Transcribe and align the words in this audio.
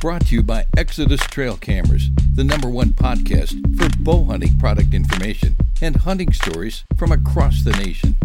brought 0.00 0.26
to 0.26 0.34
you 0.36 0.42
by 0.44 0.64
Exodus 0.76 1.20
Trail 1.22 1.56
Cameras, 1.56 2.10
the 2.34 2.44
number 2.44 2.68
one 2.68 2.90
podcast 2.90 3.50
for 3.76 3.88
bow 4.04 4.24
hunting 4.24 4.56
product 4.56 4.94
information 4.94 5.56
and 5.82 5.96
hunting 5.96 6.32
stories 6.32 6.84
from 6.96 7.10
across 7.10 7.64
the 7.64 7.72
nation. 7.72 8.16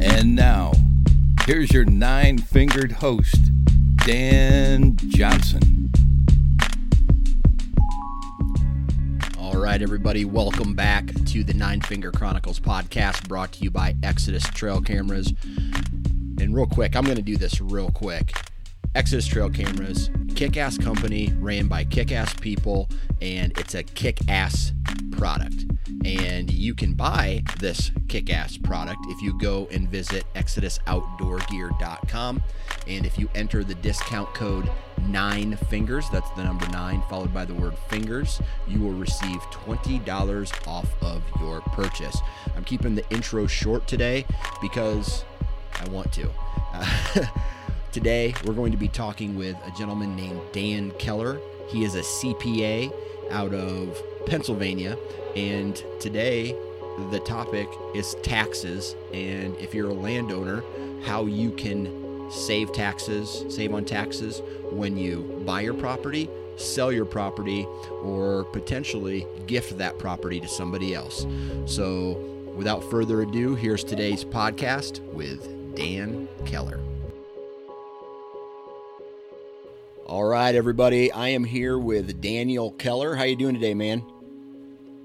And 0.00 0.34
now, 0.34 0.72
here's 1.44 1.72
your 1.72 1.84
nine 1.84 2.38
fingered 2.38 2.92
host, 2.92 3.36
Dan 4.06 4.96
Johnson. 4.96 5.92
All 9.38 9.60
right, 9.60 9.82
everybody, 9.82 10.24
welcome 10.24 10.74
back 10.74 11.06
to 11.26 11.44
the 11.44 11.54
Nine 11.54 11.82
Finger 11.82 12.12
Chronicles 12.12 12.60
podcast 12.60 13.28
brought 13.28 13.52
to 13.52 13.64
you 13.64 13.70
by 13.70 13.94
Exodus 14.02 14.44
Trail 14.44 14.80
Cameras. 14.80 15.34
And 16.40 16.54
real 16.54 16.66
quick, 16.66 16.96
I'm 16.96 17.04
going 17.04 17.16
to 17.16 17.22
do 17.22 17.36
this 17.36 17.60
real 17.60 17.90
quick. 17.90 18.32
Exodus 18.94 19.26
Trail 19.26 19.50
Cameras, 19.50 20.08
kick 20.36 20.56
ass 20.56 20.78
company 20.78 21.32
ran 21.40 21.66
by 21.66 21.82
kick 21.82 22.12
ass 22.12 22.32
people, 22.34 22.88
and 23.20 23.50
it's 23.58 23.74
a 23.74 23.82
kick 23.82 24.20
ass 24.28 24.72
product. 25.10 25.66
And 26.04 26.48
you 26.48 26.74
can 26.74 26.92
buy 26.92 27.42
this 27.58 27.90
kick 28.06 28.30
ass 28.30 28.56
product 28.56 29.00
if 29.08 29.20
you 29.20 29.36
go 29.40 29.66
and 29.72 29.88
visit 29.88 30.24
ExodusOutdoorGear.com. 30.34 32.42
And 32.86 33.04
if 33.04 33.18
you 33.18 33.28
enter 33.34 33.64
the 33.64 33.74
discount 33.74 34.32
code 34.32 34.70
nine 35.08 35.56
fingers, 35.68 36.08
that's 36.10 36.30
the 36.32 36.44
number 36.44 36.68
nine 36.68 37.02
followed 37.10 37.34
by 37.34 37.44
the 37.44 37.54
word 37.54 37.76
fingers, 37.88 38.40
you 38.68 38.80
will 38.80 38.92
receive 38.92 39.40
$20 39.50 40.68
off 40.68 40.88
of 41.02 41.20
your 41.40 41.62
purchase. 41.62 42.16
I'm 42.56 42.62
keeping 42.62 42.94
the 42.94 43.10
intro 43.10 43.48
short 43.48 43.88
today 43.88 44.24
because 44.62 45.24
I 45.80 45.88
want 45.88 46.12
to. 46.12 46.30
Uh, 46.72 46.86
today, 47.94 48.34
we're 48.44 48.54
going 48.54 48.72
to 48.72 48.76
be 48.76 48.88
talking 48.88 49.36
with 49.36 49.56
a 49.64 49.70
gentleman 49.78 50.16
named 50.16 50.40
Dan 50.50 50.90
Keller. 50.98 51.40
He 51.68 51.84
is 51.84 51.94
a 51.94 52.00
CPA 52.00 52.92
out 53.30 53.54
of 53.54 54.02
Pennsylvania. 54.26 54.98
And 55.36 55.80
today, 56.00 56.56
the 57.12 57.20
topic 57.20 57.68
is 57.94 58.16
taxes. 58.24 58.96
And 59.12 59.56
if 59.58 59.72
you're 59.74 59.90
a 59.90 59.94
landowner, 59.94 60.64
how 61.04 61.26
you 61.26 61.52
can 61.52 62.28
save 62.32 62.72
taxes, 62.72 63.44
save 63.48 63.72
on 63.72 63.84
taxes 63.84 64.42
when 64.72 64.96
you 64.96 65.44
buy 65.46 65.60
your 65.60 65.74
property, 65.74 66.28
sell 66.56 66.90
your 66.90 67.04
property, 67.04 67.64
or 68.02 68.42
potentially 68.46 69.24
gift 69.46 69.78
that 69.78 70.00
property 70.00 70.40
to 70.40 70.48
somebody 70.48 70.96
else. 70.96 71.28
So, 71.66 72.18
without 72.56 72.82
further 72.90 73.22
ado, 73.22 73.54
here's 73.54 73.84
today's 73.84 74.24
podcast 74.24 74.98
with 75.12 75.76
Dan 75.76 76.26
Keller. 76.44 76.80
All 80.06 80.24
right, 80.24 80.54
everybody. 80.54 81.10
I 81.10 81.28
am 81.28 81.44
here 81.44 81.78
with 81.78 82.20
Daniel 82.20 82.72
Keller. 82.72 83.14
How 83.14 83.22
you 83.22 83.36
doing 83.36 83.54
today, 83.54 83.72
man? 83.72 84.04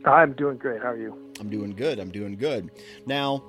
I'm 0.03 0.33
doing 0.33 0.57
great. 0.57 0.81
How 0.81 0.89
are 0.89 0.97
you? 0.97 1.17
I'm 1.39 1.49
doing 1.49 1.71
good. 1.71 1.99
I'm 1.99 2.11
doing 2.11 2.35
good. 2.35 2.69
Now, 3.05 3.41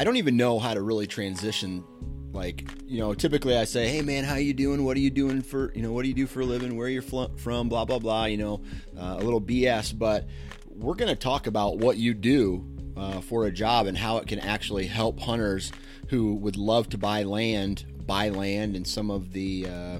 I 0.00 0.02
don't 0.02 0.16
even 0.16 0.36
know 0.36 0.58
how 0.58 0.74
to 0.74 0.82
really 0.82 1.06
transition. 1.06 1.84
Like, 2.32 2.68
you 2.84 2.98
know, 2.98 3.14
typically 3.14 3.56
I 3.56 3.62
say, 3.62 3.86
"Hey, 3.86 4.02
man, 4.02 4.24
how 4.24 4.34
you 4.34 4.52
doing? 4.52 4.84
What 4.84 4.96
are 4.96 5.00
you 5.00 5.10
doing 5.10 5.40
for? 5.40 5.72
You 5.72 5.82
know, 5.82 5.92
what 5.92 6.02
do 6.02 6.08
you 6.08 6.14
do 6.14 6.26
for 6.26 6.40
a 6.40 6.46
living? 6.46 6.76
Where 6.76 6.88
you're 6.88 7.00
fl- 7.00 7.36
from? 7.36 7.68
Blah 7.68 7.84
blah 7.84 8.00
blah." 8.00 8.24
You 8.24 8.38
know, 8.38 8.60
uh, 8.98 9.18
a 9.20 9.22
little 9.22 9.40
BS. 9.40 9.96
But 9.96 10.26
we're 10.66 10.96
going 10.96 11.14
to 11.14 11.20
talk 11.20 11.46
about 11.46 11.78
what 11.78 11.96
you 11.96 12.12
do 12.12 12.66
uh, 12.96 13.20
for 13.20 13.46
a 13.46 13.52
job 13.52 13.86
and 13.86 13.96
how 13.96 14.16
it 14.16 14.26
can 14.26 14.40
actually 14.40 14.88
help 14.88 15.20
hunters 15.20 15.70
who 16.08 16.34
would 16.34 16.56
love 16.56 16.88
to 16.88 16.98
buy 16.98 17.22
land 17.22 17.84
buy 18.06 18.28
land 18.28 18.76
and 18.76 18.86
some 18.86 19.10
of 19.10 19.32
the 19.32 19.66
uh, 19.68 19.98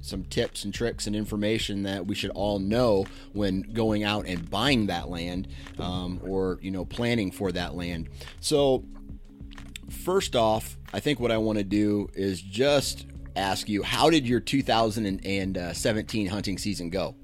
some 0.00 0.24
tips 0.24 0.64
and 0.64 0.74
tricks 0.74 1.06
and 1.06 1.16
information 1.16 1.82
that 1.84 2.06
we 2.06 2.14
should 2.14 2.30
all 2.30 2.58
know 2.58 3.06
when 3.32 3.62
going 3.62 4.04
out 4.04 4.26
and 4.26 4.50
buying 4.50 4.86
that 4.86 5.08
land 5.08 5.48
um, 5.78 6.20
or 6.24 6.58
you 6.62 6.70
know 6.70 6.84
planning 6.84 7.30
for 7.30 7.52
that 7.52 7.74
land 7.74 8.08
so 8.40 8.84
first 9.90 10.36
off 10.36 10.76
i 10.92 11.00
think 11.00 11.20
what 11.20 11.30
i 11.30 11.36
want 11.36 11.58
to 11.58 11.64
do 11.64 12.08
is 12.14 12.40
just 12.40 13.06
ask 13.36 13.68
you 13.68 13.82
how 13.82 14.10
did 14.10 14.26
your 14.26 14.40
2017 14.40 16.26
hunting 16.26 16.58
season 16.58 16.90
go 16.90 17.14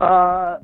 uh, 0.00 0.58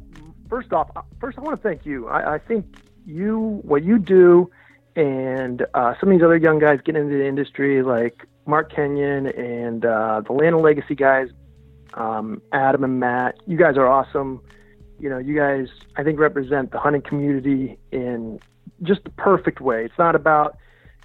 first 0.49 0.73
off, 0.73 0.91
first 1.21 1.39
I 1.39 1.43
want 1.43 1.63
to 1.63 1.69
thank 1.69 1.85
you. 1.85 2.09
I, 2.09 2.35
I 2.35 2.39
think 2.39 2.77
you, 3.05 3.61
what 3.63 3.85
you 3.85 3.99
do, 3.99 4.51
and 4.97 5.67
uh, 5.75 5.95
some 6.01 6.09
of 6.09 6.19
these 6.19 6.25
other 6.25 6.39
young 6.39 6.59
guys 6.59 6.81
getting 6.85 7.03
into 7.03 7.19
the 7.19 7.27
industry, 7.27 7.83
like 7.83 8.27
Mark 8.47 8.75
Kenyon 8.75 9.27
and 9.27 9.85
uh, 9.85 10.23
the 10.27 10.33
Land 10.33 10.55
and 10.55 10.65
Legacy 10.65 10.95
guys, 10.95 11.29
um, 11.95 12.41
Adam 12.53 12.83
and 12.83 12.99
Matt. 12.99 13.37
You 13.47 13.59
guys 13.59 13.77
are 13.77 13.87
awesome. 13.87 14.41
You 14.99 15.11
know, 15.11 15.19
you 15.19 15.37
guys, 15.37 15.69
I 15.97 16.03
think, 16.03 16.19
represent 16.19 16.73
the 16.73 16.79
hunting 16.79 17.03
community 17.03 17.79
in 17.93 18.41
just 18.83 19.05
the 19.05 19.11
perfect 19.11 19.61
way. 19.61 19.85
It's 19.85 19.99
not 19.99 20.15
about 20.15 20.57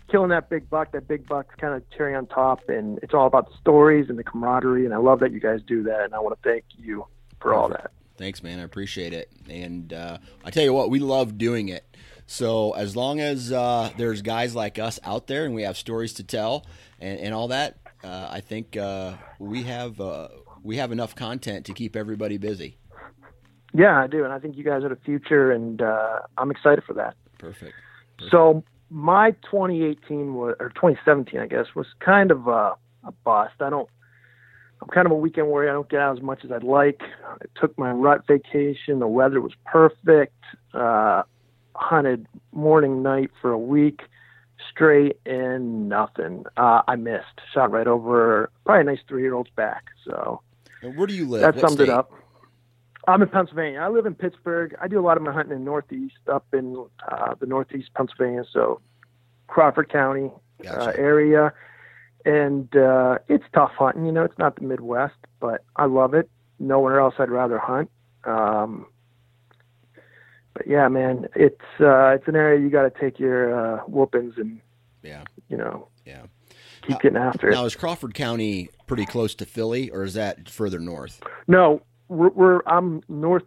killing 0.09 0.29
that 0.29 0.49
big 0.49 0.69
buck. 0.69 0.93
That 0.93 1.07
big 1.07 1.27
buck's 1.27 1.55
kind 1.55 1.73
of 1.73 1.83
cherry 1.89 2.15
on 2.15 2.27
top, 2.27 2.69
and 2.69 2.99
it's 3.03 3.13
all 3.13 3.27
about 3.27 3.49
the 3.51 3.57
stories 3.57 4.09
and 4.09 4.17
the 4.17 4.23
camaraderie. 4.23 4.85
And 4.85 4.93
I 4.93 4.97
love 4.97 5.19
that 5.19 5.33
you 5.33 5.41
guys 5.41 5.59
do 5.67 5.83
that, 5.83 6.05
and 6.05 6.15
I 6.15 6.19
want 6.19 6.41
to 6.41 6.49
thank 6.49 6.63
you 6.77 7.05
for 7.41 7.53
all 7.53 7.67
that. 7.69 7.91
Thanks, 8.17 8.43
man. 8.43 8.59
I 8.59 8.63
appreciate 8.63 9.13
it. 9.13 9.29
And 9.49 9.91
uh, 9.91 10.19
I 10.45 10.51
tell 10.51 10.63
you 10.63 10.73
what, 10.73 10.89
we 10.89 10.99
love 10.99 11.37
doing 11.37 11.69
it. 11.69 11.83
So 12.31 12.71
as 12.71 12.95
long 12.95 13.19
as 13.19 13.51
uh, 13.51 13.89
there's 13.97 14.21
guys 14.21 14.55
like 14.55 14.79
us 14.79 15.01
out 15.03 15.27
there 15.27 15.43
and 15.43 15.53
we 15.53 15.63
have 15.63 15.75
stories 15.75 16.13
to 16.13 16.23
tell 16.23 16.65
and, 16.97 17.19
and 17.19 17.33
all 17.33 17.49
that, 17.49 17.75
uh, 18.05 18.29
I 18.31 18.39
think 18.39 18.77
uh, 18.77 19.15
we 19.37 19.63
have 19.63 19.99
uh, 19.99 20.29
we 20.63 20.77
have 20.77 20.93
enough 20.93 21.13
content 21.13 21.65
to 21.65 21.73
keep 21.73 21.93
everybody 21.93 22.37
busy. 22.37 22.77
Yeah, 23.73 24.01
I 24.01 24.07
do, 24.07 24.23
and 24.23 24.31
I 24.31 24.39
think 24.39 24.55
you 24.55 24.63
guys 24.63 24.81
are 24.85 24.87
the 24.87 24.95
future, 24.95 25.51
and 25.51 25.81
uh, 25.81 26.19
I'm 26.37 26.51
excited 26.51 26.85
for 26.85 26.93
that. 26.93 27.15
Perfect. 27.37 27.73
Perfect. 28.17 28.31
So 28.31 28.63
my 28.89 29.31
2018 29.51 30.33
was, 30.33 30.55
or 30.61 30.69
2017, 30.69 31.37
I 31.37 31.47
guess, 31.47 31.65
was 31.75 31.87
kind 31.99 32.31
of 32.31 32.47
a, 32.47 32.75
a 33.03 33.11
bust. 33.25 33.55
I 33.59 33.69
don't 33.69 33.89
I'm 34.81 34.87
kind 34.87 35.05
of 35.05 35.11
a 35.11 35.15
weekend 35.15 35.47
warrior. 35.47 35.69
I 35.69 35.73
don't 35.73 35.89
get 35.89 35.99
out 35.99 36.15
as 36.15 36.23
much 36.23 36.45
as 36.45 36.51
I'd 36.53 36.63
like. 36.63 37.01
I 37.27 37.59
took 37.59 37.77
my 37.77 37.91
rut 37.91 38.25
vacation. 38.25 38.99
The 38.99 39.07
weather 39.07 39.41
was 39.41 39.51
perfect. 39.65 40.41
Uh, 40.73 41.23
hunted 41.75 42.27
morning, 42.51 43.03
night 43.03 43.31
for 43.41 43.51
a 43.51 43.59
week 43.59 44.01
straight 44.69 45.17
and 45.25 45.89
nothing. 45.89 46.45
Uh, 46.57 46.81
I 46.87 46.95
missed. 46.95 47.41
Shot 47.53 47.71
right 47.71 47.87
over 47.87 48.51
probably 48.65 48.81
a 48.81 48.83
nice 48.95 49.03
three 49.07 49.21
year 49.21 49.33
old's 49.33 49.49
back. 49.51 49.85
So 50.05 50.41
and 50.81 50.97
where 50.97 51.07
do 51.07 51.13
you 51.13 51.27
live? 51.27 51.41
that 51.41 51.55
What 51.55 51.61
summed 51.61 51.75
state? 51.75 51.83
it 51.83 51.89
up. 51.89 52.11
I'm 53.07 53.21
in 53.21 53.29
Pennsylvania. 53.29 53.79
I 53.79 53.89
live 53.89 54.05
in 54.05 54.13
Pittsburgh. 54.13 54.75
I 54.79 54.87
do 54.87 54.99
a 54.99 55.01
lot 55.01 55.17
of 55.17 55.23
my 55.23 55.31
hunting 55.31 55.55
in 55.55 55.65
Northeast, 55.65 56.17
up 56.31 56.45
in 56.53 56.85
uh, 57.11 57.33
the 57.39 57.47
Northeast 57.47 57.89
Pennsylvania, 57.95 58.43
so 58.51 58.79
Crawford 59.47 59.89
County 59.89 60.31
uh, 60.69 60.93
area. 60.95 61.51
And 62.25 62.73
uh, 62.75 63.17
it's 63.27 63.43
tough 63.53 63.71
hunting. 63.71 64.05
You 64.05 64.11
know, 64.11 64.23
it's 64.23 64.37
not 64.37 64.55
the 64.55 64.61
Midwest, 64.61 65.15
but 65.39 65.63
I 65.75 65.85
love 65.85 66.13
it. 66.13 66.29
Nowhere 66.59 66.99
else 66.99 67.15
I'd 67.17 67.31
rather 67.31 67.57
hunt. 67.57 67.89
Um, 68.23 68.85
but 70.53 70.67
yeah, 70.67 70.87
man, 70.87 71.27
it's 71.35 71.61
uh, 71.79 72.09
it's 72.09 72.27
an 72.27 72.35
area 72.35 72.59
you 72.59 72.69
got 72.69 72.83
to 72.83 72.99
take 72.99 73.19
your 73.19 73.53
uh, 73.53 73.77
whoopings 73.87 74.33
and 74.37 74.59
Yeah, 75.03 75.23
you 75.49 75.57
know 75.57 75.87
yeah. 76.05 76.23
keep 76.87 76.99
getting 76.99 77.17
after 77.17 77.49
it. 77.49 77.53
Now, 77.53 77.65
is 77.65 77.75
Crawford 77.75 78.13
County 78.13 78.69
pretty 78.87 79.05
close 79.05 79.35
to 79.35 79.45
Philly, 79.45 79.89
or 79.89 80.03
is 80.03 80.13
that 80.15 80.49
further 80.49 80.79
north? 80.79 81.21
No, 81.47 81.81
we're, 82.07 82.29
we're 82.29 82.61
I'm 82.65 83.01
north. 83.07 83.43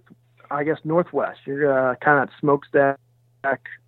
I 0.50 0.62
guess 0.64 0.78
northwest. 0.84 1.40
You're 1.46 1.72
uh, 1.72 1.94
kind 1.96 2.22
of 2.22 2.28
at 2.28 2.34
smokestack 2.40 2.98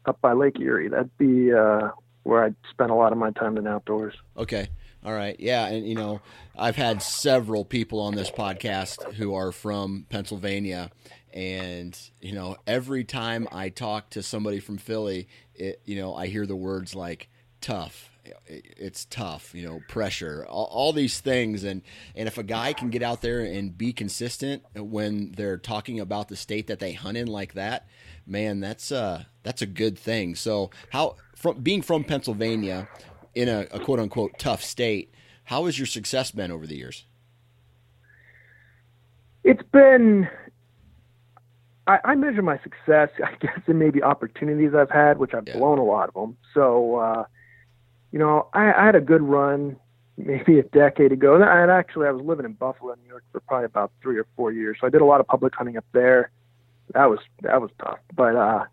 up 0.06 0.20
by 0.20 0.32
Lake 0.32 0.58
Erie. 0.58 0.88
That'd 0.88 1.16
be 1.18 1.52
uh, 1.52 1.90
where 2.24 2.44
I'd 2.44 2.56
spend 2.70 2.90
a 2.90 2.94
lot 2.94 3.12
of 3.12 3.18
my 3.18 3.30
time 3.30 3.56
in 3.56 3.66
outdoors. 3.66 4.14
Okay. 4.36 4.68
All 5.04 5.12
right. 5.12 5.38
Yeah. 5.38 5.66
And, 5.66 5.86
you 5.86 5.94
know, 5.94 6.20
I've 6.58 6.74
had 6.74 7.00
several 7.02 7.64
people 7.64 8.00
on 8.00 8.16
this 8.16 8.30
podcast 8.30 9.12
who 9.14 9.34
are 9.34 9.52
from 9.52 10.06
Pennsylvania. 10.08 10.90
And, 11.36 11.98
you 12.20 12.32
know, 12.32 12.56
every 12.66 13.04
time 13.04 13.46
I 13.52 13.68
talk 13.68 14.10
to 14.10 14.22
somebody 14.22 14.58
from 14.58 14.78
Philly, 14.78 15.28
it, 15.54 15.82
you 15.84 15.96
know, 15.96 16.14
I 16.14 16.28
hear 16.28 16.46
the 16.46 16.56
words 16.56 16.94
like 16.94 17.28
tough. 17.60 18.10
It's 18.46 19.04
tough, 19.04 19.54
you 19.54 19.64
know, 19.64 19.80
pressure, 19.86 20.46
all, 20.48 20.64
all 20.64 20.92
these 20.92 21.20
things. 21.20 21.62
And, 21.62 21.82
and 22.16 22.26
if 22.26 22.38
a 22.38 22.42
guy 22.42 22.72
can 22.72 22.90
get 22.90 23.02
out 23.02 23.20
there 23.20 23.40
and 23.40 23.76
be 23.76 23.92
consistent 23.92 24.64
when 24.74 25.32
they're 25.32 25.58
talking 25.58 26.00
about 26.00 26.28
the 26.28 26.36
state 26.36 26.68
that 26.68 26.78
they 26.78 26.92
hunt 26.92 27.18
in 27.18 27.28
like 27.28 27.52
that, 27.52 27.86
man, 28.26 28.58
that's, 28.60 28.90
uh, 28.90 29.24
that's 29.42 29.62
a 29.62 29.66
good 29.66 29.98
thing. 29.98 30.34
So 30.34 30.70
how, 30.90 31.16
from 31.36 31.60
being 31.60 31.82
from 31.82 32.02
Pennsylvania, 32.02 32.88
in 33.36 33.50
a, 33.50 33.66
a 33.70 33.78
quote 33.78 34.00
unquote 34.00 34.38
tough 34.38 34.64
state. 34.64 35.14
How 35.44 35.66
has 35.66 35.78
your 35.78 35.86
success 35.86 36.32
been 36.32 36.50
over 36.50 36.66
the 36.66 36.74
years? 36.74 37.04
It's 39.44 39.62
been. 39.70 40.28
I, 41.86 41.98
I 42.04 42.14
measure 42.14 42.42
my 42.42 42.58
success, 42.62 43.10
I 43.24 43.34
guess, 43.40 43.60
in 43.66 43.78
maybe 43.78 44.02
opportunities 44.02 44.74
I've 44.74 44.90
had, 44.90 45.18
which 45.18 45.34
I've 45.34 45.46
Yeah. 45.46 45.54
blown 45.54 45.78
a 45.78 45.84
lot 45.84 46.08
of 46.08 46.14
them. 46.14 46.36
So, 46.54 46.96
uh, 46.96 47.24
you 48.12 48.18
know, 48.18 48.48
I, 48.52 48.72
I 48.72 48.86
had 48.86 48.94
a 48.94 49.00
good 49.00 49.22
run 49.22 49.76
maybe 50.16 50.58
a 50.58 50.62
decade 50.62 51.12
ago. 51.12 51.34
And 51.34 51.44
I 51.44 51.60
had 51.60 51.70
actually 51.70 52.06
I 52.06 52.10
was 52.10 52.24
living 52.24 52.46
in 52.46 52.52
Buffalo, 52.52 52.94
New 52.94 53.08
York, 53.08 53.24
for 53.32 53.40
probably 53.40 53.66
about 53.66 53.92
three 54.02 54.18
or 54.18 54.26
four 54.36 54.52
years. 54.52 54.78
So 54.80 54.86
I 54.86 54.90
did 54.90 55.00
a 55.00 55.04
lot 55.04 55.20
of 55.20 55.26
public 55.26 55.54
hunting 55.54 55.76
up 55.76 55.84
there. 55.92 56.30
That 56.94 57.06
was 57.10 57.18
that 57.42 57.60
was 57.60 57.70
tough. 57.82 57.98
But 58.14 58.36
uh, 58.36 58.64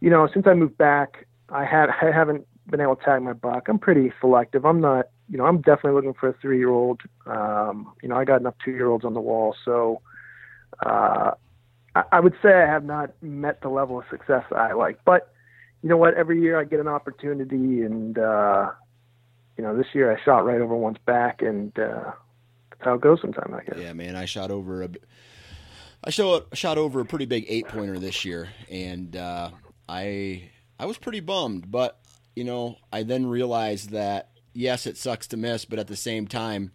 you 0.00 0.10
know, 0.10 0.28
since 0.32 0.46
I 0.46 0.54
moved 0.54 0.76
back, 0.76 1.26
I 1.48 1.64
had 1.64 1.88
I 1.90 2.10
haven't 2.12 2.46
been 2.68 2.80
able 2.80 2.96
to 2.96 3.04
tag 3.04 3.22
my 3.22 3.32
buck. 3.32 3.68
I'm 3.68 3.78
pretty 3.78 4.12
selective. 4.20 4.64
I'm 4.64 4.80
not, 4.80 5.06
you 5.28 5.38
know, 5.38 5.46
I'm 5.46 5.58
definitely 5.58 5.92
looking 5.92 6.14
for 6.14 6.28
a 6.28 6.32
three 6.34 6.58
year 6.58 6.70
old. 6.70 7.02
Um, 7.26 7.92
you 8.02 8.08
know, 8.08 8.16
I 8.16 8.24
got 8.24 8.40
enough 8.40 8.54
two 8.64 8.72
year 8.72 8.88
olds 8.88 9.04
on 9.04 9.14
the 9.14 9.20
wall, 9.20 9.56
so 9.64 10.02
uh, 10.84 11.32
I, 11.94 12.20
would 12.20 12.34
say 12.42 12.52
I 12.52 12.66
have 12.66 12.84
not 12.84 13.10
met 13.22 13.62
the 13.62 13.68
level 13.68 13.98
of 13.98 14.04
success 14.10 14.44
I 14.54 14.72
like. 14.72 15.00
But 15.04 15.32
you 15.82 15.88
know 15.88 15.96
what? 15.96 16.14
Every 16.14 16.40
year 16.40 16.58
I 16.58 16.64
get 16.64 16.80
an 16.80 16.88
opportunity, 16.88 17.82
and 17.82 18.18
uh, 18.18 18.70
you 19.56 19.64
know, 19.64 19.76
this 19.76 19.86
year 19.92 20.14
I 20.14 20.22
shot 20.22 20.44
right 20.44 20.60
over 20.60 20.76
one's 20.76 20.98
back, 20.98 21.42
and 21.42 21.76
uh, 21.78 22.12
that's 22.70 22.82
how 22.82 22.94
it 22.94 23.00
goes 23.00 23.20
sometimes. 23.20 23.54
I 23.54 23.64
guess. 23.64 23.78
Yeah, 23.78 23.92
man, 23.92 24.14
I 24.14 24.24
shot 24.24 24.50
over 24.50 24.82
a, 24.82 24.90
I 26.04 26.10
shot 26.10 26.46
shot 26.56 26.78
over 26.78 27.00
a 27.00 27.04
pretty 27.04 27.26
big 27.26 27.46
eight 27.48 27.66
pointer 27.68 27.98
this 27.98 28.24
year, 28.24 28.48
and 28.70 29.16
uh, 29.16 29.50
I 29.88 30.50
I 30.78 30.86
was 30.86 30.98
pretty 30.98 31.20
bummed, 31.20 31.70
but 31.70 32.00
you 32.36 32.44
know, 32.44 32.76
I 32.92 33.02
then 33.02 33.26
realized 33.26 33.90
that 33.90 34.30
yes, 34.52 34.86
it 34.86 34.96
sucks 34.96 35.26
to 35.28 35.36
miss, 35.36 35.64
but 35.64 35.78
at 35.78 35.88
the 35.88 35.96
same 35.96 36.26
time. 36.26 36.72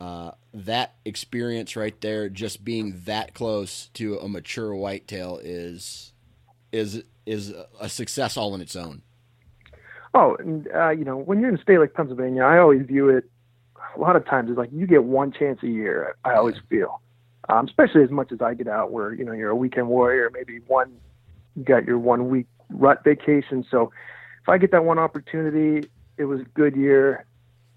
Uh, 0.00 0.30
that 0.54 0.94
experience 1.04 1.74
right 1.74 2.00
there, 2.00 2.28
just 2.28 2.64
being 2.64 3.02
that 3.04 3.34
close 3.34 3.88
to 3.94 4.16
a 4.18 4.28
mature 4.28 4.74
whitetail, 4.74 5.40
is 5.42 6.12
is 6.70 7.02
is 7.26 7.52
a 7.80 7.88
success 7.88 8.36
all 8.36 8.54
in 8.54 8.60
its 8.60 8.76
own. 8.76 9.02
Oh, 10.14 10.36
and 10.38 10.68
uh, 10.74 10.90
you 10.90 11.04
know, 11.04 11.16
when 11.16 11.40
you're 11.40 11.48
in 11.48 11.56
a 11.56 11.62
state 11.62 11.78
like 11.78 11.94
Pennsylvania, 11.94 12.42
I 12.42 12.58
always 12.58 12.86
view 12.86 13.08
it 13.08 13.24
a 13.96 14.00
lot 14.00 14.16
of 14.16 14.24
times 14.24 14.50
as 14.50 14.56
like 14.56 14.70
you 14.72 14.86
get 14.86 15.04
one 15.04 15.32
chance 15.32 15.62
a 15.62 15.68
year. 15.68 16.16
I 16.24 16.34
always 16.34 16.56
feel, 16.70 17.00
um, 17.48 17.66
especially 17.66 18.02
as 18.02 18.10
much 18.10 18.32
as 18.32 18.40
I 18.40 18.54
get 18.54 18.68
out, 18.68 18.92
where 18.92 19.12
you 19.12 19.24
know 19.24 19.32
you're 19.32 19.50
a 19.50 19.56
weekend 19.56 19.88
warrior, 19.88 20.30
maybe 20.32 20.60
one, 20.66 20.96
you 21.56 21.64
got 21.64 21.84
your 21.84 21.98
one 21.98 22.28
week 22.28 22.46
rut 22.70 23.02
vacation. 23.04 23.66
So 23.70 23.90
if 24.42 24.48
I 24.48 24.58
get 24.58 24.70
that 24.72 24.84
one 24.84 24.98
opportunity, 24.98 25.88
it 26.16 26.24
was 26.24 26.40
a 26.40 26.44
good 26.54 26.76
year. 26.76 27.26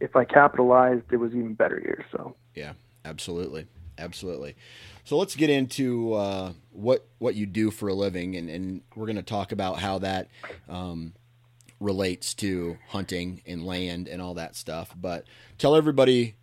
If 0.01 0.15
I 0.15 0.25
capitalized, 0.25 1.03
it 1.11 1.17
was 1.17 1.31
even 1.31 1.53
better 1.53 1.79
years. 1.79 2.03
So 2.11 2.35
Yeah, 2.55 2.73
absolutely, 3.05 3.67
absolutely. 3.97 4.55
So 5.03 5.17
let's 5.17 5.35
get 5.35 5.49
into 5.49 6.13
uh, 6.13 6.53
what 6.71 7.07
what 7.19 7.35
you 7.35 7.45
do 7.45 7.71
for 7.71 7.87
a 7.87 7.93
living, 7.93 8.35
and, 8.35 8.49
and 8.49 8.81
we're 8.95 9.05
going 9.05 9.15
to 9.15 9.23
talk 9.23 9.51
about 9.51 9.79
how 9.79 9.99
that 9.99 10.27
um, 10.67 11.13
relates 11.79 12.33
to 12.35 12.77
hunting 12.89 13.41
and 13.45 13.65
land 13.65 14.07
and 14.07 14.21
all 14.21 14.33
that 14.35 14.55
stuff. 14.55 14.93
But 14.95 15.25
tell 15.57 15.75
everybody 15.75 16.35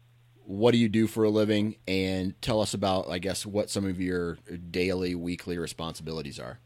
what 0.44 0.72
do 0.72 0.78
you 0.78 0.88
do 0.88 1.06
for 1.06 1.24
a 1.24 1.30
living, 1.30 1.76
and 1.86 2.40
tell 2.40 2.62
us 2.62 2.72
about, 2.72 3.10
I 3.10 3.18
guess, 3.18 3.44
what 3.44 3.68
some 3.68 3.84
of 3.84 4.00
your 4.00 4.38
daily, 4.70 5.14
weekly 5.14 5.58
responsibilities 5.58 6.38
are. 6.38 6.58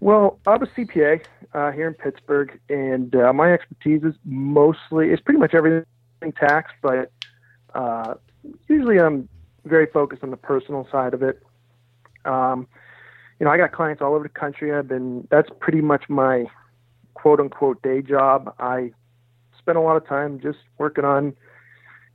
Well, 0.00 0.38
I'm 0.46 0.62
a 0.62 0.66
CPA 0.66 1.24
uh, 1.54 1.72
here 1.72 1.88
in 1.88 1.94
Pittsburgh, 1.94 2.58
and 2.68 3.14
uh, 3.16 3.32
my 3.32 3.52
expertise 3.52 4.04
is 4.04 4.14
mostly 4.24 5.10
it's 5.10 5.20
pretty 5.20 5.40
much 5.40 5.54
everything 5.54 5.84
tax, 6.38 6.70
but 6.82 7.10
uh, 7.74 8.14
usually 8.68 9.00
I'm 9.00 9.28
very 9.64 9.86
focused 9.86 10.22
on 10.22 10.30
the 10.30 10.36
personal 10.36 10.86
side 10.90 11.14
of 11.14 11.22
it. 11.22 11.42
Um, 12.24 12.68
you 13.40 13.44
know, 13.44 13.50
I 13.50 13.56
got 13.56 13.72
clients 13.72 14.00
all 14.00 14.14
over 14.14 14.22
the 14.22 14.28
country. 14.28 14.72
I've 14.72 14.88
been 14.88 15.26
that's 15.30 15.48
pretty 15.58 15.80
much 15.80 16.04
my 16.08 16.46
quote 17.14 17.40
unquote 17.40 17.82
day 17.82 18.00
job. 18.00 18.54
I 18.60 18.92
spend 19.58 19.78
a 19.78 19.80
lot 19.80 19.96
of 19.96 20.06
time 20.06 20.38
just 20.40 20.58
working 20.78 21.04
on 21.04 21.34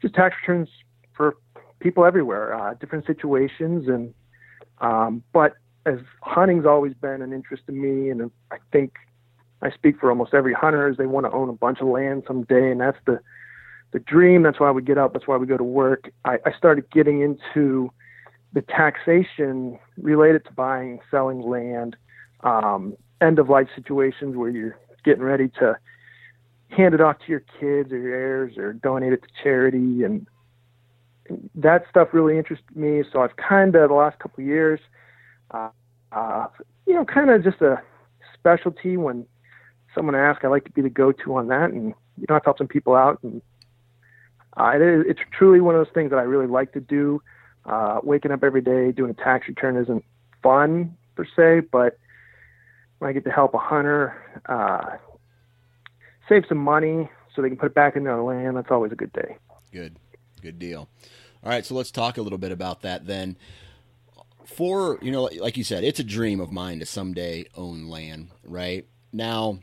just 0.01 0.15
tax 0.15 0.35
returns 0.41 0.69
for 1.15 1.35
people 1.79 2.05
everywhere, 2.05 2.55
uh, 2.55 2.75
different 2.75 3.05
situations, 3.05 3.89
and 3.89 4.13
um, 4.79 5.21
but 5.33 5.55
as 5.85 5.99
hunting's 6.21 6.65
always 6.65 6.93
been 6.93 7.21
an 7.21 7.33
interest 7.33 7.63
to 7.67 7.71
me, 7.71 8.09
and 8.09 8.31
I 8.51 8.57
think 8.71 8.95
I 9.61 9.71
speak 9.71 9.99
for 9.99 10.09
almost 10.09 10.33
every 10.33 10.53
hunter 10.53 10.87
is 10.89 10.97
they 10.97 11.05
want 11.05 11.25
to 11.25 11.31
own 11.31 11.49
a 11.49 11.53
bunch 11.53 11.79
of 11.81 11.87
land 11.87 12.23
someday, 12.27 12.71
and 12.71 12.81
that's 12.81 12.97
the 13.05 13.19
the 13.91 13.99
dream. 13.99 14.43
That's 14.43 14.59
why 14.59 14.71
we 14.71 14.81
get 14.81 14.97
up. 14.97 15.13
That's 15.13 15.27
why 15.27 15.37
we 15.37 15.45
go 15.45 15.57
to 15.57 15.63
work. 15.63 16.11
I, 16.25 16.39
I 16.45 16.51
started 16.57 16.89
getting 16.89 17.21
into 17.21 17.91
the 18.51 18.61
taxation 18.61 19.77
related 19.97 20.45
to 20.45 20.51
buying, 20.51 20.99
selling 21.11 21.41
land, 21.41 21.95
um, 22.41 22.95
end 23.21 23.39
of 23.39 23.49
life 23.49 23.67
situations 23.75 24.35
where 24.35 24.49
you're 24.49 24.77
getting 25.03 25.23
ready 25.23 25.49
to 25.59 25.77
hand 26.69 26.93
it 26.95 27.01
off 27.01 27.19
to 27.19 27.25
your 27.27 27.43
kids 27.59 27.91
or 27.91 27.97
your 27.97 28.15
heirs 28.15 28.57
or 28.57 28.73
donate 28.73 29.13
it 29.13 29.21
to 29.21 29.27
charity 29.43 30.03
and 30.03 30.25
that 31.55 31.85
stuff 31.89 32.09
really 32.11 32.37
interested 32.37 32.75
me. 32.75 33.03
So 33.11 33.21
I've 33.21 33.35
kind 33.37 33.75
of 33.75 33.89
the 33.89 33.95
last 33.95 34.19
couple 34.19 34.43
of 34.43 34.47
years, 34.47 34.79
uh, 35.53 35.69
uh, 36.11 36.47
you 36.85 36.93
know, 36.93 37.05
kind 37.05 37.29
of 37.29 37.43
just 37.43 37.61
a 37.61 37.81
specialty. 38.33 38.97
When 38.97 39.25
someone 39.95 40.15
asks, 40.15 40.43
I 40.43 40.47
like 40.47 40.65
to 40.65 40.71
be 40.71 40.81
the 40.81 40.89
go-to 40.89 41.35
on 41.35 41.47
that, 41.47 41.71
and 41.71 41.93
you 42.17 42.25
know, 42.27 42.35
I've 42.35 42.43
helped 42.43 42.59
some 42.59 42.67
people 42.67 42.95
out, 42.95 43.19
and 43.23 43.41
uh, 44.57 44.71
it 44.75 44.81
is, 44.81 45.05
it's 45.07 45.19
truly 45.31 45.61
one 45.61 45.75
of 45.75 45.85
those 45.85 45.93
things 45.93 46.11
that 46.11 46.17
I 46.17 46.23
really 46.23 46.47
like 46.47 46.73
to 46.73 46.79
do. 46.79 47.21
Uh, 47.65 48.01
waking 48.03 48.31
up 48.31 48.43
every 48.43 48.61
day 48.61 48.91
doing 48.91 49.09
a 49.09 49.13
tax 49.13 49.47
return 49.47 49.77
isn't 49.77 50.03
fun 50.41 50.97
per 51.15 51.25
se, 51.35 51.67
but 51.71 51.97
when 52.99 53.09
I 53.09 53.13
get 53.13 53.23
to 53.23 53.31
help 53.31 53.53
a 53.53 53.57
hunter 53.57 54.21
uh, 54.47 54.97
save 56.27 56.43
some 56.47 56.57
money 56.57 57.09
so 57.33 57.41
they 57.41 57.47
can 57.47 57.57
put 57.57 57.67
it 57.67 57.73
back 57.73 57.95
in 57.95 58.03
their 58.03 58.21
land, 58.21 58.57
that's 58.57 58.69
always 58.69 58.91
a 58.91 58.95
good 58.95 59.13
day. 59.13 59.37
Good, 59.71 59.95
good 60.41 60.59
deal. 60.59 60.89
All 61.43 61.49
right, 61.49 61.65
so 61.65 61.73
let's 61.75 61.91
talk 61.91 62.17
a 62.17 62.21
little 62.21 62.37
bit 62.37 62.51
about 62.51 62.81
that 62.81 63.05
then. 63.05 63.37
For 64.45 64.99
you 65.01 65.11
know, 65.11 65.29
like 65.39 65.57
you 65.57 65.63
said, 65.63 65.83
it's 65.83 65.99
a 65.99 66.03
dream 66.03 66.39
of 66.39 66.51
mine 66.51 66.79
to 66.79 66.85
someday 66.85 67.45
own 67.55 67.87
land. 67.87 68.29
Right 68.43 68.87
now, 69.11 69.59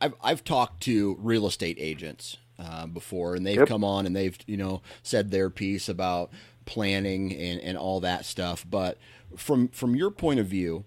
I've 0.00 0.14
I've 0.22 0.44
talked 0.44 0.82
to 0.84 1.16
real 1.20 1.46
estate 1.46 1.76
agents 1.80 2.36
uh, 2.58 2.86
before, 2.86 3.34
and 3.34 3.46
they've 3.46 3.56
Yep. 3.58 3.68
come 3.68 3.84
on 3.84 4.06
and 4.06 4.14
they've 4.14 4.36
you 4.46 4.56
know 4.56 4.82
said 5.02 5.30
their 5.30 5.50
piece 5.50 5.88
about 5.88 6.30
planning 6.66 7.32
and, 7.34 7.60
and 7.60 7.78
all 7.78 8.00
that 8.00 8.24
stuff. 8.24 8.64
But 8.68 8.98
from 9.36 9.68
from 9.68 9.94
your 9.94 10.10
point 10.10 10.40
of 10.40 10.46
view, 10.46 10.84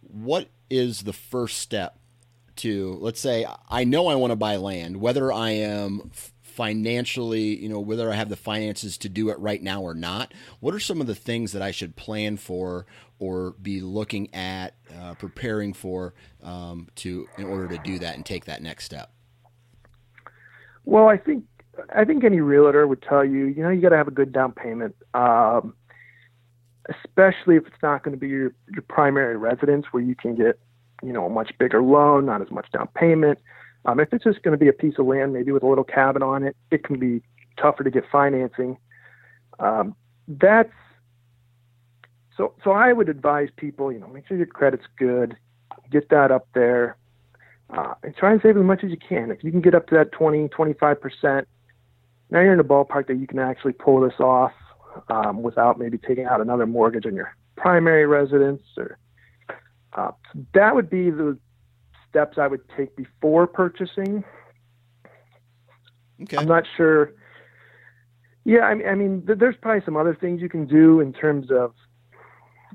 what 0.00 0.48
is 0.70 1.02
the 1.02 1.12
first 1.12 1.58
step 1.58 1.98
to 2.56 2.98
let's 3.00 3.20
say 3.20 3.46
I 3.68 3.84
know 3.84 4.08
I 4.08 4.14
want 4.16 4.32
to 4.32 4.36
buy 4.36 4.56
land, 4.56 4.96
whether 4.98 5.32
I 5.32 5.50
am 5.50 6.10
financially, 6.58 7.56
you 7.56 7.68
know, 7.68 7.78
whether 7.78 8.10
I 8.10 8.16
have 8.16 8.28
the 8.28 8.34
finances 8.34 8.98
to 8.98 9.08
do 9.08 9.28
it 9.30 9.38
right 9.38 9.62
now 9.62 9.80
or 9.80 9.94
not, 9.94 10.34
what 10.58 10.74
are 10.74 10.80
some 10.80 11.00
of 11.00 11.06
the 11.06 11.14
things 11.14 11.52
that 11.52 11.62
I 11.62 11.70
should 11.70 11.94
plan 11.94 12.36
for 12.36 12.84
or 13.20 13.54
be 13.62 13.80
looking 13.80 14.34
at, 14.34 14.74
uh, 15.00 15.14
preparing 15.14 15.72
for 15.72 16.14
um, 16.42 16.88
to 16.96 17.28
in 17.38 17.44
order 17.44 17.68
to 17.68 17.78
do 17.84 18.00
that 18.00 18.16
and 18.16 18.26
take 18.26 18.46
that 18.46 18.60
next 18.60 18.86
step? 18.86 19.12
Well, 20.84 21.06
I 21.06 21.16
think 21.16 21.44
I 21.94 22.04
think 22.04 22.24
any 22.24 22.40
realtor 22.40 22.88
would 22.88 23.02
tell 23.02 23.24
you, 23.24 23.46
you 23.46 23.62
know, 23.62 23.70
you 23.70 23.80
got 23.80 23.90
to 23.90 23.96
have 23.96 24.08
a 24.08 24.10
good 24.10 24.32
down 24.32 24.50
payment, 24.50 24.96
um, 25.14 25.74
especially 26.88 27.54
if 27.54 27.68
it's 27.68 27.82
not 27.84 28.02
going 28.02 28.16
to 28.16 28.20
be 28.20 28.26
your 28.26 28.52
your 28.72 28.82
primary 28.88 29.36
residence, 29.36 29.86
where 29.92 30.02
you 30.02 30.16
can 30.16 30.34
get, 30.34 30.58
you 31.04 31.12
know, 31.12 31.24
a 31.24 31.30
much 31.30 31.52
bigger 31.56 31.80
loan, 31.80 32.26
not 32.26 32.42
as 32.42 32.50
much 32.50 32.68
down 32.72 32.88
payment. 32.96 33.38
Um, 33.84 34.00
if 34.00 34.12
it's 34.12 34.24
just 34.24 34.42
going 34.42 34.52
to 34.52 34.58
be 34.58 34.68
a 34.68 34.72
piece 34.72 34.94
of 34.98 35.06
land, 35.06 35.32
maybe 35.32 35.52
with 35.52 35.62
a 35.62 35.66
little 35.66 35.84
cabin 35.84 36.22
on 36.22 36.42
it, 36.42 36.56
it 36.70 36.84
can 36.84 36.98
be 36.98 37.22
tougher 37.60 37.84
to 37.84 37.90
get 37.90 38.04
financing. 38.10 38.76
Um, 39.58 39.94
that's 40.26 40.72
so. 42.36 42.54
So 42.62 42.72
I 42.72 42.92
would 42.92 43.08
advise 43.08 43.48
people, 43.56 43.92
you 43.92 43.98
know, 43.98 44.08
make 44.08 44.26
sure 44.26 44.36
your 44.36 44.46
credit's 44.46 44.84
good, 44.98 45.36
get 45.90 46.08
that 46.10 46.30
up 46.30 46.46
there, 46.54 46.96
uh, 47.70 47.94
and 48.02 48.14
try 48.16 48.32
and 48.32 48.40
save 48.42 48.56
as 48.56 48.62
much 48.62 48.84
as 48.84 48.90
you 48.90 48.98
can. 48.98 49.30
If 49.30 49.42
you 49.42 49.50
can 49.50 49.60
get 49.60 49.74
up 49.74 49.86
to 49.88 49.94
that 49.94 50.12
20, 50.12 50.48
25 50.48 51.00
percent, 51.00 51.48
now 52.30 52.40
you're 52.40 52.52
in 52.52 52.60
a 52.60 52.64
ballpark 52.64 53.06
that 53.06 53.16
you 53.16 53.26
can 53.26 53.38
actually 53.38 53.72
pull 53.72 54.00
this 54.00 54.20
off 54.20 54.52
um, 55.08 55.42
without 55.42 55.78
maybe 55.78 55.98
taking 55.98 56.24
out 56.24 56.40
another 56.40 56.66
mortgage 56.66 57.06
on 57.06 57.14
your 57.14 57.34
primary 57.56 58.06
residence. 58.06 58.62
Or 58.76 58.98
uh, 59.94 60.10
that 60.54 60.74
would 60.74 60.90
be 60.90 61.10
the 61.10 61.38
steps 62.10 62.38
I 62.38 62.46
would 62.46 62.62
take 62.76 62.96
before 62.96 63.46
purchasing. 63.46 64.24
Okay. 66.22 66.36
I'm 66.36 66.46
not 66.46 66.64
sure. 66.76 67.12
Yeah, 68.44 68.60
I 68.60 68.74
mean, 68.74 68.88
I 68.88 68.94
mean, 68.94 69.22
there's 69.26 69.56
probably 69.60 69.84
some 69.84 69.96
other 69.96 70.14
things 70.14 70.40
you 70.40 70.48
can 70.48 70.66
do 70.66 71.00
in 71.00 71.12
terms 71.12 71.50
of, 71.50 71.74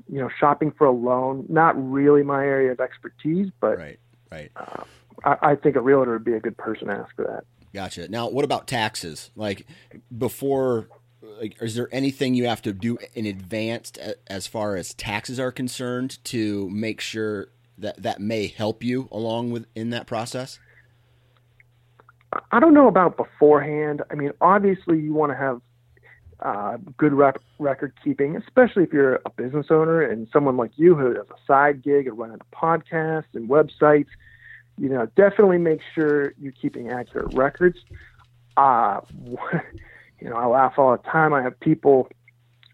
you 0.08 0.20
know, 0.20 0.30
shopping 0.38 0.72
for 0.76 0.86
a 0.86 0.92
loan. 0.92 1.46
Not 1.48 1.74
really 1.76 2.22
my 2.22 2.44
area 2.44 2.72
of 2.72 2.80
expertise, 2.80 3.50
but 3.60 3.78
right, 3.78 3.98
right. 4.30 4.50
Uh, 4.56 4.84
I, 5.24 5.36
I 5.42 5.54
think 5.56 5.76
a 5.76 5.80
realtor 5.80 6.12
would 6.12 6.24
be 6.24 6.34
a 6.34 6.40
good 6.40 6.56
person 6.56 6.88
to 6.88 6.94
ask 6.94 7.14
for 7.16 7.24
that. 7.24 7.44
Gotcha. 7.72 8.08
Now, 8.08 8.28
what 8.28 8.44
about 8.44 8.68
taxes? 8.68 9.30
Like 9.34 9.66
before, 10.16 10.88
like, 11.40 11.60
is 11.60 11.74
there 11.74 11.88
anything 11.90 12.34
you 12.34 12.46
have 12.46 12.62
to 12.62 12.72
do 12.72 12.98
in 13.14 13.26
advance 13.26 13.92
as 14.28 14.46
far 14.46 14.76
as 14.76 14.94
taxes 14.94 15.40
are 15.40 15.50
concerned 15.50 16.22
to 16.24 16.70
make 16.70 17.00
sure 17.00 17.48
that 17.78 18.02
that 18.02 18.20
may 18.20 18.46
help 18.46 18.82
you 18.82 19.08
along 19.10 19.50
with 19.50 19.66
in 19.74 19.90
that 19.90 20.06
process? 20.06 20.58
I 22.50 22.58
don't 22.58 22.74
know 22.74 22.88
about 22.88 23.16
beforehand. 23.16 24.02
I 24.10 24.14
mean, 24.14 24.32
obviously, 24.40 24.98
you 25.00 25.14
want 25.14 25.32
to 25.32 25.36
have 25.36 25.60
uh, 26.40 26.78
good 26.96 27.12
rep- 27.12 27.42
record 27.58 27.92
keeping, 28.02 28.36
especially 28.36 28.82
if 28.82 28.92
you're 28.92 29.20
a 29.24 29.30
business 29.30 29.66
owner 29.70 30.02
and 30.02 30.26
someone 30.32 30.56
like 30.56 30.72
you 30.76 30.96
who 30.96 31.14
has 31.14 31.16
a 31.16 31.46
side 31.46 31.82
gig 31.82 32.08
and 32.08 32.18
running 32.18 32.38
a 32.40 32.56
podcast 32.56 33.26
and 33.34 33.48
websites 33.48 34.08
you 34.78 34.88
know, 34.88 35.06
definitely 35.16 35.58
make 35.58 35.80
sure 35.94 36.34
you're 36.38 36.52
keeping 36.52 36.90
accurate 36.90 37.34
records. 37.34 37.78
Uh, 38.56 39.00
you 40.20 40.28
know, 40.28 40.36
I 40.36 40.46
laugh 40.46 40.74
all 40.78 40.92
the 40.92 41.02
time. 41.02 41.32
I 41.32 41.42
have 41.42 41.58
people 41.60 42.08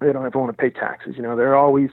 they 0.00 0.12
don't 0.12 0.25
ever 0.25 0.38
want 0.38 0.57
to 0.57 0.61
pay 0.61 0.71
taxes. 0.71 1.16
You 1.16 1.23
know, 1.23 1.37
they're 1.37 1.57
always 1.57 1.90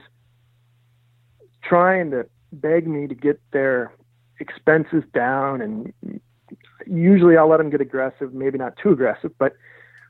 trying 1.62 2.10
to 2.12 2.26
beg 2.52 2.86
me 2.86 3.06
to 3.06 3.14
get 3.14 3.40
their 3.52 3.92
expenses 4.40 5.04
down, 5.14 5.60
and 5.60 6.20
usually 6.86 7.36
I'll 7.36 7.48
let 7.48 7.58
them 7.58 7.70
get 7.70 7.80
aggressive. 7.80 8.32
Maybe 8.32 8.58
not 8.58 8.76
too 8.76 8.90
aggressive, 8.90 9.32
but 9.38 9.54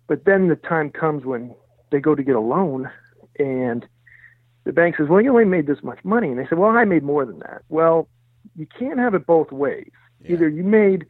but 0.07 0.25
then 0.25 0.49
the 0.49 0.57
time 0.57 0.91
comes 0.91 1.25
when 1.25 1.55
they 1.91 2.01
go 2.01 2.15
to 2.15 2.23
get 2.23 2.37
a 2.37 2.41
loan, 2.41 2.91
and 3.39 3.87
the 4.65 4.73
bank 4.73 4.97
says, 4.97 5.09
"Well, 5.09 5.21
you 5.21 5.31
only 5.31 5.45
made 5.45 5.67
this 5.67 5.83
much 5.83 6.05
money," 6.05 6.29
and 6.29 6.39
they 6.39 6.45
say, 6.45 6.57
"Well, 6.57 6.71
I 6.71 6.85
made 6.85 7.03
more 7.03 7.25
than 7.25 7.39
that." 7.41 7.63
Well, 7.69 8.09
you 8.57 8.67
can't 8.67 8.99
have 8.99 9.15
it 9.15 9.27
both 9.27 9.53
ways. 9.53 9.91
Yeah. 10.21 10.33
Either 10.33 10.49
you 10.49 10.65
made 10.65 11.07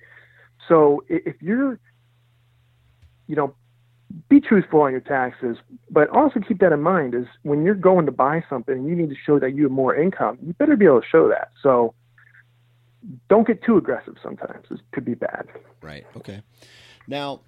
so 0.68 1.02
if 1.08 1.40
you're 1.40 1.78
you 3.26 3.37
know 3.37 3.54
be 4.28 4.40
truthful 4.40 4.80
on 4.80 4.92
your 4.92 5.00
taxes, 5.00 5.56
but 5.90 6.08
also 6.10 6.40
keep 6.40 6.60
that 6.60 6.72
in 6.72 6.80
mind 6.80 7.14
is 7.14 7.26
when 7.42 7.62
you're 7.62 7.74
going 7.74 8.06
to 8.06 8.12
buy 8.12 8.42
something 8.48 8.74
and 8.74 8.88
you 8.88 8.94
need 8.94 9.10
to 9.10 9.16
show 9.26 9.38
that 9.38 9.54
you 9.54 9.64
have 9.64 9.72
more 9.72 9.94
income, 9.94 10.38
you 10.42 10.52
better 10.54 10.76
be 10.76 10.86
able 10.86 11.00
to 11.00 11.06
show 11.06 11.28
that. 11.28 11.50
So 11.62 11.94
don't 13.28 13.46
get 13.46 13.62
too 13.62 13.76
aggressive 13.76 14.16
sometimes. 14.22 14.66
It 14.70 14.80
could 14.92 15.04
be 15.04 15.14
bad. 15.14 15.46
Right. 15.82 16.06
Okay. 16.16 16.42
Now, 17.06 17.40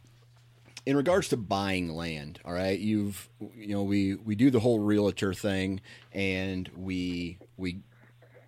in 0.87 0.97
regards 0.97 1.29
to 1.29 1.37
buying 1.37 1.91
land, 1.91 2.41
all 2.45 2.53
right, 2.53 2.79
you've 2.79 3.29
you 3.55 3.69
know 3.69 3.83
we 3.83 4.15
we 4.15 4.35
do 4.35 4.51
the 4.51 4.61
whole 4.61 4.81
realtor 4.81 5.35
thing 5.35 5.81
and 6.13 6.71
we 6.75 7.39
we 7.57 7.81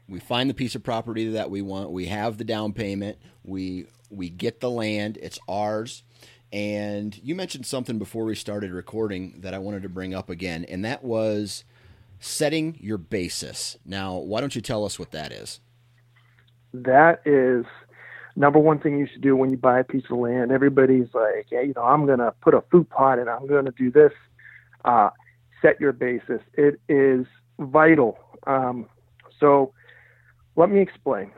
we 0.09 0.21
find 0.21 0.49
the 0.49 0.54
piece 0.54 0.75
of 0.75 0.83
property 0.83 1.31
that 1.31 1.50
we 1.50 1.62
want. 1.62 1.90
We 1.90 2.07
have 2.07 2.38
the 2.38 2.45
down 2.45 2.73
payment. 2.73 3.19
We 3.45 3.87
we 4.11 4.28
get 4.31 4.61
the 4.61 4.71
land. 4.71 5.19
It's 5.21 5.38
ours. 5.49 6.02
And 6.53 7.19
you 7.23 7.35
mentioned 7.35 7.65
something 7.65 7.99
before 7.99 8.25
we 8.25 8.35
started 8.35 8.73
recording 8.73 9.41
that 9.41 9.55
I 9.55 9.59
wanted 9.59 9.83
to 9.85 9.89
bring 9.89 10.15
up 10.15 10.29
again, 10.29 10.65
and 10.69 10.85
that 10.85 11.03
was 11.03 11.65
setting 12.21 12.77
your 12.81 12.99
basis. 12.99 13.79
Now, 13.87 14.17
why 14.17 14.41
don't 14.41 14.55
you 14.55 14.61
tell 14.61 14.85
us 14.85 14.99
what 14.99 15.13
that 15.13 15.33
is? 15.33 15.61
That 16.75 17.23
is 17.27 17.65
number 18.37 18.59
one 18.59 18.79
thing 18.79 18.99
you 18.99 19.07
should 19.11 19.23
do 19.23 19.35
when 19.37 19.51
you 19.51 19.57
buy 19.57 19.81
a 19.81 19.85
piece 19.85 20.05
of 20.11 20.19
land. 20.19 20.53
Everybody's 20.53 21.09
like, 21.15 21.47
hey, 21.51 21.67
you 21.67 21.73
know, 21.75 21.83
I'm 21.83 22.07
going 22.07 22.19
to 22.19 22.33
put 22.43 22.55
a 22.55 22.63
food 22.71 22.89
plot 22.91 23.19
and 23.19 23.29
I'm 23.29 23.47
going 23.47 23.65
to 23.65 23.73
do 23.73 23.91
this. 23.91 24.13
Uh, 24.85 25.11
set 25.61 25.81
your 25.81 25.93
basis. 25.93 26.41
It 26.55 26.81
is 26.89 27.27
vital. 27.59 28.19
Um, 28.47 28.89
so 29.39 29.73
let 30.57 30.71
me 30.71 30.81
explain. 30.81 31.31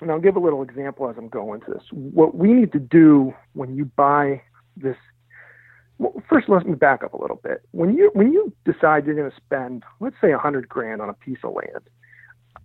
And 0.00 0.10
I'll 0.10 0.20
give 0.20 0.36
a 0.36 0.40
little 0.40 0.62
example 0.62 1.08
as 1.08 1.16
I'm 1.16 1.28
going 1.28 1.60
to 1.62 1.72
this. 1.72 1.82
What 1.90 2.36
we 2.36 2.52
need 2.52 2.72
to 2.72 2.78
do 2.78 3.34
when 3.54 3.74
you 3.74 3.86
buy 3.86 4.42
this 4.76 4.96
well, 5.98 6.22
first 6.28 6.48
let 6.48 6.66
me 6.66 6.74
back 6.74 7.02
up 7.02 7.14
a 7.14 7.20
little 7.20 7.40
bit. 7.42 7.62
When 7.70 7.96
you 7.96 8.10
when 8.12 8.32
you 8.32 8.52
decide 8.64 9.06
you're 9.06 9.14
going 9.14 9.30
to 9.30 9.36
spend, 9.36 9.82
let's 10.00 10.16
say, 10.20 10.32
a 10.32 10.38
hundred 10.38 10.68
grand 10.68 11.00
on 11.00 11.08
a 11.08 11.14
piece 11.14 11.38
of 11.42 11.54
land, 11.54 11.88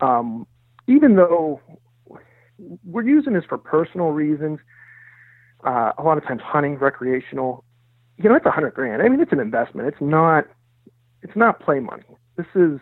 um, 0.01 0.47
even 0.87 1.15
though 1.15 1.61
we're 2.83 3.07
using 3.07 3.33
this 3.33 3.45
for 3.47 3.57
personal 3.57 4.09
reasons, 4.09 4.59
uh, 5.65 5.93
a 5.97 6.03
lot 6.03 6.17
of 6.17 6.25
times 6.25 6.41
hunting, 6.43 6.77
recreational, 6.77 7.63
you 8.17 8.29
know, 8.29 8.35
it's 8.35 8.45
a 8.45 8.51
hundred 8.51 8.73
grand. 8.73 9.01
I 9.01 9.07
mean, 9.07 9.21
it's 9.21 9.31
an 9.31 9.39
investment. 9.39 9.87
It's 9.87 10.01
not 10.01 10.45
it's 11.21 11.35
not 11.35 11.61
play 11.61 11.79
money. 11.79 12.03
This 12.35 12.47
is 12.55 12.79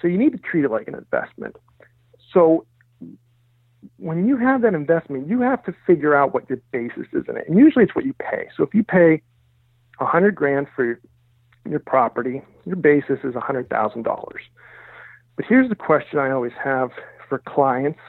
so 0.00 0.08
you 0.08 0.18
need 0.18 0.32
to 0.32 0.38
treat 0.38 0.64
it 0.64 0.70
like 0.70 0.88
an 0.88 0.94
investment. 0.94 1.56
So 2.32 2.66
when 3.96 4.26
you 4.26 4.36
have 4.36 4.62
that 4.62 4.74
investment, 4.74 5.28
you 5.28 5.40
have 5.40 5.62
to 5.64 5.74
figure 5.86 6.14
out 6.14 6.34
what 6.34 6.48
your 6.48 6.60
basis 6.72 7.06
is 7.12 7.24
in 7.28 7.36
it. 7.36 7.48
And 7.48 7.58
usually 7.58 7.84
it's 7.84 7.94
what 7.94 8.04
you 8.04 8.14
pay. 8.14 8.48
So 8.56 8.62
if 8.62 8.74
you 8.74 8.82
pay 8.84 9.22
a 10.00 10.06
hundred 10.06 10.34
grand 10.34 10.68
for 10.74 11.00
your, 11.68 11.80
property, 11.80 12.42
your 12.64 12.76
basis 12.76 13.18
is 13.24 13.34
a 13.34 13.40
hundred 13.40 13.68
thousand 13.68 14.02
dollars. 14.02 14.42
But 15.36 15.46
here's 15.48 15.68
the 15.68 15.74
question 15.74 16.18
I 16.18 16.30
always 16.30 16.52
have 16.62 16.90
for 17.28 17.38
clients 17.38 18.00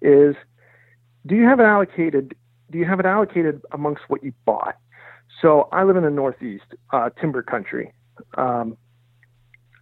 is 0.00 0.34
do 1.26 1.36
you 1.36 1.44
have 1.44 1.60
it 1.60 1.64
allocated 1.64 2.34
do 2.70 2.78
you 2.78 2.86
have 2.86 2.98
it 2.98 3.06
allocated 3.06 3.60
amongst 3.72 4.02
what 4.08 4.24
you 4.24 4.32
bought? 4.46 4.76
So 5.42 5.68
I 5.72 5.84
live 5.84 5.96
in 5.96 6.04
the 6.04 6.10
Northeast, 6.10 6.64
uh, 6.90 7.10
timber 7.20 7.42
country. 7.42 7.92
Um, 8.38 8.78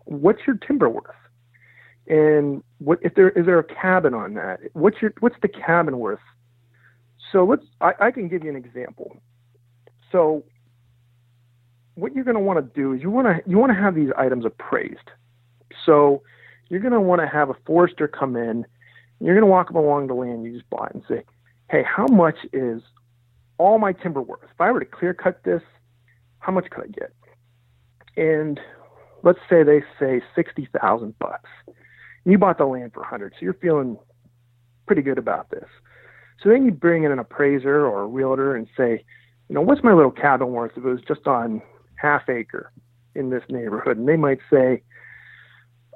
what's 0.06 0.40
your 0.46 0.56
timber 0.56 0.88
worth? 0.88 1.14
And 2.10 2.64
what 2.78 2.98
if 3.02 3.14
there 3.14 3.30
is 3.30 3.46
there 3.46 3.60
a 3.60 3.64
cabin 3.64 4.14
on 4.14 4.34
that? 4.34 4.58
What's 4.72 5.00
your 5.00 5.14
what's 5.20 5.36
the 5.42 5.48
cabin 5.48 6.00
worth? 6.00 6.18
So 7.30 7.44
let's 7.44 7.62
I, 7.80 7.92
I 8.00 8.10
can 8.10 8.28
give 8.28 8.42
you 8.42 8.50
an 8.50 8.56
example. 8.56 9.16
So 10.10 10.44
what 11.94 12.12
you're 12.12 12.24
going 12.24 12.34
to 12.34 12.40
want 12.40 12.58
to 12.58 12.80
do 12.80 12.92
is 12.92 13.00
you 13.00 13.10
want 13.10 13.28
to 13.28 13.48
you 13.48 13.58
want 13.58 13.70
to 13.70 13.78
have 13.78 13.94
these 13.94 14.10
items 14.18 14.44
appraised. 14.44 15.08
So 15.86 16.22
you're 16.68 16.80
going 16.80 16.92
to 16.92 17.00
want 17.00 17.20
to 17.20 17.28
have 17.28 17.48
a 17.48 17.54
forester 17.64 18.08
come 18.08 18.34
in. 18.36 18.66
You're 19.20 19.34
going 19.36 19.46
to 19.46 19.50
walk 19.50 19.70
up 19.70 19.76
along 19.76 20.08
the 20.08 20.14
land 20.14 20.44
you 20.44 20.52
just 20.52 20.68
bought 20.68 20.92
and 20.92 21.04
say, 21.08 21.22
"Hey, 21.70 21.84
how 21.84 22.08
much 22.08 22.38
is 22.52 22.82
all 23.56 23.78
my 23.78 23.92
timber 23.92 24.20
worth? 24.20 24.42
If 24.52 24.60
I 24.60 24.72
were 24.72 24.80
to 24.80 24.86
clear 24.86 25.14
cut 25.14 25.44
this, 25.44 25.62
how 26.40 26.50
much 26.50 26.68
could 26.70 26.82
I 26.82 26.88
get?" 26.88 27.12
And 28.16 28.58
let's 29.22 29.38
say 29.48 29.62
they 29.62 29.84
say 30.00 30.22
sixty 30.34 30.68
thousand 30.80 31.16
bucks 31.20 31.48
you 32.24 32.38
bought 32.38 32.58
the 32.58 32.64
land 32.64 32.92
for 32.92 33.00
100 33.00 33.32
so 33.32 33.38
you're 33.40 33.54
feeling 33.54 33.98
pretty 34.86 35.02
good 35.02 35.18
about 35.18 35.50
this. 35.50 35.66
So 36.42 36.48
then 36.48 36.64
you 36.64 36.70
bring 36.70 37.04
in 37.04 37.12
an 37.12 37.18
appraiser 37.18 37.86
or 37.86 38.02
a 38.02 38.06
realtor 38.06 38.56
and 38.56 38.66
say 38.76 39.04
you 39.48 39.54
know 39.54 39.62
what's 39.62 39.82
my 39.82 39.92
little 39.92 40.10
cabin 40.10 40.48
worth 40.48 40.72
if 40.76 40.84
it 40.84 40.88
was 40.88 41.00
just 41.06 41.26
on 41.26 41.60
half 41.96 42.28
acre 42.28 42.72
in 43.14 43.30
this 43.30 43.42
neighborhood? 43.48 43.96
And 43.96 44.08
they 44.08 44.16
might 44.16 44.40
say 44.50 44.82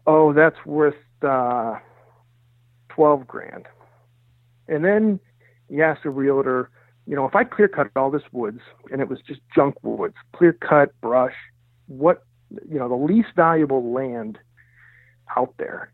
oh 0.07 0.33
that's 0.33 0.65
worth 0.67 0.97
uh, 1.23 1.77
12 2.89 3.27
grand. 3.27 3.67
And 4.69 4.85
then 4.85 5.21
you 5.69 5.83
ask 5.83 6.03
the 6.03 6.11
realtor 6.11 6.71
you 7.07 7.15
know, 7.15 7.27
if 7.27 7.35
I 7.35 7.45
clear 7.45 7.69
cut 7.69 7.89
all 7.97 8.11
this 8.11 8.23
woods 8.33 8.61
and 8.91 9.01
it 9.01 9.09
was 9.09 9.19
just 9.27 9.41
junk 9.55 9.75
woods, 9.83 10.15
clear 10.35 10.53
cut, 10.53 10.99
brush, 11.01 11.35
what, 11.87 12.25
you 12.69 12.79
know, 12.79 12.89
the 12.89 12.95
least 12.95 13.29
valuable 13.37 13.93
land 13.93 14.39
out 15.37 15.55
there, 15.59 15.93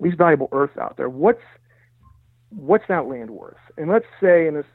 least 0.00 0.18
valuable 0.18 0.48
earth 0.52 0.76
out 0.80 0.96
there, 0.96 1.08
what's, 1.08 1.42
what's 2.50 2.84
that 2.88 3.06
land 3.06 3.30
worth? 3.30 3.56
And 3.76 3.90
let's 3.90 4.06
say 4.20 4.46
in 4.46 4.54
this 4.54 4.66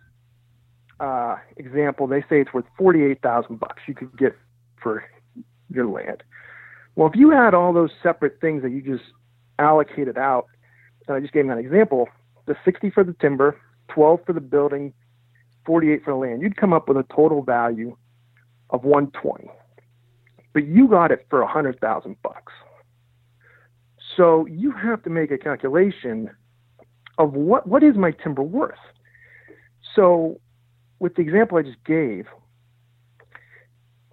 uh, 0.99 1.37
example, 1.57 2.07
they 2.07 2.21
say 2.21 2.41
it's 2.41 2.53
worth 2.53 2.65
48,000 2.77 3.59
bucks 3.59 3.81
you 3.87 3.93
could 3.93 4.17
get 4.17 4.35
for 4.81 5.03
your 5.69 5.87
land. 5.87 6.23
Well, 6.95 7.09
if 7.09 7.15
you 7.15 7.31
had 7.31 7.53
all 7.53 7.73
those 7.73 7.91
separate 8.01 8.39
things 8.39 8.63
that 8.63 8.71
you 8.71 8.81
just 8.81 9.09
allocated 9.59 10.17
out, 10.17 10.47
and 11.07 11.17
I 11.17 11.19
just 11.19 11.33
gave 11.33 11.47
that 11.47 11.57
example, 11.57 12.07
the 12.45 12.55
60 12.63 12.89
for 12.91 13.03
the 13.03 13.13
timber, 13.13 13.59
12 13.89 14.19
for 14.25 14.33
the 14.33 14.41
building, 14.41 14.93
48 15.65 16.03
for 16.03 16.11
the 16.11 16.17
land, 16.17 16.41
you'd 16.41 16.57
come 16.57 16.73
up 16.73 16.87
with 16.87 16.97
a 16.97 17.05
total 17.13 17.41
value 17.41 17.95
of 18.69 18.83
120. 18.83 19.49
But 20.53 20.65
you 20.65 20.87
got 20.87 21.11
it 21.11 21.25
for 21.29 21.41
a 21.41 21.45
100,000 21.45 22.15
bucks. 22.21 22.53
So 24.15 24.45
you 24.45 24.71
have 24.71 25.03
to 25.03 25.09
make 25.09 25.31
a 25.31 25.37
calculation 25.37 26.29
of 27.17 27.33
what 27.33 27.67
what 27.67 27.83
is 27.83 27.95
my 27.95 28.11
timber 28.11 28.43
worth. 28.43 28.77
So 29.95 30.39
with 30.99 31.15
the 31.15 31.21
example 31.21 31.57
I 31.57 31.63
just 31.63 31.83
gave, 31.85 32.27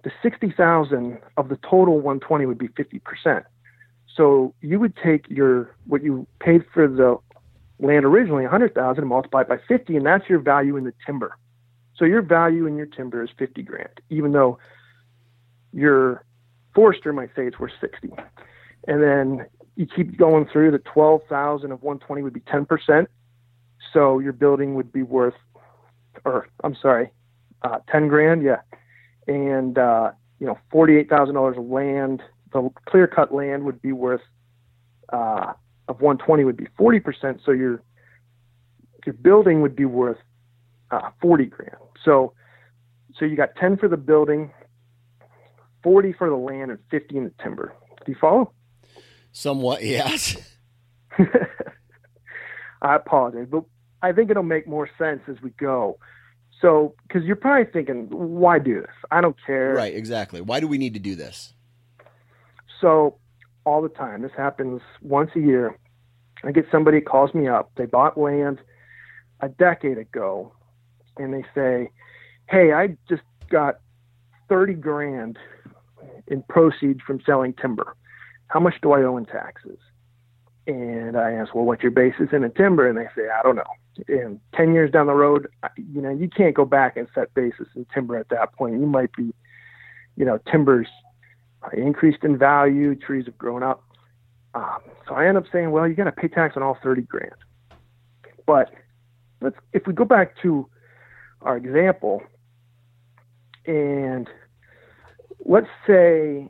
the 0.03 0.11
60,000 0.21 1.17
of 1.37 1.49
the 1.49 1.57
total 1.57 1.95
120 1.95 2.45
would 2.45 2.57
be 2.57 2.67
50%. 2.69 3.43
So 4.15 4.53
you 4.61 4.79
would 4.79 4.93
take 5.03 5.29
your 5.29 5.75
what 5.87 6.03
you 6.03 6.27
paid 6.39 6.63
for 6.73 6.87
the 6.87 7.17
land 7.79 8.05
originally 8.05 8.43
100,000 8.43 8.99
and 8.99 9.09
multiply 9.09 9.43
by 9.43 9.57
50 9.67 9.97
and 9.97 10.05
that's 10.05 10.29
your 10.29 10.39
value 10.39 10.77
in 10.77 10.83
the 10.83 10.93
timber. 11.05 11.37
So 11.95 12.05
your 12.05 12.21
value 12.21 12.65
in 12.65 12.75
your 12.75 12.85
timber 12.85 13.23
is 13.23 13.29
50 13.37 13.61
grand, 13.63 14.01
even 14.09 14.31
though 14.31 14.57
your 15.71 16.23
forester 16.75 17.13
might 17.13 17.29
say 17.35 17.47
it's 17.47 17.59
worth 17.59 17.71
60. 17.79 18.11
And 18.87 19.01
then 19.01 19.45
you 19.75 19.87
keep 19.87 20.17
going 20.17 20.45
through 20.51 20.71
the 20.71 20.79
12,000 20.79 21.71
of 21.71 21.81
120 21.81 22.21
would 22.21 22.33
be 22.33 22.41
10%. 22.41 23.07
So 23.91 24.19
your 24.19 24.33
building 24.33 24.75
would 24.75 24.91
be 24.91 25.03
worth, 25.03 25.35
or 26.25 26.47
I'm 26.63 26.75
sorry, 26.75 27.11
uh, 27.63 27.79
10 27.89 28.07
grand. 28.07 28.43
Yeah. 28.43 28.61
And, 29.27 29.77
uh, 29.77 30.11
you 30.39 30.47
know, 30.47 30.57
$48,000 30.73 31.57
of 31.57 31.65
land, 31.65 32.21
the 32.51 32.69
clear 32.85 33.07
cut 33.07 33.33
land 33.33 33.63
would 33.65 33.81
be 33.81 33.91
worth, 33.91 34.21
uh, 35.11 35.53
of 35.87 36.01
120 36.01 36.43
would 36.43 36.57
be 36.57 36.67
40%. 36.79 37.39
So 37.45 37.51
your, 37.51 37.81
your 39.05 39.13
building 39.13 39.61
would 39.61 39.75
be 39.75 39.85
worth 39.85 40.17
uh, 40.91 41.09
40 41.21 41.45
grand. 41.45 41.75
So, 42.03 42.33
so 43.17 43.25
you 43.25 43.35
got 43.35 43.55
10 43.55 43.77
for 43.77 43.87
the 43.87 43.97
building, 43.97 44.51
40 45.83 46.13
for 46.13 46.29
the 46.29 46.35
land, 46.35 46.71
and 46.71 46.79
50 46.91 47.17
in 47.17 47.23
the 47.25 47.33
timber. 47.41 47.73
Do 48.05 48.11
you 48.11 48.17
follow? 48.19 48.51
Somewhat, 49.33 49.83
yes. 49.83 50.37
I 52.81 52.95
apologize, 52.95 53.47
but 53.51 53.63
I 54.01 54.11
think 54.13 54.29
it'll 54.29 54.43
make 54.43 54.67
more 54.67 54.89
sense 54.97 55.21
as 55.27 55.41
we 55.41 55.49
go. 55.51 55.97
So, 56.61 56.95
because 57.07 57.23
you're 57.25 57.35
probably 57.35 57.69
thinking, 57.71 58.07
why 58.09 58.59
do 58.59 58.81
this? 58.81 58.91
I 59.11 59.19
don't 59.19 59.35
care. 59.45 59.73
Right, 59.73 59.93
exactly. 59.93 60.39
Why 60.39 60.61
do 60.61 60.67
we 60.67 60.77
need 60.77 60.93
to 60.93 60.99
do 60.99 61.15
this? 61.15 61.53
So, 62.79 63.17
all 63.65 63.81
the 63.81 63.89
time, 63.89 64.21
this 64.21 64.31
happens 64.37 64.81
once 65.01 65.31
a 65.35 65.39
year. 65.39 65.77
I 66.43 66.51
get 66.51 66.65
somebody 66.71 67.01
calls 67.01 67.33
me 67.33 67.47
up. 67.47 67.71
They 67.75 67.85
bought 67.85 68.17
land 68.17 68.59
a 69.39 69.49
decade 69.49 69.97
ago 69.97 70.53
and 71.17 71.33
they 71.33 71.43
say, 71.55 71.89
"Hey, 72.49 72.73
I 72.73 72.97
just 73.07 73.23
got 73.49 73.79
thirty 74.49 74.73
grand 74.73 75.37
in 76.27 76.43
proceeds 76.43 77.01
from 77.01 77.21
selling 77.25 77.53
timber. 77.53 77.95
How 78.53 78.59
much 78.59 78.75
do 78.83 78.91
I 78.91 79.01
owe 79.01 79.17
in 79.17 79.25
taxes?" 79.25 79.79
And 80.67 81.17
I 81.17 81.31
ask, 81.31 81.55
"Well, 81.55 81.65
what's 81.65 81.81
your 81.81 81.91
basis 81.91 82.29
in 82.31 82.43
a 82.43 82.49
timber?" 82.49 82.87
And 82.87 82.95
they 82.95 83.07
say, 83.15 83.27
"I 83.27 83.41
don't 83.41 83.55
know." 83.55 83.73
And 84.07 84.39
ten 84.53 84.73
years 84.75 84.91
down 84.91 85.07
the 85.07 85.15
road, 85.15 85.47
you 85.75 86.01
know, 86.03 86.11
you 86.11 86.29
can't 86.29 86.53
go 86.55 86.63
back 86.63 86.95
and 86.95 87.07
set 87.15 87.33
basis 87.33 87.67
in 87.75 87.85
timber 87.91 88.15
at 88.15 88.29
that 88.29 88.53
point. 88.53 88.79
You 88.79 88.85
might 88.85 89.11
be, 89.17 89.33
you 90.15 90.23
know, 90.23 90.37
timbers 90.51 90.87
increased 91.73 92.23
in 92.23 92.37
value, 92.37 92.93
trees 92.93 93.25
have 93.25 93.37
grown 93.39 93.63
up. 93.63 93.83
Um, 94.53 94.81
so 95.07 95.15
I 95.15 95.27
end 95.27 95.37
up 95.37 95.45
saying, 95.51 95.71
well, 95.71 95.87
you 95.87 95.95
got 95.95 96.03
to 96.03 96.11
pay 96.11 96.27
tax 96.27 96.55
on 96.55 96.61
all 96.61 96.77
thirty 96.83 97.01
grand. 97.01 97.33
But 98.45 98.71
let's 99.41 99.57
if 99.73 99.87
we 99.87 99.93
go 99.93 100.05
back 100.05 100.39
to 100.43 100.69
our 101.41 101.57
example, 101.57 102.21
and 103.65 104.29
let's 105.43 105.73
say 105.87 106.49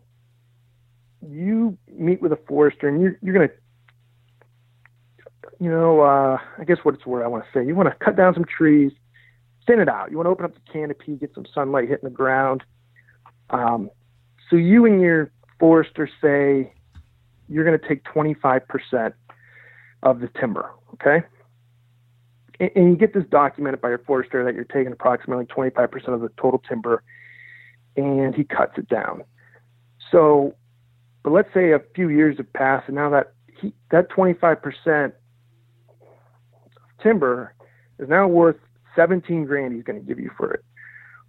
you 1.30 1.78
meet 1.92 2.22
with 2.22 2.32
a 2.32 2.40
forester 2.48 2.88
and 2.88 3.02
you're, 3.02 3.18
you're 3.22 3.34
going 3.34 3.48
to, 3.48 3.54
you 5.60 5.70
know, 5.70 6.02
uh, 6.02 6.38
I 6.58 6.64
guess 6.66 6.78
what 6.84 6.96
it's 6.96 7.06
word 7.06 7.24
I 7.24 7.28
want 7.28 7.44
to 7.46 7.50
say? 7.58 7.66
You 7.66 7.76
want 7.76 7.90
to 7.90 8.06
cut 8.06 8.16
down 8.16 8.34
some 8.34 8.46
trees, 8.46 8.92
thin 9.66 9.80
it 9.80 9.90
out. 9.90 10.12
You 10.12 10.18
want 10.18 10.28
to 10.28 10.32
open 10.32 10.46
up 10.46 10.54
the 10.54 10.72
canopy, 10.72 11.16
get 11.16 11.34
some 11.34 11.46
sunlight 11.54 11.90
hitting 11.90 12.10
the 12.10 12.16
ground. 12.16 12.64
Um, 13.50 13.90
so 14.50 14.56
you 14.56 14.86
and 14.86 15.02
your 15.02 15.32
forester 15.60 16.10
say 16.22 16.74
you're 17.50 17.66
going 17.66 17.80
to 17.80 17.88
take 17.88 18.04
25% 18.04 19.14
of 20.04 20.20
the 20.20 20.30
timber, 20.40 20.72
okay? 20.94 21.26
and, 22.60 22.72
and 22.76 22.90
you 22.90 22.96
get 22.96 23.14
this 23.14 23.24
documented 23.30 23.82
by 23.82 23.90
your 23.90 24.00
forester 24.00 24.44
that 24.44 24.56
you're 24.56 24.64
taking 24.64 24.92
approximately 24.92 25.46
25% 25.46 26.08
of 26.10 26.22
the 26.22 26.30
total 26.40 26.62
timber, 26.68 27.04
and 27.96 28.36
he 28.36 28.44
cuts 28.44 28.74
it 28.78 28.88
down. 28.88 29.24
So, 30.12 30.56
but 31.24 31.32
let's 31.32 31.54
say 31.54 31.72
a 31.72 31.80
few 31.96 32.10
years 32.10 32.38
have 32.38 32.52
passed, 32.54 32.88
and 32.88 32.96
now 32.96 33.10
that 33.10 33.34
he, 33.60 33.74
that 33.92 34.10
25% 34.12 35.14
timber 37.02 37.54
is 38.00 38.10
now 38.10 38.28
worth 38.28 38.58
17 38.96 39.46
grand. 39.46 39.74
He's 39.74 39.84
going 39.84 40.00
to 40.00 40.06
give 40.06 40.20
you 40.20 40.32
for 40.38 40.54
it. 40.54 40.64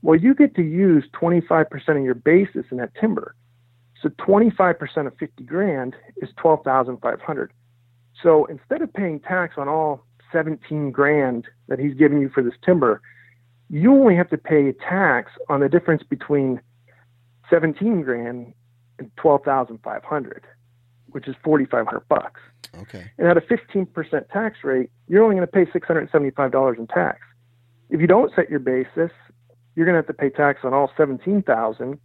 Well, 0.02 0.18
you 0.18 0.35
get 0.35 0.54
to 0.57 0.62
use 0.62 1.04
25% 1.14 1.66
of 1.88 2.04
your 2.04 2.14
basis 2.14 2.66
in 2.70 2.76
that 2.78 2.94
timber. 3.00 3.35
So 4.02 4.11
25% 4.11 5.07
of 5.07 5.16
50 5.18 5.44
grand 5.44 5.96
is 6.18 6.28
12,500. 6.37 7.52
So 8.22 8.44
instead 8.46 8.83
of 8.83 8.92
paying 8.92 9.20
tax 9.20 9.54
on 9.57 9.68
all 9.68 10.04
17 10.33 10.90
grand 10.90 11.46
that 11.68 11.78
he's 11.78 11.94
giving 11.94 12.20
you 12.20 12.28
for 12.28 12.42
this 12.42 12.54
timber, 12.62 13.00
you 13.70 13.92
only 13.92 14.14
have 14.14 14.28
to 14.30 14.37
pay 14.37 14.72
tax 14.72 15.33
on 15.48 15.61
the 15.61 15.68
difference 15.68 16.02
between 16.02 16.61
17 17.48 18.02
grand 18.02 18.52
and 18.98 19.11
12,500, 19.16 20.46
which 21.11 21.28
is 21.28 21.35
4,500 21.42 22.00
bucks. 22.09 22.40
Okay. 22.80 23.11
And 23.18 23.28
at 23.28 23.37
a 23.37 23.40
15% 23.40 24.28
tax 24.30 24.59
rate, 24.64 24.90
you're 25.09 25.22
only 25.22 25.37
going 25.37 25.46
to 25.46 25.52
pay 25.52 25.66
$675 25.66 26.78
in 26.78 26.87
tax. 26.87 27.20
If 27.90 28.00
you 28.00 28.07
don't 28.07 28.33
set 28.35 28.50
your 28.50 28.59
basis, 28.59 29.11
you're 29.74 29.87
going 29.87 29.94
to 29.94 29.98
have 29.98 30.07
to 30.07 30.14
pay 30.14 30.30
tax 30.30 30.61
on 30.64 30.72
all 30.72 30.90
17,000 30.96 31.98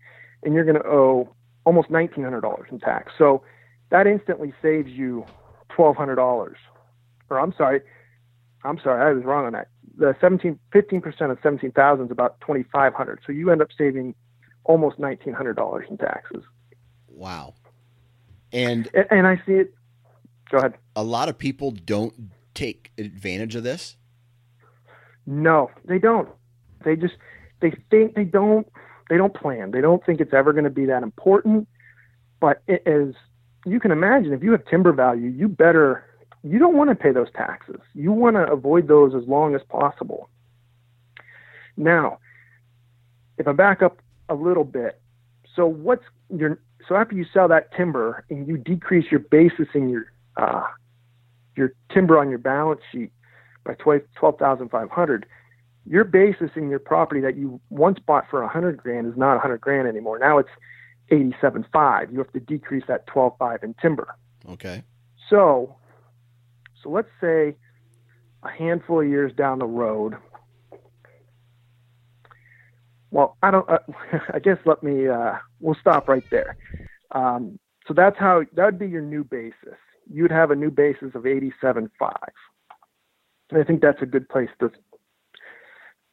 and 0.43 0.53
you're 0.53 0.63
going 0.63 0.81
to 0.81 0.87
owe 0.87 1.33
almost 1.65 1.89
$1,900 1.89 2.71
in 2.71 2.79
tax. 2.79 3.11
So 3.17 3.43
that 3.91 4.07
instantly 4.07 4.53
saves 4.61 4.89
you 4.89 5.25
$1,200. 5.71 6.17
Or 7.29 7.39
I'm 7.39 7.53
sorry, 7.57 7.81
I'm 8.63 8.79
sorry, 8.79 9.09
I 9.09 9.13
was 9.13 9.23
wrong 9.23 9.45
on 9.45 9.53
that. 9.53 9.67
The 9.97 10.15
17, 10.21 10.57
15% 10.73 11.31
of 11.31 11.37
17,000 11.43 12.05
is 12.05 12.11
about 12.11 12.39
2,500. 12.41 13.19
So 13.25 13.31
you 13.31 13.51
end 13.51 13.61
up 13.61 13.69
saving 13.77 14.15
almost 14.63 14.99
$1,900 14.99 15.89
in 15.89 15.97
taxes. 15.97 16.43
Wow. 17.19 17.55
And, 18.53 18.89
and, 19.11 19.27
I 19.27 19.35
see 19.45 19.51
it. 19.51 19.73
Go 20.49 20.59
ahead. 20.59 20.75
A 20.95 21.03
lot 21.03 21.27
of 21.27 21.37
people 21.37 21.71
don't 21.71 22.13
take 22.53 22.93
advantage 22.97 23.55
of 23.55 23.63
this. 23.63 23.97
No, 25.25 25.69
they 25.83 25.99
don't. 25.99 26.29
They 26.85 26.95
just 26.95 27.15
they 27.59 27.73
think 27.91 28.15
they 28.15 28.23
don't 28.23 28.65
they 29.09 29.17
don't 29.17 29.33
plan. 29.33 29.71
They 29.71 29.81
don't 29.81 30.03
think 30.05 30.21
it's 30.21 30.33
ever 30.33 30.53
going 30.53 30.63
to 30.63 30.69
be 30.69 30.85
that 30.85 31.03
important. 31.03 31.67
But 32.39 32.63
it 32.67 32.83
is 32.85 33.13
you 33.65 33.81
can 33.81 33.91
imagine 33.91 34.31
if 34.31 34.41
you 34.41 34.53
have 34.53 34.65
timber 34.65 34.93
value, 34.93 35.27
you 35.27 35.49
better 35.49 36.05
you 36.41 36.57
don't 36.57 36.77
want 36.77 36.89
to 36.89 36.95
pay 36.95 37.11
those 37.11 37.27
taxes. 37.35 37.81
You 37.93 38.13
want 38.13 38.37
to 38.37 38.49
avoid 38.49 38.87
those 38.87 39.13
as 39.13 39.27
long 39.27 39.55
as 39.55 39.61
possible. 39.67 40.29
Now, 41.75 42.19
if 43.37 43.45
I 43.45 43.51
back 43.51 43.81
up 43.81 44.01
a 44.29 44.35
little 44.35 44.63
bit, 44.63 45.01
so 45.53 45.67
what's 45.67 46.05
your 46.33 46.59
so 46.87 46.95
after 46.95 47.15
you 47.15 47.25
sell 47.31 47.47
that 47.47 47.73
timber 47.75 48.25
and 48.29 48.47
you 48.47 48.57
decrease 48.57 49.11
your 49.11 49.19
basis 49.19 49.67
in 49.73 49.89
your 49.89 50.11
uh, 50.37 50.63
your 51.55 51.73
timber 51.93 52.17
on 52.17 52.29
your 52.29 52.39
balance 52.39 52.81
sheet 52.91 53.11
by 53.63 53.75
twelve 53.75 54.37
thousand 54.39 54.69
five 54.69 54.89
hundred, 54.89 55.25
your 55.85 56.03
basis 56.03 56.51
in 56.55 56.69
your 56.69 56.79
property 56.79 57.21
that 57.21 57.35
you 57.35 57.59
once 57.69 57.99
bought 57.99 58.25
for 58.29 58.41
a 58.41 58.47
hundred 58.47 58.77
grand 58.77 59.07
is 59.07 59.17
not 59.17 59.35
a 59.35 59.39
hundred 59.39 59.61
grand 59.61 59.87
anymore. 59.87 60.17
Now 60.19 60.37
it's 60.37 60.49
eighty 61.11 61.35
seven 61.41 61.65
five. 61.71 62.11
You 62.11 62.19
have 62.19 62.31
to 62.33 62.39
decrease 62.39 62.83
that 62.87 63.07
twelve 63.07 63.33
five 63.37 63.63
in 63.63 63.75
timber. 63.81 64.15
Okay. 64.47 64.83
So 65.29 65.75
so 66.81 66.89
let's 66.89 67.09
say 67.19 67.55
a 68.43 68.49
handful 68.49 69.01
of 69.01 69.07
years 69.07 69.33
down 69.33 69.59
the 69.59 69.65
road, 69.65 70.15
well, 73.11 73.37
I 73.41 73.51
don't. 73.51 73.69
Uh, 73.69 73.79
I 74.33 74.39
guess 74.39 74.57
let 74.65 74.83
me. 74.83 75.07
Uh, 75.07 75.33
we'll 75.59 75.77
stop 75.79 76.07
right 76.07 76.23
there. 76.31 76.57
Um, 77.11 77.59
so 77.87 77.93
that's 77.93 78.17
how 78.17 78.43
that 78.53 78.65
would 78.65 78.79
be 78.79 78.87
your 78.87 79.01
new 79.01 79.23
basis. 79.23 79.77
You'd 80.11 80.31
have 80.31 80.51
a 80.51 80.55
new 80.55 80.71
basis 80.71 81.15
of 81.15 81.25
eighty-seven 81.25 81.89
five. 81.97 82.33
And 83.49 83.59
I 83.59 83.63
think 83.63 83.81
that's 83.81 84.01
a 84.01 84.05
good 84.05 84.29
place 84.29 84.49
to 84.59 84.71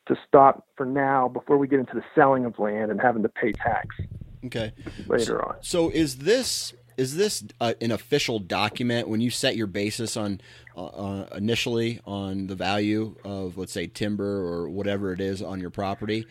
to 0.07 0.17
stop 0.27 0.67
for 0.77 0.87
now 0.87 1.29
before 1.29 1.59
we 1.59 1.67
get 1.67 1.81
into 1.81 1.95
the 1.95 2.05
selling 2.15 2.45
of 2.45 2.59
land 2.59 2.91
and 2.91 3.01
having 3.01 3.23
to 3.23 3.29
pay 3.29 3.53
tax. 3.53 3.97
Okay. 4.45 4.73
Later 5.07 5.25
so, 5.25 5.39
on. 5.39 5.57
So 5.61 5.91
is 5.91 6.19
this 6.19 6.73
is 6.97 7.17
this 7.17 7.45
uh, 7.61 7.75
an 7.81 7.91
official 7.91 8.39
document 8.39 9.09
when 9.09 9.21
you 9.21 9.31
set 9.31 9.57
your 9.57 9.67
basis 9.67 10.17
on 10.17 10.41
uh, 10.77 10.87
uh, 10.87 11.29
initially 11.37 12.01
on 12.07 12.47
the 12.47 12.55
value 12.55 13.17
of 13.25 13.59
let's 13.59 13.73
say 13.73 13.87
timber 13.87 14.47
or 14.47 14.69
whatever 14.69 15.13
it 15.13 15.21
is 15.21 15.43
on 15.43 15.61
your 15.61 15.71
property? 15.71 16.27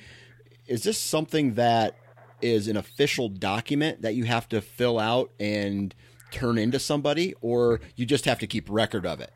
Is 0.68 0.84
this 0.84 0.98
something 0.98 1.56
that 1.56 1.96
is 2.42 2.68
an 2.68 2.78
official 2.78 3.30
document 3.30 4.02
that 4.02 4.16
you 4.16 4.26
have 4.26 4.48
to 4.50 4.62
fill 4.62 5.00
out 5.00 5.32
and 5.40 5.94
turn 6.32 6.58
into 6.58 6.80
somebody, 6.80 7.34
or 7.42 7.80
you 7.96 8.06
just 8.06 8.26
have 8.26 8.40
to 8.40 8.48
keep 8.48 8.68
record 8.70 9.06
of 9.06 9.22
it? 9.22 9.32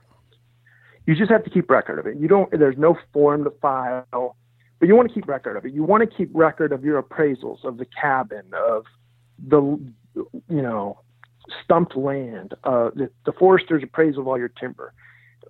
You 1.06 1.16
just 1.16 1.32
have 1.32 1.44
to 1.44 1.50
keep 1.50 1.70
record 1.70 2.00
of 2.00 2.08
it. 2.08 2.18
You 2.18 2.28
don't. 2.28 2.52
There's 2.52 2.78
no 2.78 2.98
form 3.14 3.44
to 3.46 3.52
file, 3.62 4.36
but 4.80 4.88
you 4.88 4.96
want 4.96 5.08
to 5.08 5.14
keep 5.14 5.28
record 5.28 5.58
of 5.58 5.66
it. 5.66 5.74
You 5.74 5.84
want 5.84 6.08
to 6.08 6.16
keep 6.16 6.30
record 6.34 6.72
of 6.72 6.84
your 6.84 7.02
appraisals 7.02 7.64
of 7.64 7.78
the 7.78 7.86
cabin, 7.86 8.44
of 8.54 8.86
the 9.48 9.60
you 10.50 10.62
know 10.62 11.00
stumped 11.64 11.96
land, 11.96 12.54
uh, 12.64 12.92
the, 12.96 13.10
the 13.26 13.32
forester's 13.32 13.84
appraisal 13.84 14.22
of 14.22 14.28
all 14.28 14.38
your 14.38 14.50
timber. 14.50 14.94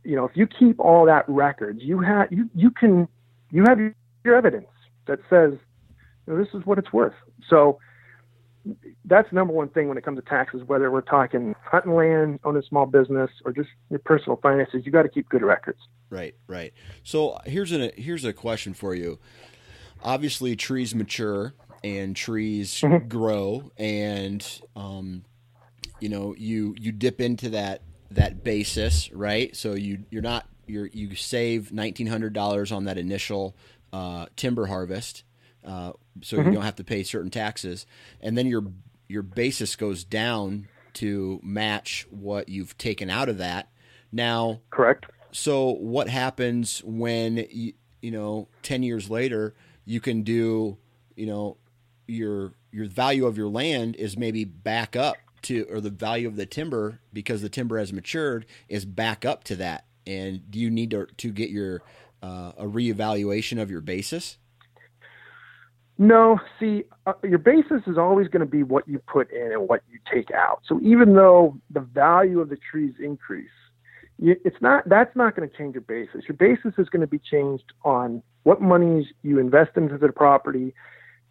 You 0.03 0.15
know, 0.15 0.25
if 0.25 0.31
you 0.35 0.47
keep 0.47 0.79
all 0.79 1.05
that 1.05 1.25
records, 1.27 1.79
you 1.81 1.99
have 1.99 2.31
you 2.31 2.49
you 2.55 2.71
can 2.71 3.07
you 3.51 3.63
have 3.67 3.79
your 4.23 4.35
evidence 4.35 4.67
that 5.07 5.19
says 5.29 5.53
you 6.29 6.35
know, 6.35 6.43
this 6.43 6.53
is 6.53 6.65
what 6.65 6.77
it's 6.77 6.93
worth. 6.93 7.13
So 7.49 7.79
that's 9.05 9.31
number 9.33 9.53
one 9.53 9.69
thing 9.69 9.87
when 9.87 9.97
it 9.97 10.03
comes 10.03 10.19
to 10.19 10.29
taxes, 10.29 10.61
whether 10.67 10.91
we're 10.91 11.01
talking 11.01 11.55
hunting 11.63 11.95
land, 11.95 12.39
owning 12.43 12.61
a 12.61 12.65
small 12.65 12.85
business, 12.85 13.31
or 13.45 13.51
just 13.51 13.69
your 13.89 13.99
personal 13.99 14.37
finances, 14.37 14.85
you 14.85 14.91
got 14.91 15.03
to 15.03 15.09
keep 15.09 15.27
good 15.29 15.41
records. 15.41 15.79
Right, 16.09 16.35
right. 16.47 16.73
So 17.03 17.39
here's 17.45 17.71
a 17.71 17.91
here's 17.95 18.25
a 18.25 18.33
question 18.33 18.73
for 18.73 18.93
you. 18.93 19.17
Obviously, 20.03 20.55
trees 20.55 20.93
mature 20.93 21.53
and 21.83 22.15
trees 22.15 22.75
mm-hmm. 22.75 23.07
grow, 23.07 23.71
and 23.77 24.45
um, 24.75 25.23
you 25.99 26.09
know 26.09 26.35
you 26.37 26.75
you 26.79 26.91
dip 26.91 27.21
into 27.21 27.49
that 27.49 27.81
that 28.11 28.43
basis, 28.43 29.11
right? 29.13 29.55
So 29.55 29.73
you 29.73 30.05
you're 30.09 30.21
not 30.21 30.47
you're 30.67 30.87
you 30.87 31.15
save 31.15 31.71
nineteen 31.71 32.07
hundred 32.07 32.33
dollars 32.33 32.71
on 32.71 32.85
that 32.85 32.97
initial 32.97 33.55
uh, 33.93 34.27
timber 34.35 34.67
harvest, 34.67 35.23
uh, 35.65 35.93
so 36.21 36.37
mm-hmm. 36.37 36.47
you 36.47 36.53
don't 36.55 36.63
have 36.63 36.75
to 36.77 36.83
pay 36.83 37.03
certain 37.03 37.31
taxes, 37.31 37.85
and 38.21 38.37
then 38.37 38.47
your 38.47 38.63
your 39.07 39.23
basis 39.23 39.75
goes 39.75 40.03
down 40.03 40.67
to 40.93 41.39
match 41.43 42.07
what 42.09 42.49
you've 42.49 42.77
taken 42.77 43.09
out 43.09 43.29
of 43.29 43.37
that. 43.37 43.69
Now, 44.11 44.61
correct. 44.69 45.05
So 45.31 45.69
what 45.69 46.09
happens 46.09 46.81
when 46.83 47.45
you, 47.51 47.73
you 48.01 48.11
know 48.11 48.47
ten 48.63 48.83
years 48.83 49.09
later 49.09 49.55
you 49.85 49.99
can 49.99 50.23
do 50.23 50.77
you 51.15 51.25
know 51.25 51.57
your 52.07 52.53
your 52.71 52.87
value 52.87 53.25
of 53.25 53.37
your 53.37 53.49
land 53.49 53.95
is 53.95 54.17
maybe 54.17 54.43
back 54.43 54.95
up 54.95 55.17
to 55.41 55.65
or 55.69 55.79
the 55.79 55.89
value 55.89 56.27
of 56.27 56.35
the 56.35 56.45
timber 56.45 56.99
because 57.13 57.41
the 57.41 57.49
timber 57.49 57.77
has 57.77 57.93
matured 57.93 58.45
is 58.67 58.85
back 58.85 59.25
up 59.25 59.43
to 59.43 59.55
that 59.55 59.85
and 60.05 60.49
do 60.49 60.59
you 60.59 60.69
need 60.69 60.91
to 60.91 61.07
to 61.17 61.31
get 61.31 61.49
your 61.49 61.81
uh, 62.21 62.51
a 62.57 62.65
reevaluation 62.65 63.61
of 63.61 63.71
your 63.71 63.81
basis 63.81 64.37
no 65.99 66.39
see 66.59 66.85
uh, 67.05 67.13
your 67.23 67.37
basis 67.37 67.81
is 67.85 67.97
always 67.97 68.27
going 68.29 68.39
to 68.39 68.51
be 68.51 68.63
what 68.63 68.87
you 68.87 68.99
put 68.99 69.31
in 69.31 69.51
and 69.51 69.67
what 69.67 69.83
you 69.91 69.99
take 70.11 70.31
out. 70.31 70.61
So 70.65 70.79
even 70.81 71.13
though 71.13 71.59
the 71.69 71.81
value 71.81 72.39
of 72.39 72.49
the 72.49 72.57
trees 72.71 72.93
increase 72.99 73.49
you, 74.17 74.35
it's 74.43 74.61
not 74.61 74.87
that's 74.87 75.15
not 75.15 75.35
going 75.35 75.49
to 75.49 75.55
change 75.55 75.75
your 75.75 75.81
basis. 75.81 76.23
Your 76.27 76.35
basis 76.35 76.73
is 76.77 76.89
going 76.89 77.01
to 77.01 77.07
be 77.07 77.19
changed 77.19 77.73
on 77.83 78.21
what 78.43 78.61
monies 78.61 79.07
you 79.23 79.39
invest 79.39 79.71
into 79.75 79.97
the 79.97 80.09
property 80.11 80.73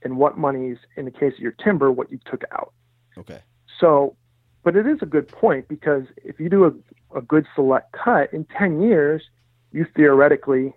and 0.03 0.17
what 0.17 0.39
monies 0.39 0.79
in 0.97 1.05
the 1.05 1.11
case 1.11 1.33
of 1.35 1.41
your 1.41 1.53
timber 1.53 1.91
what 1.91 2.11
you 2.11 2.19
took 2.31 2.43
out. 2.53 2.73
Okay. 3.17 3.41
So, 3.81 4.17
but 4.65 4.77
it 4.77 4.87
is 4.87 4.99
a 5.03 5.07
good 5.07 5.29
point 5.29 5.69
because 5.69 6.05
if 6.19 6.39
you 6.39 6.49
do 6.49 6.65
a, 6.65 7.19
a 7.19 7.23
good 7.23 7.47
select 7.55 7.93
cut 7.93 8.33
in 8.33 8.45
10 8.57 8.83
years, 8.83 9.23
you 9.73 9.87
theoretically 9.97 10.75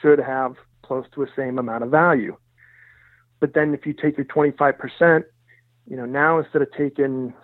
should 0.00 0.18
have 0.18 0.56
close 0.82 1.06
to 1.14 1.24
the 1.24 1.30
same 1.36 1.58
amount 1.58 1.84
of 1.84 1.90
value. 1.90 2.36
But 3.44 3.52
then 3.52 3.74
if 3.74 3.84
you 3.84 3.92
take 3.92 4.16
your 4.16 4.24
25%, 4.24 5.24
you 5.86 5.98
know, 5.98 6.06
now 6.06 6.38
instead 6.38 6.62
of 6.62 6.72
taking 6.72 7.34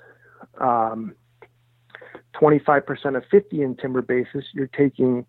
um, 0.59 1.15
25% 2.41 3.19
of 3.19 3.25
50 3.31 3.61
in 3.61 3.77
timber 3.77 4.01
basis, 4.01 4.47
you're 4.55 4.69
taking 4.69 5.27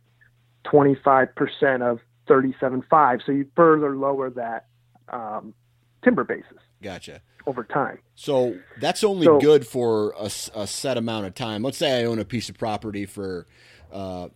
25% 0.64 1.82
of 1.82 2.00
37.5. 2.30 3.26
So 3.26 3.34
you 3.34 3.48
further 3.54 3.98
lower 3.98 4.30
that 4.30 4.68
um, 5.10 5.54
timber 6.06 6.24
basis. 6.24 6.60
Gotcha. 6.82 7.22
Over 7.46 7.66
time. 7.66 8.00
So 8.16 8.58
that's 8.80 9.04
only 9.04 9.26
so, 9.26 9.42
good 9.42 9.68
for 9.68 10.14
a, 10.18 10.32
a, 10.56 10.68
set 10.68 10.98
amount 10.98 11.26
of 11.26 11.36
time. 11.36 11.64
Let's 11.64 11.80
say 11.80 12.00
I 12.00 12.06
own 12.06 12.18
a 12.18 12.24
piece 12.24 12.48
of 12.48 12.58
property 12.58 13.06
for 13.06 13.46
uh, 13.92 14.30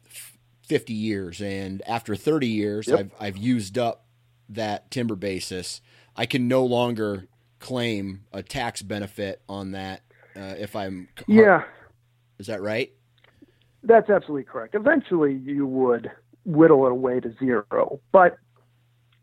50 0.64 0.92
years, 0.92 1.42
and 1.42 1.82
after 1.88 2.14
30 2.14 2.46
years, 2.46 2.90
yep. 2.90 3.00
I've, 3.00 3.12
I've 3.22 3.38
used 3.38 3.78
up 3.78 4.06
that 4.50 4.92
timber 4.92 5.16
basis. 5.16 5.80
I 6.16 6.26
can 6.26 6.48
no 6.48 6.66
longer 6.66 7.28
claim 7.60 8.22
a 8.32 8.44
tax 8.44 8.82
benefit 8.82 9.42
on 9.50 9.72
that 9.72 10.02
uh, 10.36 10.56
if 10.58 10.76
I'm. 10.76 11.10
Yeah. 11.28 11.64
Is 12.40 12.48
that 12.48 12.62
right? 12.62 12.92
That's 13.84 14.10
absolutely 14.10 14.44
correct. 14.44 14.76
Eventually, 14.76 15.34
you 15.34 15.66
would 15.68 16.12
whittle 16.44 16.86
it 16.86 16.92
away 16.92 17.20
to 17.20 17.34
zero. 17.40 18.00
But 18.12 18.38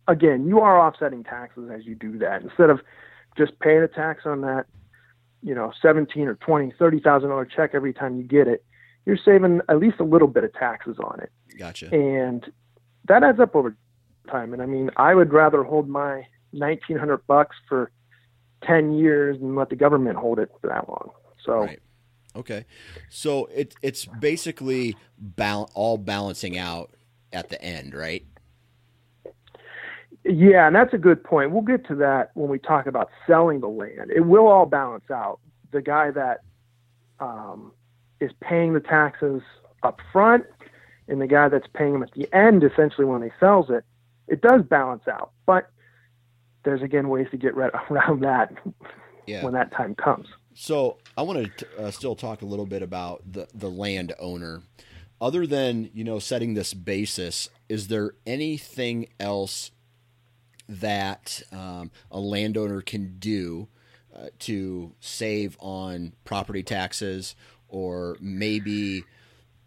again, 0.08 0.46
you 0.46 0.60
are 0.60 0.80
offsetting 0.80 1.24
taxes 1.24 1.70
as 1.72 1.84
you 1.84 1.94
do 1.94 2.18
that. 2.18 2.42
Instead 2.42 2.70
of 2.70 2.80
just 3.36 3.58
paying 3.60 3.82
a 3.82 3.88
tax 3.88 4.22
on 4.24 4.40
that, 4.42 4.66
you 5.42 5.54
know, 5.54 5.72
seventeen 5.80 6.28
or 6.28 6.36
twenty, 6.36 6.72
thirty 6.78 7.00
thousand 7.00 7.30
dollar 7.30 7.44
check 7.44 7.70
every 7.74 7.92
time 7.92 8.16
you 8.16 8.22
get 8.22 8.48
it, 8.48 8.64
you're 9.04 9.16
saving 9.16 9.60
at 9.68 9.78
least 9.78 10.00
a 10.00 10.04
little 10.04 10.28
bit 10.28 10.44
of 10.44 10.52
taxes 10.52 10.96
on 11.02 11.20
it. 11.20 11.30
Gotcha. 11.58 11.92
And 11.92 12.50
that 13.08 13.22
adds 13.22 13.40
up 13.40 13.56
over 13.56 13.76
time. 14.30 14.52
And 14.52 14.62
I 14.62 14.66
mean, 14.66 14.90
I 14.96 15.14
would 15.14 15.32
rather 15.32 15.64
hold 15.64 15.88
my 15.88 16.26
nineteen 16.52 16.96
hundred 16.96 17.26
bucks 17.26 17.56
for 17.68 17.90
ten 18.62 18.92
years 18.92 19.36
and 19.40 19.56
let 19.56 19.70
the 19.70 19.76
government 19.76 20.16
hold 20.16 20.38
it 20.38 20.50
for 20.60 20.68
that 20.68 20.88
long. 20.88 21.10
So. 21.44 21.60
Right. 21.60 21.80
Okay, 22.34 22.64
so 23.10 23.44
it, 23.54 23.74
it's 23.82 24.06
basically 24.06 24.96
bal- 25.18 25.70
all 25.74 25.98
balancing 25.98 26.56
out 26.56 26.90
at 27.30 27.50
the 27.50 27.62
end, 27.62 27.92
right? 27.94 28.24
Yeah, 30.24 30.66
and 30.66 30.74
that's 30.74 30.94
a 30.94 30.98
good 30.98 31.22
point. 31.22 31.50
We'll 31.50 31.60
get 31.60 31.86
to 31.88 31.94
that 31.96 32.30
when 32.32 32.48
we 32.48 32.58
talk 32.58 32.86
about 32.86 33.10
selling 33.26 33.60
the 33.60 33.68
land. 33.68 34.10
It 34.14 34.20
will 34.20 34.46
all 34.46 34.64
balance 34.64 35.10
out. 35.10 35.40
The 35.72 35.82
guy 35.82 36.10
that 36.12 36.40
um, 37.20 37.72
is 38.20 38.30
paying 38.40 38.72
the 38.72 38.80
taxes 38.80 39.42
up 39.82 40.00
front 40.12 40.44
and 41.08 41.20
the 41.20 41.26
guy 41.26 41.48
that's 41.48 41.66
paying 41.74 41.92
them 41.92 42.02
at 42.02 42.12
the 42.12 42.32
end, 42.34 42.64
essentially 42.64 43.04
when 43.04 43.22
he 43.22 43.30
sells 43.40 43.68
it, 43.68 43.84
it 44.28 44.40
does 44.40 44.62
balance 44.62 45.06
out. 45.06 45.32
But 45.44 45.68
there's 46.64 46.82
again 46.82 47.08
ways 47.08 47.26
to 47.30 47.36
get 47.36 47.54
around 47.90 48.20
that 48.22 48.52
yeah. 49.26 49.44
when 49.44 49.54
that 49.54 49.72
time 49.72 49.94
comes. 49.94 50.26
So 50.54 50.98
I 51.16 51.22
want 51.22 51.50
to 51.58 51.78
uh, 51.78 51.90
still 51.90 52.14
talk 52.14 52.42
a 52.42 52.46
little 52.46 52.66
bit 52.66 52.82
about 52.82 53.22
the 53.30 53.48
the 53.54 53.70
landowner. 53.70 54.62
Other 55.20 55.46
than 55.46 55.90
you 55.94 56.04
know 56.04 56.18
setting 56.18 56.54
this 56.54 56.74
basis, 56.74 57.48
is 57.68 57.88
there 57.88 58.14
anything 58.26 59.08
else 59.20 59.70
that 60.68 61.42
um, 61.52 61.90
a 62.10 62.18
landowner 62.18 62.80
can 62.80 63.18
do 63.18 63.68
uh, 64.14 64.28
to 64.40 64.92
save 65.00 65.56
on 65.60 66.12
property 66.24 66.62
taxes 66.62 67.34
or 67.68 68.16
maybe 68.20 69.04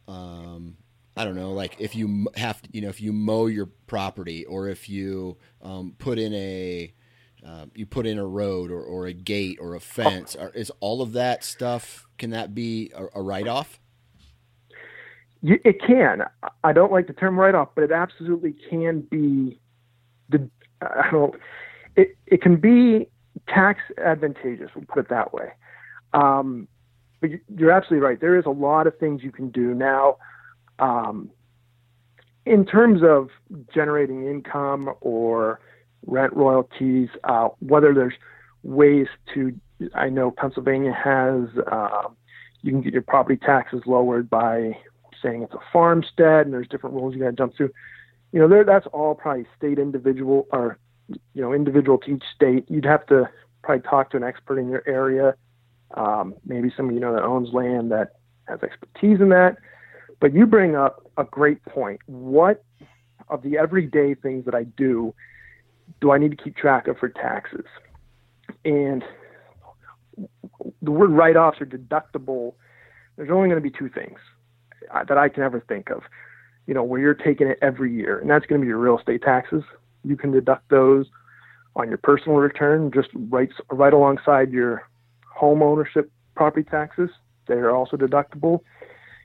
um, 0.07 0.77
I 1.15 1.23
don't 1.23 1.35
know, 1.35 1.51
like 1.51 1.75
if 1.79 1.95
you 1.95 2.27
have 2.35 2.61
to, 2.61 2.69
you 2.73 2.81
know, 2.81 2.89
if 2.89 2.99
you 2.99 3.13
mow 3.13 3.45
your 3.45 3.67
property 3.87 4.45
or 4.45 4.67
if 4.67 4.89
you 4.89 5.37
um, 5.61 5.95
put 5.97 6.19
in 6.19 6.33
a 6.33 6.93
uh, 7.45 7.65
you 7.73 7.85
put 7.85 8.05
in 8.05 8.17
a 8.17 8.25
road 8.25 8.71
or, 8.71 8.81
or 8.81 9.05
a 9.05 9.13
gate 9.13 9.57
or 9.61 9.75
a 9.75 9.79
fence, 9.79 10.35
is 10.53 10.71
all 10.79 11.01
of 11.01 11.13
that 11.13 11.43
stuff 11.43 12.07
can 12.17 12.31
that 12.31 12.53
be 12.53 12.91
a, 12.95 13.05
a 13.19 13.21
write 13.21 13.47
off? 13.47 13.79
It 15.43 15.79
can. 15.85 16.23
I 16.63 16.73
don't 16.73 16.91
like 16.91 17.07
the 17.07 17.13
term 17.13 17.39
write 17.39 17.53
off, 17.53 17.69
but 17.75 17.83
it 17.83 17.91
absolutely 17.91 18.55
can 18.69 19.01
be 19.01 19.59
the 20.29 20.49
I 20.81 21.09
don't. 21.11 21.35
It 21.95 22.17
it 22.25 22.41
can 22.41 22.57
be 22.57 23.07
tax 23.47 23.79
advantageous. 24.03 24.71
We'll 24.75 24.85
put 24.85 24.99
it 24.99 25.09
that 25.09 25.33
way. 25.33 25.51
Um, 26.13 26.67
but 27.21 27.29
you're 27.55 27.71
absolutely 27.71 28.05
right. 28.05 28.19
There 28.19 28.37
is 28.37 28.45
a 28.45 28.51
lot 28.51 28.87
of 28.87 28.97
things 28.97 29.23
you 29.23 29.31
can 29.31 29.49
do 29.49 29.73
now. 29.73 30.17
Um, 30.79 31.29
in 32.45 32.65
terms 32.65 33.01
of 33.03 33.29
generating 33.73 34.27
income 34.27 34.93
or 35.01 35.59
rent 36.05 36.33
royalties, 36.33 37.09
uh, 37.23 37.49
whether 37.59 37.93
there's 37.93 38.13
ways 38.63 39.07
to. 39.33 39.53
I 39.93 40.09
know 40.09 40.31
Pennsylvania 40.31 40.93
has. 40.93 41.49
Uh, 41.69 42.09
you 42.61 42.71
can 42.71 42.81
get 42.81 42.93
your 42.93 43.01
property 43.01 43.37
taxes 43.37 43.81
lowered 43.85 44.29
by 44.29 44.77
saying 45.21 45.43
it's 45.43 45.53
a 45.53 45.59
farmstead, 45.71 46.45
and 46.45 46.53
there's 46.53 46.67
different 46.67 46.95
rules 46.95 47.13
you 47.13 47.19
got 47.21 47.31
to 47.31 47.33
jump 47.33 47.55
through. 47.55 47.71
You 48.31 48.39
know, 48.39 48.63
that's 48.63 48.87
all 48.87 49.15
probably 49.15 49.45
state 49.57 49.79
individual 49.79 50.47
or 50.51 50.77
you 51.07 51.41
know 51.41 51.53
individual 51.53 51.97
to 51.99 52.15
each 52.15 52.23
state. 52.35 52.65
You'd 52.69 52.85
have 52.85 53.05
to 53.07 53.29
probably 53.63 53.87
talk 53.87 54.11
to 54.11 54.17
an 54.17 54.23
expert 54.23 54.59
in 54.59 54.69
your 54.69 54.83
area, 54.87 55.35
um, 55.95 56.35
maybe 56.45 56.71
somebody 56.75 56.95
you 56.95 57.01
know 57.01 57.13
that 57.13 57.23
owns 57.23 57.53
land 57.53 57.91
that 57.91 58.13
has 58.47 58.61
expertise 58.63 59.19
in 59.19 59.29
that. 59.29 59.57
But 60.19 60.33
you 60.33 60.45
bring 60.45 60.75
up 60.75 61.09
a 61.17 61.23
great 61.23 61.63
point. 61.65 61.99
What 62.07 62.63
of 63.29 63.41
the 63.41 63.57
everyday 63.57 64.13
things 64.15 64.45
that 64.45 64.55
I 64.55 64.63
do 64.63 65.13
do 66.01 66.11
I 66.11 66.17
need 66.17 66.31
to 66.31 66.37
keep 66.37 66.55
track 66.55 66.87
of 66.87 66.97
for 66.97 67.09
taxes? 67.09 67.65
And 68.63 69.03
the 70.81 70.91
word 70.91 71.11
write 71.11 71.35
offs 71.35 71.61
or 71.61 71.65
deductible, 71.65 72.53
there's 73.17 73.29
only 73.29 73.49
going 73.49 73.61
to 73.61 73.69
be 73.69 73.75
two 73.75 73.89
things 73.89 74.19
uh, 74.93 75.03
that 75.03 75.17
I 75.17 75.29
can 75.29 75.43
ever 75.43 75.63
think 75.67 75.89
of, 75.89 76.03
you 76.67 76.73
know, 76.73 76.83
where 76.83 76.99
you're 76.99 77.13
taking 77.13 77.47
it 77.47 77.57
every 77.61 77.93
year, 77.93 78.19
and 78.19 78.29
that's 78.29 78.45
going 78.45 78.61
to 78.61 78.65
be 78.65 78.67
your 78.67 78.77
real 78.77 78.97
estate 78.97 79.21
taxes. 79.21 79.63
You 80.03 80.15
can 80.15 80.31
deduct 80.31 80.69
those 80.69 81.07
on 81.75 81.89
your 81.89 81.97
personal 81.97 82.37
return, 82.37 82.91
just 82.91 83.09
right, 83.29 83.49
right 83.69 83.93
alongside 83.93 84.51
your 84.51 84.87
home 85.27 85.61
ownership 85.61 86.09
property 86.35 86.67
taxes. 86.69 87.09
They 87.47 87.55
are 87.55 87.71
also 87.71 87.97
deductible. 87.97 88.61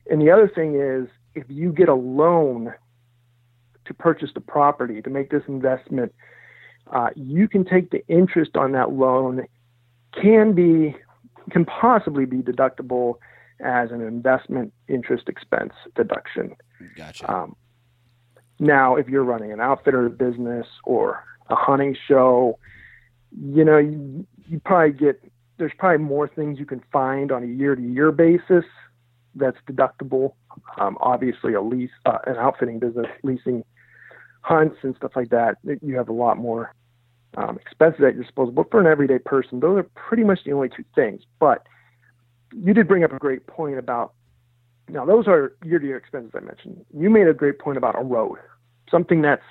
And 0.09 0.21
the 0.21 0.31
other 0.31 0.49
thing 0.49 0.75
is, 0.81 1.09
if 1.35 1.45
you 1.49 1.73
get 1.73 1.89
a 1.89 1.95
loan 1.95 2.75
to 3.85 3.95
purchase 3.95 4.31
the 4.35 4.41
property 4.41 5.03
to 5.03 5.11
make 5.11 5.31
this 5.31 5.43
investment, 5.49 6.15
uh, 6.93 7.11
you 7.15 7.49
can 7.49 7.65
take 7.65 7.91
the 7.91 8.07
interest 8.09 8.57
on 8.57 8.73
that 8.73 8.93
loan. 8.93 9.47
Can 10.21 10.55
be, 10.55 10.97
can 11.51 11.65
possibly 11.65 12.25
be 12.25 12.39
deductible 12.39 13.15
as 13.61 13.91
an 13.91 14.01
investment 14.01 14.73
interest 14.89 15.29
expense 15.29 15.73
deduction. 15.95 16.57
Gotcha. 16.97 17.33
Um, 17.33 17.57
now, 18.59 18.97
if 18.97 19.09
you're 19.09 19.25
running 19.25 19.53
an 19.53 19.61
outfitter 19.61 20.09
business 20.09 20.67
or 20.85 21.25
a 21.49 21.55
hunting 21.55 21.97
show, 22.09 22.59
you 23.33 23.65
know, 23.65 23.79
you, 23.79 24.27
you 24.49 24.61
probably 24.61 24.93
get 24.93 25.23
there's 25.59 25.73
probably 25.77 26.05
more 26.05 26.27
things 26.27 26.59
you 26.59 26.65
can 26.65 26.83
find 26.91 27.31
on 27.31 27.43
a 27.43 27.47
year 27.47 27.77
to 27.77 27.83
year 27.83 28.11
basis 28.11 28.65
that's 29.35 29.57
deductible. 29.69 30.35
Um, 30.79 30.99
obviously, 31.01 31.55
a 31.55 31.61
lease, 31.61 31.91
uh, 32.07 32.19
an 32.27 32.37
outfitting 32.37 32.79
business, 32.79 33.07
leasing 33.23 33.65
hunts 34.43 34.77
and 34.83 34.97
stuff 34.97 35.13
like 35.15 35.31
that, 35.31 35.59
you 35.83 35.97
have 35.97 36.09
a 36.09 36.13
lot 36.13 36.39
more 36.39 36.75
um, 37.37 37.59
expenses 37.61 38.03
at 38.05 38.15
your 38.15 38.25
disposal. 38.25 38.53
But 38.53 38.71
for 38.71 38.81
an 38.81 38.87
everyday 38.87 39.19
person, 39.19 39.61
those 39.61 39.79
are 39.79 39.83
pretty 39.95 40.25
much 40.25 40.41
the 40.45 40.53
only 40.53 40.69
two 40.69 40.85
things. 40.95 41.23
But 41.39 41.67
you 42.53 42.75
did 42.75 42.89
bring 42.89 43.05
up 43.05 43.13
a 43.13 43.19
great 43.19 43.47
point 43.47 43.79
about 43.79 44.15
now 44.89 45.05
those 45.05 45.29
are 45.29 45.53
year-to-year 45.65 45.97
expenses 45.97 46.33
I 46.35 46.41
mentioned. 46.41 46.85
You 46.93 47.11
made 47.11 47.29
a 47.29 47.35
great 47.35 47.59
point 47.59 47.79
about 47.79 47.97
a 47.97 48.03
road, 48.03 48.39
something 48.91 49.23
that's 49.23 49.43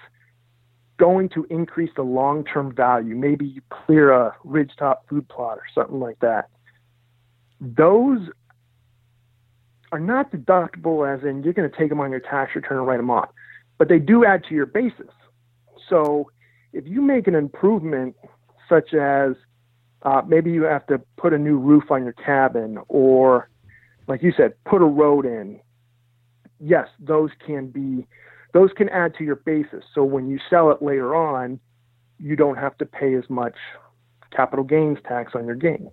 going 0.97 1.29
to 1.29 1.47
increase 1.49 1.91
the 1.95 2.01
long-term 2.01 2.75
value. 2.75 3.15
Maybe 3.15 3.45
you 3.45 3.61
clear 3.69 4.11
a 4.11 4.35
ridgetop 4.45 4.97
food 5.09 5.29
plot 5.29 5.57
or 5.57 5.63
something 5.73 5.99
like 5.99 6.19
that. 6.19 6.49
Those 7.61 8.19
are 9.91 9.99
not 9.99 10.31
deductible 10.31 11.07
as 11.11 11.23
in 11.23 11.43
you're 11.43 11.53
going 11.53 11.69
to 11.69 11.77
take 11.77 11.89
them 11.89 11.99
on 11.99 12.11
your 12.11 12.19
tax 12.19 12.55
return 12.55 12.77
and 12.77 12.87
write 12.87 12.97
them 12.97 13.09
off, 13.09 13.29
but 13.77 13.89
they 13.89 13.99
do 13.99 14.25
add 14.25 14.43
to 14.45 14.55
your 14.55 14.65
basis. 14.65 15.11
So 15.87 16.31
if 16.73 16.85
you 16.87 17.01
make 17.01 17.27
an 17.27 17.35
improvement 17.35 18.15
such 18.67 18.93
as 18.93 19.35
uh, 20.03 20.21
maybe 20.27 20.51
you 20.51 20.63
have 20.63 20.85
to 20.87 21.01
put 21.17 21.33
a 21.33 21.37
new 21.37 21.57
roof 21.57 21.91
on 21.91 22.03
your 22.03 22.13
cabin, 22.13 22.77
or 22.87 23.49
like 24.07 24.23
you 24.23 24.31
said, 24.35 24.53
put 24.65 24.81
a 24.81 24.85
road 24.85 25.25
in. 25.25 25.59
Yes, 26.59 26.87
those 26.99 27.31
can 27.45 27.67
be, 27.67 28.05
those 28.53 28.69
can 28.75 28.89
add 28.89 29.15
to 29.15 29.23
your 29.23 29.35
basis. 29.35 29.83
So 29.93 30.03
when 30.03 30.29
you 30.29 30.39
sell 30.49 30.71
it 30.71 30.81
later 30.81 31.15
on, 31.15 31.59
you 32.17 32.35
don't 32.35 32.57
have 32.57 32.77
to 32.77 32.85
pay 32.85 33.15
as 33.15 33.29
much 33.29 33.55
capital 34.31 34.63
gains 34.63 34.99
tax 35.07 35.33
on 35.35 35.45
your 35.45 35.55
gain. 35.55 35.89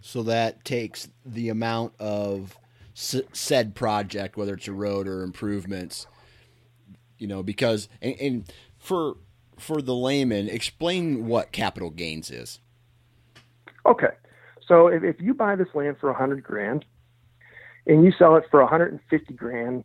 So 0.00 0.22
that 0.24 0.64
takes 0.64 1.08
the 1.24 1.48
amount 1.48 1.94
of 1.98 2.56
said 2.94 3.74
project, 3.74 4.36
whether 4.36 4.54
it's 4.54 4.68
a 4.68 4.72
road 4.72 5.08
or 5.08 5.22
improvements, 5.22 6.06
you 7.18 7.26
know, 7.26 7.42
because 7.42 7.88
and, 8.00 8.14
and 8.20 8.52
for 8.78 9.16
for 9.58 9.82
the 9.82 9.94
layman, 9.94 10.48
explain 10.48 11.26
what 11.26 11.52
capital 11.52 11.90
gains 11.90 12.30
is. 12.30 12.60
Okay. 13.86 14.14
So 14.66 14.86
if, 14.86 15.02
if 15.04 15.20
you 15.20 15.34
buy 15.34 15.56
this 15.56 15.68
land 15.74 15.96
for 16.00 16.08
a 16.08 16.14
hundred 16.14 16.42
grand 16.42 16.84
and 17.86 18.04
you 18.04 18.12
sell 18.18 18.36
it 18.36 18.44
for 18.50 18.60
a 18.60 18.66
hundred 18.66 18.92
and 18.92 19.00
fifty 19.10 19.34
grand, 19.34 19.84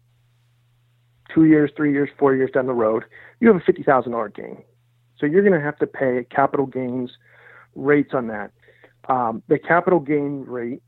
two 1.34 1.46
years, 1.46 1.72
three 1.76 1.92
years, 1.92 2.10
four 2.18 2.36
years 2.36 2.52
down 2.52 2.68
the 2.68 2.74
road, 2.74 3.04
you 3.40 3.48
have 3.48 3.58
a 3.58 3.66
fifty 3.66 3.84
thousand 3.84 4.12
dollar 4.12 4.30
gain. 4.30 4.64
So 5.18 5.26
you're 5.26 5.42
going 5.42 5.60
to 5.60 5.66
have 5.66 5.78
to 5.80 5.88
pay 5.88 6.26
capital 6.30 6.66
gains 6.66 7.12
rates 7.76 8.14
on 8.14 8.28
that. 8.28 8.52
Um, 9.10 9.44
the 9.48 9.60
capital 9.60 10.00
gain 10.00 10.46
rate 10.48 10.82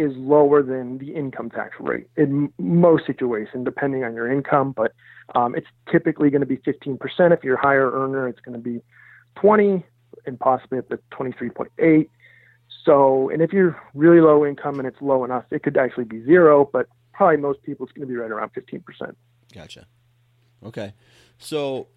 is 0.00 0.12
lower 0.16 0.62
than 0.62 0.98
the 0.98 1.14
income 1.14 1.50
tax 1.50 1.74
rate 1.78 2.08
in 2.16 2.52
most 2.58 3.06
situations, 3.06 3.64
depending 3.64 4.04
on 4.04 4.14
your 4.14 4.30
income. 4.30 4.72
But 4.72 4.92
um, 5.34 5.54
it's 5.54 5.66
typically 5.90 6.30
going 6.30 6.40
to 6.40 6.46
be 6.46 6.56
15%. 6.58 6.98
If 7.32 7.44
you're 7.44 7.56
a 7.56 7.60
higher 7.60 7.90
earner, 7.90 8.28
it's 8.28 8.40
going 8.40 8.54
to 8.54 8.62
be 8.62 8.82
20 9.36 9.84
and 10.26 10.38
possibly 10.38 10.78
up 10.78 10.88
to 10.88 10.98
23.8. 11.12 12.08
So, 12.84 13.28
and 13.30 13.42
if 13.42 13.52
you're 13.52 13.80
really 13.94 14.20
low 14.20 14.46
income 14.46 14.78
and 14.78 14.88
it's 14.88 15.00
low 15.00 15.24
enough, 15.24 15.44
it 15.50 15.62
could 15.62 15.76
actually 15.76 16.04
be 16.04 16.24
zero, 16.24 16.68
but 16.72 16.86
probably 17.12 17.36
most 17.36 17.62
people 17.62 17.86
it's 17.86 17.92
going 17.92 18.08
to 18.08 18.12
be 18.12 18.16
right 18.16 18.30
around 18.30 18.52
15%. 18.54 18.82
Gotcha. 19.54 19.86
Okay. 20.64 20.94
So 21.38 21.88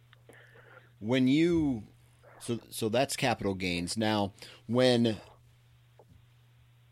when 0.99 1.27
you 1.27 1.83
so 2.39 2.59
so 2.69 2.89
that's 2.89 3.15
capital 3.15 3.53
gains. 3.53 3.95
Now, 3.95 4.33
when 4.67 5.17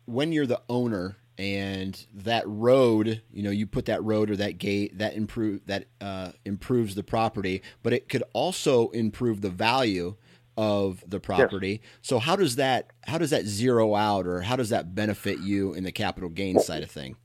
when 0.06 0.32
you're 0.32 0.46
the 0.46 0.60
owner 0.68 1.16
and 1.38 2.06
that 2.14 2.44
road, 2.46 3.22
you 3.32 3.42
know, 3.42 3.50
you 3.50 3.66
put 3.66 3.86
that 3.86 4.02
road 4.04 4.30
or 4.30 4.36
that 4.36 4.58
gate 4.58 4.98
that 4.98 5.14
improve 5.14 5.64
that 5.66 5.86
uh, 6.00 6.32
improves 6.44 6.94
the 6.94 7.02
property, 7.02 7.62
but 7.82 7.92
it 7.92 8.08
could 8.08 8.22
also 8.32 8.90
improve 8.90 9.40
the 9.40 9.50
value 9.50 10.16
of 10.56 11.02
the 11.06 11.18
property. 11.18 11.80
Yes. 11.82 11.90
So 12.02 12.18
how 12.18 12.36
does 12.36 12.56
that 12.56 12.90
how 13.06 13.18
does 13.18 13.30
that 13.30 13.46
zero 13.46 13.94
out 13.94 14.26
or 14.26 14.42
how 14.42 14.56
does 14.56 14.68
that 14.68 14.94
benefit 14.94 15.38
you 15.40 15.72
in 15.74 15.84
the 15.84 15.92
capital 15.92 16.28
gain 16.28 16.58
side 16.58 16.82
of 16.82 16.90
thing? 16.90 17.16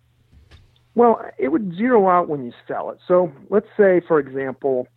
Well, 0.96 1.22
it 1.38 1.50
would 1.50 1.76
zero 1.76 2.10
out 2.10 2.28
when 2.28 2.46
you 2.46 2.54
sell 2.68 2.90
it. 2.90 2.98
So 3.08 3.32
let's 3.50 3.68
say, 3.78 4.02
for 4.08 4.20
example, 4.20 4.88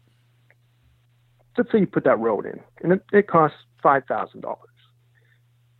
let's 1.58 1.70
say 1.70 1.80
you 1.80 1.86
put 1.86 2.04
that 2.04 2.18
road 2.18 2.46
in 2.46 2.60
and 2.82 2.92
it, 2.92 3.04
it 3.12 3.26
costs 3.26 3.58
five 3.82 4.04
thousand 4.06 4.40
dollars. 4.42 4.69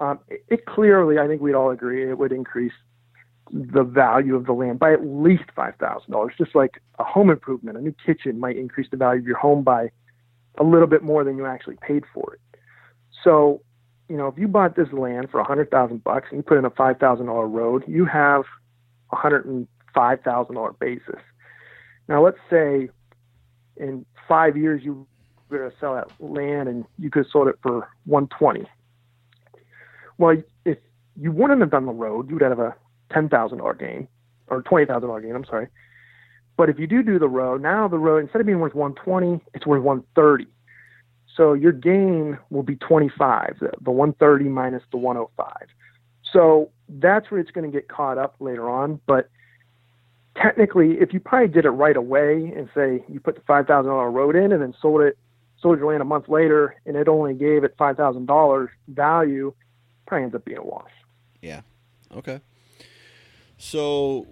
Um, 0.00 0.18
it, 0.28 0.44
it 0.48 0.66
clearly, 0.66 1.18
I 1.18 1.28
think 1.28 1.40
we'd 1.42 1.54
all 1.54 1.70
agree, 1.70 2.08
it 2.08 2.18
would 2.18 2.32
increase 2.32 2.72
the 3.52 3.82
value 3.82 4.36
of 4.36 4.46
the 4.46 4.52
land 4.52 4.78
by 4.78 4.92
at 4.92 5.04
least 5.04 5.44
five 5.54 5.74
thousand 5.76 6.12
dollars. 6.12 6.34
Just 6.38 6.54
like 6.54 6.80
a 6.98 7.04
home 7.04 7.30
improvement, 7.30 7.76
a 7.76 7.80
new 7.80 7.94
kitchen 8.04 8.38
might 8.38 8.56
increase 8.56 8.88
the 8.90 8.96
value 8.96 9.20
of 9.20 9.26
your 9.26 9.38
home 9.38 9.62
by 9.62 9.90
a 10.58 10.64
little 10.64 10.86
bit 10.86 11.02
more 11.02 11.24
than 11.24 11.36
you 11.36 11.46
actually 11.46 11.76
paid 11.82 12.04
for 12.14 12.34
it. 12.34 12.40
So, 13.24 13.60
you 14.08 14.16
know, 14.16 14.28
if 14.28 14.38
you 14.38 14.48
bought 14.48 14.76
this 14.76 14.92
land 14.92 15.30
for 15.30 15.42
hundred 15.42 15.70
thousand 15.70 16.02
bucks 16.04 16.28
and 16.30 16.38
you 16.38 16.42
put 16.42 16.58
in 16.58 16.64
a 16.64 16.70
five 16.70 16.98
thousand 16.98 17.26
dollar 17.26 17.46
road, 17.46 17.84
you 17.86 18.04
have 18.06 18.44
a 19.12 19.16
hundred 19.16 19.46
and 19.46 19.66
five 19.94 20.20
thousand 20.22 20.54
dollar 20.54 20.72
basis. 20.72 21.20
Now, 22.08 22.24
let's 22.24 22.38
say 22.48 22.88
in 23.76 24.06
five 24.28 24.56
years 24.56 24.82
you 24.84 25.06
were 25.48 25.70
to 25.70 25.76
sell 25.80 25.94
that 25.94 26.10
land 26.20 26.68
and 26.68 26.84
you 26.98 27.10
could 27.10 27.24
have 27.24 27.32
sold 27.32 27.48
it 27.48 27.58
for 27.62 27.88
one 28.06 28.28
twenty. 28.28 28.66
Well, 30.20 30.36
if 30.66 30.76
you 31.18 31.32
wouldn't 31.32 31.60
have 31.62 31.70
done 31.70 31.86
the 31.86 31.92
road, 31.92 32.28
you 32.28 32.34
would 32.34 32.42
have 32.42 32.58
a 32.58 32.76
ten 33.10 33.30
thousand 33.30 33.58
dollar 33.58 33.72
gain 33.72 34.06
or 34.48 34.60
twenty 34.60 34.84
thousand 34.84 35.08
dollar 35.08 35.22
gain. 35.22 35.34
I'm 35.34 35.46
sorry. 35.46 35.68
But 36.58 36.68
if 36.68 36.78
you 36.78 36.86
do 36.86 37.02
do 37.02 37.18
the 37.18 37.26
road, 37.28 37.62
now 37.62 37.88
the 37.88 37.98
road 37.98 38.18
instead 38.18 38.40
of 38.40 38.46
being 38.46 38.60
worth 38.60 38.74
120, 38.74 39.42
it's 39.54 39.66
worth 39.66 39.82
130. 39.82 40.46
So 41.34 41.54
your 41.54 41.72
gain 41.72 42.36
will 42.50 42.62
be 42.62 42.76
25, 42.76 43.60
the, 43.60 43.70
the 43.80 43.90
130 43.90 44.50
minus 44.50 44.82
the 44.90 44.98
105. 44.98 45.68
So 46.30 46.70
that's 46.86 47.30
where 47.30 47.40
it's 47.40 47.50
going 47.50 47.70
to 47.70 47.74
get 47.74 47.88
caught 47.88 48.18
up 48.18 48.34
later 48.40 48.68
on. 48.68 49.00
But 49.06 49.30
technically, 50.36 50.98
if 51.00 51.14
you 51.14 51.20
probably 51.20 51.48
did 51.48 51.64
it 51.64 51.70
right 51.70 51.96
away 51.96 52.52
and 52.54 52.68
say 52.74 53.02
you 53.08 53.20
put 53.20 53.36
the 53.36 53.40
$5,000 53.42 54.12
road 54.12 54.36
in 54.36 54.52
and 54.52 54.60
then 54.60 54.74
sold 54.82 55.00
it, 55.00 55.16
sold 55.62 55.78
your 55.78 55.88
land 55.88 56.02
a 56.02 56.04
month 56.04 56.28
later, 56.28 56.74
and 56.84 56.94
it 56.94 57.08
only 57.08 57.32
gave 57.32 57.64
it 57.64 57.74
$5,000 57.78 58.68
value, 58.88 59.54
probably 60.06 60.24
ends 60.24 60.34
up 60.34 60.44
being 60.44 60.58
a 60.58 60.62
wash. 60.62 60.90
Yeah. 61.42 61.62
Okay. 62.16 62.40
So 63.58 64.26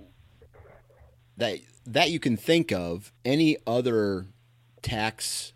that 1.37 1.59
that 1.87 2.11
you 2.11 2.19
can 2.19 2.37
think 2.37 2.73
of 2.73 3.13
any 3.25 3.57
other 3.67 4.27
tax 4.83 5.53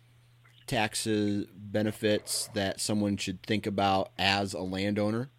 taxes 0.67 1.45
benefits 1.53 2.49
that 2.53 2.79
someone 2.79 3.17
should 3.17 3.41
think 3.43 3.65
about 3.65 4.11
as 4.17 4.53
a 4.53 4.61
landowner? 4.61 5.29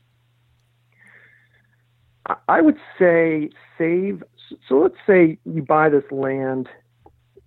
I 2.48 2.60
would 2.60 2.78
say 2.98 3.50
save. 3.76 4.22
So 4.68 4.78
let's 4.78 4.96
say 5.06 5.38
you 5.44 5.62
buy 5.62 5.88
this 5.88 6.04
land 6.10 6.68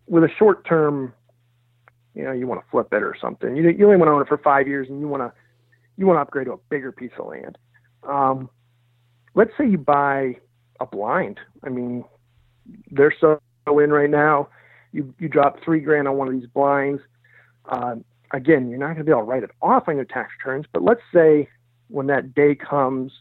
with 0.08 0.24
a 0.24 0.30
short 0.38 0.66
term, 0.66 1.13
you 2.13 2.24
know, 2.24 2.32
you 2.32 2.48
want 2.48 2.62
to 2.62 2.70
flip 2.70 2.88
it 2.92 3.04
or 3.04 3.16
something. 3.20 3.56
You, 3.56 3.70
you 3.70 3.86
only 3.86 3.98
want 3.98 4.10
to 4.10 4.13
own 4.13 4.22
it 4.22 4.28
for 4.28 4.38
five 4.38 4.68
years 4.68 4.88
and 4.90 5.00
you 5.00 5.08
want 5.08 5.24
to, 5.24 5.32
you 5.98 6.06
want 6.06 6.18
to 6.18 6.22
upgrade 6.22 6.46
to 6.46 6.54
a 6.54 6.58
bigger 6.70 6.92
piece 6.92 7.12
of 7.20 7.28
land. 7.28 7.58
Um, 8.08 8.50
let's 9.36 9.52
say 9.58 9.68
you 9.68 9.78
buy 9.78 10.38
a 10.80 10.86
blind. 10.86 11.40
I 11.64 11.70
mean, 11.70 12.06
they're 12.92 13.14
so 13.20 13.40
in 13.68 13.92
right 13.92 14.10
now. 14.10 14.50
You, 14.94 15.14
you 15.20 15.28
drop 15.28 15.58
three 15.64 15.80
grand 15.80 16.08
on 16.08 16.18
one 16.18 16.28
of 16.28 16.34
these 16.34 16.50
blinds. 16.50 17.02
Uh, 17.68 17.96
again, 18.32 18.70
you're 18.70 18.80
not 18.80 18.88
going 18.88 18.98
to 19.00 19.04
be 19.04 19.12
able 19.12 19.22
to 19.22 19.26
write 19.26 19.44
it 19.44 19.52
off 19.62 19.88
on 19.88 19.96
your 19.96 20.06
tax 20.06 20.32
returns, 20.40 20.66
but 20.72 20.84
let's 20.84 21.02
say 21.14 21.50
when 21.90 22.08
that 22.08 22.34
day 22.34 22.56
comes, 22.56 23.12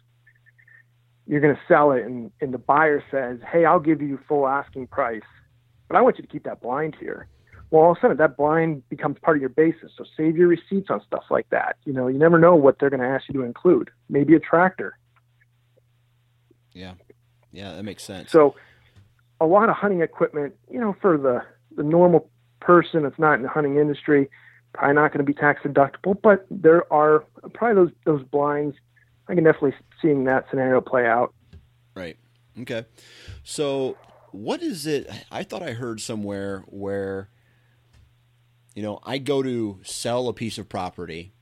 you're 1.27 1.41
going 1.41 1.55
to 1.55 1.61
sell 1.67 1.93
it 1.93 2.05
and, 2.05 2.31
and 2.41 2.55
the 2.55 2.59
buyer 2.59 3.03
says, 3.11 3.39
Hey, 3.51 3.65
I'll 3.65 3.81
give 3.81 4.01
you 4.01 4.19
full 4.29 4.47
asking 4.47 4.87
price, 4.87 5.23
but 5.89 5.97
I 5.97 6.01
want 6.01 6.19
you 6.19 6.23
to 6.23 6.29
keep 6.29 6.45
that 6.45 6.61
blind 6.61 6.97
here. 7.01 7.29
Well, 7.70 7.83
all 7.83 7.92
of 7.92 7.98
a 7.98 8.00
sudden 8.00 8.16
that 8.18 8.37
blind 8.37 8.88
becomes 8.88 9.18
part 9.20 9.37
of 9.37 9.40
your 9.40 9.50
basis. 9.50 9.92
So 9.96 10.05
save 10.16 10.37
your 10.37 10.48
receipts 10.48 10.88
on 10.88 11.02
stuff 11.05 11.24
like 11.31 11.48
that. 11.50 11.76
You 11.85 11.92
know, 11.92 12.07
you 12.07 12.18
never 12.18 12.38
know 12.38 12.55
what 12.55 12.79
they're 12.79 12.90
going 12.90 13.00
to 13.00 13.09
ask 13.09 13.24
you 13.29 13.35
to 13.35 13.42
include. 13.42 13.90
Maybe 14.09 14.35
a 14.35 14.40
tractor. 14.40 14.96
Yeah. 16.72 16.94
Yeah, 17.52 17.74
that 17.74 17.83
makes 17.83 18.05
sense. 18.05 18.31
So 18.31 18.55
a 19.40 19.46
lot 19.46 19.68
of 19.68 19.76
hunting 19.76 20.00
equipment, 20.00 20.55
you 20.70 20.79
know, 20.79 20.94
for 21.00 21.18
the, 21.18 21.42
the 21.76 21.83
normal 21.83 22.31
person 22.61 23.02
that's 23.02 23.18
not 23.18 23.35
in 23.35 23.42
the 23.42 23.48
hunting 23.48 23.76
industry, 23.76 24.31
probably 24.72 24.94
not 24.94 25.12
going 25.12 25.18
to 25.18 25.24
be 25.24 25.35
tax 25.35 25.62
deductible, 25.62 26.20
but 26.22 26.46
there 26.50 26.90
are 26.92 27.24
probably 27.55 27.74
those, 27.85 27.92
those 28.05 28.22
blinds 28.29 28.76
I 29.29 29.35
can 29.35 29.42
definitely 29.44 29.74
seeing 30.00 30.24
that 30.24 30.46
scenario 30.50 30.81
play 30.81 31.07
out. 31.07 31.35
Right. 31.94 32.16
Okay. 32.61 32.85
So 33.42 33.96
what 34.31 34.62
is 34.62 34.87
it? 34.87 35.11
I 35.31 35.42
thought 35.42 35.62
I 35.62 35.72
heard 35.72 36.00
somewhere 36.00 36.64
where, 36.68 37.31
you 38.77 38.83
know, 38.83 39.01
I 39.03 39.17
go 39.17 39.43
to 39.43 39.81
sell 39.83 40.29
a 40.29 40.35
piece 40.35 40.59
of 40.59 40.69
property 40.69 41.33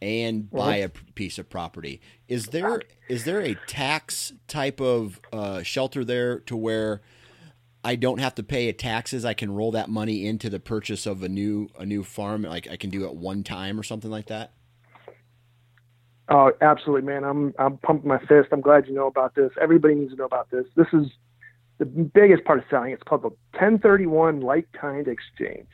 and 0.00 0.50
buy 0.50 0.76
a 0.76 0.88
piece 0.88 1.38
of 1.38 1.50
property. 1.50 2.00
Is 2.26 2.46
there 2.46 2.80
is 3.06 3.24
there 3.24 3.40
a 3.40 3.54
tax 3.66 4.32
type 4.48 4.80
of 4.80 5.20
uh, 5.30 5.62
shelter 5.62 6.06
there 6.06 6.40
to 6.40 6.56
where 6.56 7.02
I 7.84 7.96
don't 7.96 8.18
have 8.18 8.34
to 8.36 8.42
pay 8.42 8.72
taxes? 8.72 9.26
I 9.26 9.34
can 9.34 9.52
roll 9.52 9.72
that 9.72 9.90
money 9.90 10.26
into 10.26 10.48
the 10.48 10.58
purchase 10.58 11.04
of 11.04 11.22
a 11.22 11.28
new 11.28 11.68
a 11.78 11.84
new 11.84 12.02
farm, 12.02 12.42
like 12.42 12.66
I 12.68 12.76
can 12.76 12.88
do 12.88 13.04
it 13.04 13.14
one 13.14 13.44
time 13.44 13.78
or 13.78 13.82
something 13.82 14.10
like 14.10 14.26
that. 14.26 14.54
Oh, 16.30 16.50
absolutely, 16.62 17.06
man. 17.06 17.24
I'm 17.24 17.52
I'm 17.58 17.76
pumping 17.76 18.08
my 18.08 18.20
fist. 18.20 18.48
I'm 18.52 18.62
glad 18.62 18.86
you 18.86 18.94
know 18.94 19.06
about 19.06 19.34
this. 19.34 19.50
Everybody 19.60 19.96
needs 19.96 20.12
to 20.12 20.16
know 20.16 20.24
about 20.24 20.50
this. 20.50 20.64
This 20.76 20.86
is 20.94 21.08
the 21.76 21.84
biggest 21.84 22.44
part 22.44 22.58
of 22.58 22.64
selling. 22.70 22.92
It's 22.92 23.02
called 23.02 23.22
the 23.22 23.36
1031 23.58 24.40
like 24.40 24.66
kind 24.72 25.06
exchange. 25.06 25.68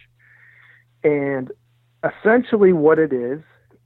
And 1.07 1.53
essentially 2.03 2.73
what 2.73 2.99
it 2.99 3.12
is 3.12 3.40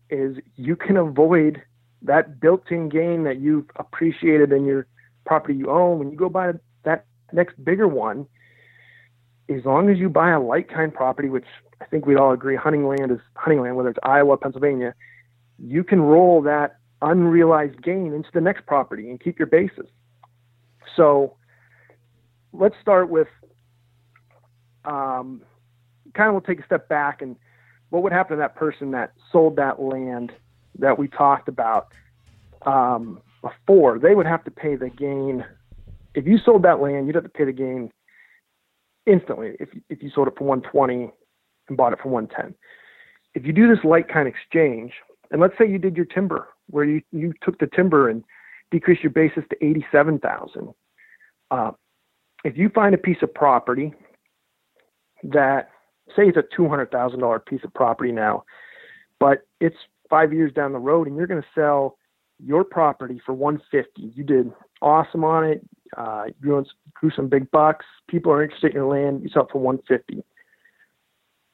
is 0.09 0.39
you 0.57 0.75
can 0.75 0.97
avoid 0.97 1.63
that 2.01 2.41
built-in 2.41 2.89
gain 2.89 3.25
that 3.25 3.41
you've 3.41 3.67
appreciated 3.77 4.53
in 4.53 4.65
your 4.65 4.87
property 5.27 5.55
you 5.55 5.71
own 5.71 5.99
when 5.99 6.11
you 6.11 6.17
go 6.17 6.31
buy 6.31 6.53
that 6.85 7.05
next 7.31 7.63
bigger 7.63 7.87
one. 7.87 8.27
As 9.51 9.67
long 9.67 9.91
as 9.91 9.99
you 9.99 10.09
buy 10.09 10.31
a 10.31 10.41
like 10.41 10.71
kind 10.71 10.95
property, 10.95 11.29
which 11.29 11.45
I 11.83 11.85
think 11.85 12.07
we'd 12.07 12.17
all 12.17 12.33
agree 12.33 12.57
hunting 12.57 12.87
land 12.87 13.11
is 13.11 13.19
hunting 13.35 13.61
land, 13.61 13.77
whether 13.77 13.91
it's 13.91 13.99
Iowa, 14.03 14.39
Pennsylvania, 14.39 14.95
you 15.59 15.85
can 15.85 16.01
roll 16.01 16.41
that 16.43 16.79
unrealized 17.03 17.83
gain 17.83 18.15
into 18.15 18.31
the 18.33 18.41
next 18.41 18.65
property 18.65 19.11
and 19.11 19.21
keep 19.21 19.39
your 19.39 19.47
basis. 19.47 19.87
So 20.97 21.37
let's 22.55 22.77
start 22.81 23.11
with 23.11 23.29
um, 24.87 25.43
kind 26.15 26.29
of 26.29 26.35
we'll 26.35 26.43
take 26.43 26.61
a 26.61 26.67
step 26.67 26.89
back 26.89 27.23
and 27.23 27.37
what 27.91 28.03
would 28.03 28.13
happen 28.13 28.37
to 28.37 28.41
that 28.41 28.55
person 28.55 28.93
that 28.93 29.13
sold 29.31 29.57
that 29.57 29.81
land 29.81 30.33
that 30.79 30.99
we 30.99 31.09
talked 31.09 31.49
about 31.49 31.89
um, 32.65 33.21
before? 33.43 33.99
They 33.99 34.15
would 34.15 34.27
have 34.27 34.45
to 34.45 34.51
pay 34.51 34.77
the 34.77 34.89
gain. 34.89 35.45
If 36.15 36.27
you 36.27 36.39
sold 36.39 36.63
that 36.63 36.81
land, 36.81 37.07
you'd 37.07 37.17
have 37.17 37.25
to 37.25 37.31
pay 37.31 37.45
the 37.45 37.53
gain 37.53 37.91
instantly 39.07 39.57
if, 39.59 39.69
if 39.89 40.03
you 40.03 40.11
sold 40.15 40.29
it 40.29 40.35
for 40.39 40.45
120 40.45 41.11
and 41.69 41.77
bought 41.77 41.93
it 41.93 41.99
for 42.03 42.09
110. 42.09 42.55
If 43.35 43.45
you 43.45 43.53
do 43.53 43.69
this 43.69 43.85
like 43.85 44.09
kind 44.09 44.29
exchange, 44.29 44.93
and 45.31 45.41
let's 45.41 45.55
say 45.59 45.69
you 45.69 45.79
did 45.79 45.97
your 45.97 46.07
timber 46.07 46.49
where 46.69 46.85
you, 46.85 47.03
you 47.13 47.33
took 47.43 47.59
the 47.59 47.67
timber 47.67 48.09
and 48.09 48.25
decreased 48.71 49.03
your 49.03 49.11
basis 49.11 49.43
to 49.51 49.65
87,000. 49.65 50.73
Uh, 51.51 51.73
if 52.45 52.57
you 52.57 52.69
find 52.69 52.95
a 52.95 52.99
piece 52.99 53.19
of 53.23 53.35
property 53.35 53.93
that 55.25 55.71
say 56.17 56.29
it's 56.29 56.37
a 56.37 56.61
$200,000 56.61 57.47
piece 57.47 57.61
of 57.65 57.75
property 57.75 58.13
now, 58.13 58.45
but 59.19 59.47
it's 59.61 59.77
five 60.09 60.33
years 60.33 60.53
down 60.53 60.73
the 60.73 60.79
road 60.79 61.07
and 61.07 61.17
you're 61.17 61.27
going 61.27 61.43
to 61.43 61.49
sell 61.55 61.97
your 62.43 62.65
property 62.65 63.21
for 63.25 63.33
150. 63.35 64.13
You 64.17 64.25
did 64.25 64.53
awesome 64.83 65.25
on 65.25 65.45
it. 65.45 65.67
Uh, 65.97 66.25
you 66.43 66.65
grew, 66.95 67.11
some 67.15 67.29
big 67.29 67.51
bucks. 67.51 67.85
People 68.09 68.33
are 68.33 68.43
interested 68.43 68.69
in 68.71 68.77
your 68.77 68.87
land. 68.87 69.23
You 69.23 69.29
sell 69.29 69.45
it 69.45 69.51
for 69.53 69.61
150 69.61 70.25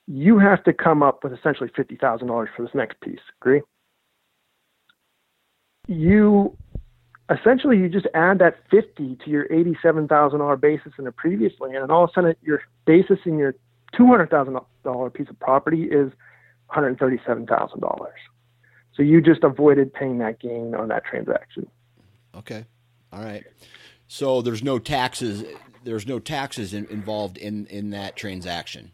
you 0.07 0.39
have 0.39 0.63
to 0.65 0.73
come 0.73 1.03
up 1.03 1.25
with 1.25 1.33
essentially 1.33 1.69
$50,000 1.71 2.27
for 2.29 2.63
this 2.63 2.75
next 2.75 3.01
piece. 3.01 3.19
Agree? 3.41 3.63
You 5.89 6.57
essentially 7.31 7.77
you 7.77 7.89
just 7.89 8.07
add 8.15 8.39
that 8.39 8.57
50 8.71 9.19
to 9.25 9.31
your 9.31 9.49
$87,000 9.49 10.61
basis 10.61 10.93
in 10.99 11.05
the 11.05 11.13
previous 11.13 11.53
land 11.59 11.77
and 11.77 11.91
all 11.91 12.05
of 12.05 12.11
a 12.11 12.13
sudden 12.13 12.37
your 12.43 12.63
basis 12.87 13.19
in 13.25 13.37
your 13.37 13.55
$200,000 13.99 15.15
piece 15.15 15.29
of 15.29 15.39
property 15.39 15.85
is 15.85 16.13
$137,000. 16.71 18.07
So 18.95 19.03
you 19.03 19.21
just 19.21 19.45
avoided 19.45 19.93
paying 19.93 20.19
that 20.19 20.41
gain 20.41 20.75
on 20.75 20.89
that 20.89 21.05
transaction. 21.05 21.67
Okay. 22.35 22.65
All 23.13 23.23
right. 23.23 23.45
So 24.09 24.43
there's 24.43 24.63
no 24.63 24.79
taxes 24.79 25.45
there's 25.85 26.07
no 26.07 26.19
taxes 26.19 26.75
in, 26.75 26.85
involved 26.87 27.37
in 27.37 27.67
in 27.67 27.91
that 27.91 28.17
transaction 28.17 28.91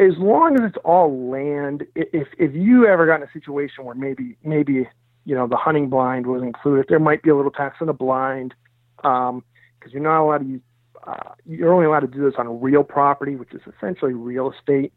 as 0.00 0.16
long 0.16 0.54
as 0.54 0.62
it's 0.62 0.78
all 0.82 1.30
land, 1.30 1.86
if 1.94 2.28
if 2.38 2.54
you 2.54 2.86
ever 2.86 3.06
got 3.06 3.16
in 3.16 3.22
a 3.24 3.32
situation 3.32 3.84
where 3.84 3.94
maybe 3.94 4.36
maybe 4.42 4.88
you 5.26 5.34
know 5.34 5.46
the 5.46 5.56
hunting 5.56 5.90
blind 5.90 6.26
was 6.26 6.42
included, 6.42 6.86
there 6.88 6.98
might 6.98 7.22
be 7.22 7.28
a 7.28 7.36
little 7.36 7.50
tax 7.50 7.76
on 7.80 7.86
the 7.86 7.92
blind 7.92 8.54
because 8.96 9.28
um, 9.28 9.42
you're 9.90 10.02
not 10.02 10.22
allowed 10.22 10.38
to 10.38 10.44
use. 10.46 10.60
Uh, 11.06 11.34
you're 11.46 11.72
only 11.72 11.86
allowed 11.86 12.00
to 12.00 12.06
do 12.06 12.22
this 12.22 12.34
on 12.38 12.60
real 12.60 12.84
property, 12.84 13.36
which 13.36 13.52
is 13.52 13.60
essentially 13.76 14.12
real 14.12 14.52
estate. 14.52 14.92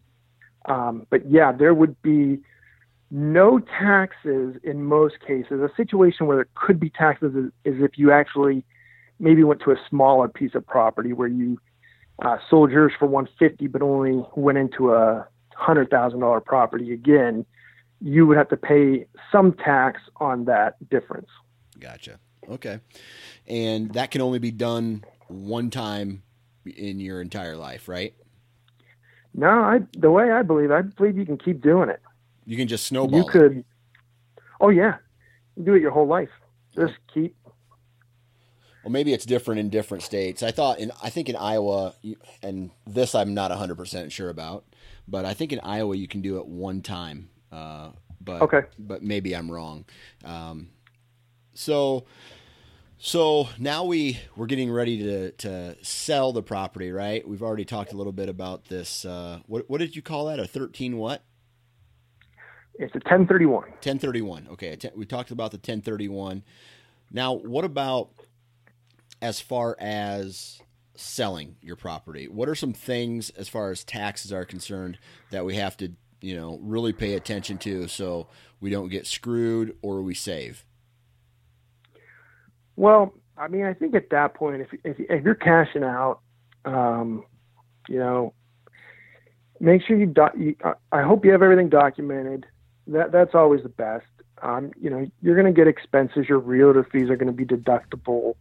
Um, 0.66 1.08
but 1.10 1.30
yeah, 1.30 1.52
there 1.52 1.74
would 1.74 2.02
be 2.02 2.40
no 3.12 3.60
taxes 3.60 4.56
in 4.64 4.84
most 4.84 5.20
cases. 5.26 5.62
A 5.62 5.70
situation 5.78 6.26
where 6.26 6.38
there 6.38 6.48
could 6.56 6.80
be 6.80 6.90
taxes 6.90 7.34
is, 7.36 7.52
is 7.64 7.82
if 7.82 7.98
you 7.98 8.12
actually 8.12 8.66
maybe 9.20 9.44
went 9.44 9.62
to 9.62 9.72
a 9.72 9.76
smaller 9.90 10.28
piece 10.28 10.56
of 10.56 10.66
property 10.66 11.14
where 11.14 11.28
you 11.28 11.60
uh, 12.22 12.38
soldiers 12.50 12.92
for 12.98 13.08
150, 13.08 13.68
but 13.68 13.82
only 13.82 14.24
went 14.36 14.58
into 14.58 14.94
a 14.94 15.28
hundred 15.56 15.90
thousand 15.90 16.20
dollar 16.20 16.40
property 16.40 16.94
again, 16.94 17.46
you 18.02 18.26
would 18.26 18.38
have 18.38 18.50
to 18.50 18.58
pay 18.58 19.06
some 19.32 19.54
tax 19.54 20.02
on 20.18 20.46
that 20.46 20.78
difference. 20.90 21.30
Gotcha. 21.80 22.20
Okay, 22.50 22.80
and 23.48 23.94
that 23.94 24.12
can 24.12 24.22
only 24.22 24.40
be 24.40 24.52
done 24.52 25.06
one 25.28 25.70
time 25.70 26.24
in 26.66 27.00
your 27.00 27.22
entire 27.22 27.58
life, 27.58 27.88
right? 27.88 28.14
No, 29.34 29.50
I 29.50 29.80
the 29.98 30.12
way 30.12 30.32
I 30.32 30.44
believe, 30.44 30.72
I 30.72 30.82
believe 30.82 31.18
you 31.18 31.26
can 31.26 31.38
keep 31.38 31.62
doing 31.62 31.90
it. 31.90 32.02
You 32.46 32.58
can 32.58 32.68
just 32.68 32.86
snowball. 32.86 33.20
You 33.20 33.26
could. 33.26 33.66
Oh 34.62 34.70
yeah, 34.70 34.98
you 35.56 35.64
do 35.64 35.74
it 35.74 35.82
your 35.82 35.92
whole 35.92 36.08
life. 36.08 36.30
Just 36.76 36.94
keep 37.14 37.36
well, 38.84 38.92
maybe 38.92 39.14
it's 39.14 39.26
different 39.26 39.62
in 39.62 39.70
different 39.70 40.04
states. 40.04 40.44
I 40.44 40.52
thought 40.52 40.80
in 40.80 40.92
I 41.02 41.10
think 41.10 41.30
in 41.30 41.38
Iowa, 41.38 41.94
and 42.42 42.70
this 42.86 43.16
I'm 43.16 43.34
not 43.34 43.50
100 43.50 43.76
percent 43.76 44.12
sure 44.12 44.30
about, 44.30 44.66
but 45.08 45.24
I 45.26 45.34
think 45.34 45.54
in 45.54 45.60
Iowa 45.62 45.96
you 45.96 46.08
can 46.08 46.22
do 46.22 46.38
it 46.38 46.46
one 46.46 46.82
time. 46.82 47.30
Uh, 47.52 47.92
but 48.20 48.42
okay. 48.42 48.64
but 48.78 49.02
maybe 49.02 49.36
I'm 49.36 49.50
wrong. 49.50 49.86
Um, 50.26 50.70
so 51.54 52.06
so 53.06 53.50
now 53.60 53.84
we 53.84 54.18
we're 54.38 54.46
getting 54.46 54.72
ready 54.72 54.98
to 55.00 55.32
to 55.32 55.76
sell 55.84 56.32
the 56.32 56.42
property, 56.42 56.90
right? 56.90 57.28
We've 57.28 57.44
already 57.44 57.66
talked 57.66 57.92
a 57.92 57.98
little 57.98 58.14
bit 58.14 58.30
about 58.30 58.70
this. 58.70 59.04
Uh, 59.04 59.40
what 59.46 59.70
what 59.70 59.80
did 59.80 59.94
you 59.94 60.02
call 60.02 60.28
that? 60.28 60.40
A 60.40 60.48
13 60.48 60.96
what? 60.96 61.22
It's 62.76 62.96
a 62.96 63.00
1031. 63.00 63.64
1031. 63.64 64.48
Okay, 64.54 64.78
we 64.96 65.06
talked 65.06 65.32
about 65.32 65.52
the 65.52 65.58
1031. 65.58 66.44
Now, 67.12 67.34
what 67.34 67.66
about 67.66 68.12
as 69.22 69.42
far 69.42 69.76
as 69.82 70.62
selling 70.96 71.58
your 71.62 71.76
property? 71.76 72.30
What 72.30 72.48
are 72.48 72.56
some 72.56 72.72
things 72.72 73.32
as 73.32 73.50
far 73.50 73.70
as 73.70 73.84
taxes 73.84 74.32
are 74.32 74.46
concerned 74.46 74.98
that 75.30 75.44
we 75.44 75.58
have 75.58 75.76
to, 75.78 75.92
you 76.22 76.38
know, 76.38 76.58
really 76.62 76.94
pay 76.94 77.16
attention 77.16 77.58
to 77.60 77.90
so 77.90 78.28
we 78.62 78.70
don't 78.70 78.88
get 78.88 79.06
screwed 79.06 79.76
or 79.82 80.02
we 80.02 80.14
save? 80.14 80.64
Well, 82.76 83.14
I 83.38 83.48
mean, 83.48 83.66
I 83.66 83.74
think 83.74 83.96
at 83.96 84.10
that 84.12 84.34
point, 84.34 84.62
if 84.62 84.68
if, 84.84 85.00
if 85.00 85.24
you're 85.24 85.36
cashing 85.36 85.84
out, 85.84 86.20
um, 86.66 87.24
you 87.88 88.00
know, 88.00 88.34
make 89.60 89.82
sure 89.86 89.98
you, 89.98 90.08
do, 90.08 90.28
you, 90.38 90.56
I 90.92 91.02
hope 91.02 91.26
you 91.26 91.32
have 91.32 91.42
everything 91.42 91.70
documented. 91.70 92.46
That 92.88 93.12
that's 93.12 93.34
always 93.34 93.64
the 93.64 93.70
best. 93.70 94.06
Um, 94.42 94.72
you 94.80 94.90
know, 94.90 95.08
you're 95.22 95.36
going 95.36 95.52
to 95.54 95.58
get 95.58 95.68
expenses. 95.68 96.28
Your 96.28 96.40
realtor 96.40 96.86
fees 96.92 97.10
are 97.10 97.16
going 97.16 97.28
to 97.28 97.34
be 97.34 97.46
deductible. 97.46 98.36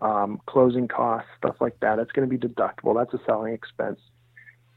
Um, 0.00 0.40
closing 0.46 0.88
costs, 0.88 1.28
stuff 1.38 1.56
like 1.60 1.78
that. 1.80 2.00
It's 2.00 2.10
going 2.10 2.28
to 2.28 2.38
be 2.38 2.48
deductible. 2.48 2.96
That's 2.96 3.14
a 3.14 3.24
selling 3.24 3.52
expense. 3.52 4.00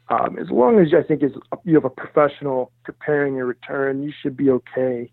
Um, 0.10 0.38
as 0.38 0.52
long 0.52 0.80
as 0.80 0.94
I 0.94 1.02
think 1.02 1.24
is 1.24 1.32
you 1.64 1.74
have 1.76 1.86
a 1.86 1.90
professional 1.90 2.72
preparing 2.84 3.36
your 3.36 3.46
return, 3.48 4.04
you 4.04 4.14
should 4.22 4.38
be 4.38 4.52
okay. 4.52 5.12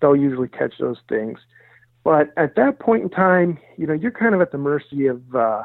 They'll 0.00 0.16
usually 0.16 0.48
catch 0.48 0.74
those 0.78 0.98
things. 1.08 1.38
But 2.08 2.32
at 2.38 2.56
that 2.56 2.78
point 2.78 3.02
in 3.02 3.10
time, 3.10 3.58
you 3.76 3.86
know, 3.86 3.92
you're 3.92 4.10
kind 4.10 4.34
of 4.34 4.40
at 4.40 4.50
the 4.50 4.56
mercy 4.56 5.08
of 5.08 5.34
uh, 5.34 5.64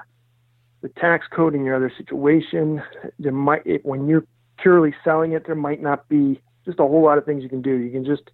the 0.82 0.90
tax 0.90 1.26
code 1.34 1.56
in 1.56 1.64
your 1.64 1.74
other 1.74 1.90
situation. 1.98 2.84
There 3.18 3.32
might, 3.32 3.66
it, 3.66 3.86
when 3.86 4.10
you're 4.10 4.26
purely 4.58 4.94
selling 5.06 5.32
it, 5.32 5.46
there 5.46 5.56
might 5.56 5.82
not 5.82 6.10
be 6.10 6.42
just 6.66 6.80
a 6.80 6.84
whole 6.84 7.02
lot 7.02 7.18
of 7.18 7.24
things 7.24 7.44
you 7.44 7.48
can 7.48 7.62
do. 7.62 7.78
You 7.78 7.92
can 7.92 8.04
just, 8.04 8.30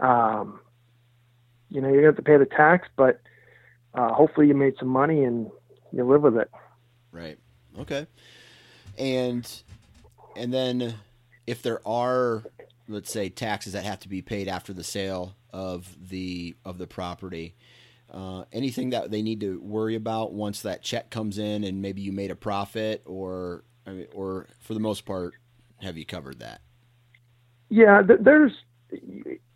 um, 0.00 0.58
you 1.70 1.80
know, 1.80 1.86
you're 1.86 2.00
to 2.00 2.06
have 2.08 2.16
to 2.16 2.22
pay 2.22 2.38
the 2.38 2.44
tax, 2.44 2.88
but 2.96 3.20
uh, 3.94 4.12
hopefully 4.12 4.48
you 4.48 4.54
made 4.54 4.74
some 4.76 4.88
money 4.88 5.22
and 5.22 5.48
you 5.92 6.02
live 6.02 6.22
with 6.22 6.38
it. 6.38 6.50
Right. 7.12 7.38
Okay. 7.78 8.08
And 8.98 9.48
and 10.34 10.52
then 10.52 10.96
if 11.46 11.62
there 11.62 11.86
are, 11.86 12.42
let's 12.88 13.12
say, 13.12 13.28
taxes 13.28 13.74
that 13.74 13.84
have 13.84 14.00
to 14.00 14.08
be 14.08 14.22
paid 14.22 14.48
after 14.48 14.72
the 14.72 14.82
sale 14.82 15.36
of 15.52 15.96
the 16.08 16.56
of 16.64 16.78
the 16.78 16.86
property, 16.86 17.54
uh, 18.10 18.44
anything 18.52 18.90
that 18.90 19.10
they 19.10 19.22
need 19.22 19.40
to 19.40 19.60
worry 19.60 19.94
about 19.94 20.32
once 20.32 20.62
that 20.62 20.82
check 20.82 21.10
comes 21.10 21.38
in 21.38 21.64
and 21.64 21.82
maybe 21.82 22.00
you 22.00 22.12
made 22.12 22.30
a 22.30 22.36
profit 22.36 23.02
or 23.06 23.64
or 24.12 24.46
for 24.60 24.74
the 24.74 24.80
most 24.80 25.06
part 25.06 25.34
have 25.80 25.96
you 25.96 26.06
covered 26.06 26.40
that? 26.40 26.60
Yeah 27.70 28.02
there's 28.02 28.52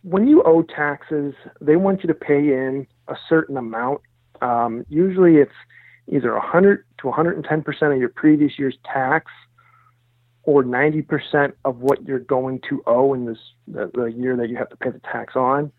when 0.03 0.27
you 0.27 0.43
owe 0.45 0.63
taxes 0.63 1.35
they 1.61 1.77
want 1.77 2.03
you 2.03 2.09
to 2.09 2.15
pay 2.15 2.53
in 2.53 2.87
a 3.09 3.17
certain 3.29 3.57
amount. 3.57 4.01
Um, 4.41 4.85
usually 4.89 5.37
it's 5.37 5.53
either 6.09 6.33
100 6.33 6.85
to 6.99 7.07
110 7.07 7.63
percent 7.63 7.93
of 7.93 7.99
your 7.99 8.09
previous 8.09 8.59
year's 8.59 8.77
tax 8.85 9.31
or 10.45 10.65
90 10.65 11.03
percent 11.03 11.55
of 11.65 11.79
what 11.79 12.07
you're 12.07 12.19
going 12.19 12.61
to 12.69 12.83
owe 12.87 13.15
in 13.15 13.27
this 13.27 13.39
the, 13.69 13.91
the 13.95 14.07
year 14.07 14.37
that 14.37 14.49
you 14.49 14.57
have 14.57 14.69
to 14.71 14.77
pay 14.77 14.91
the 14.91 15.01
tax 15.01 15.37
on 15.37 15.73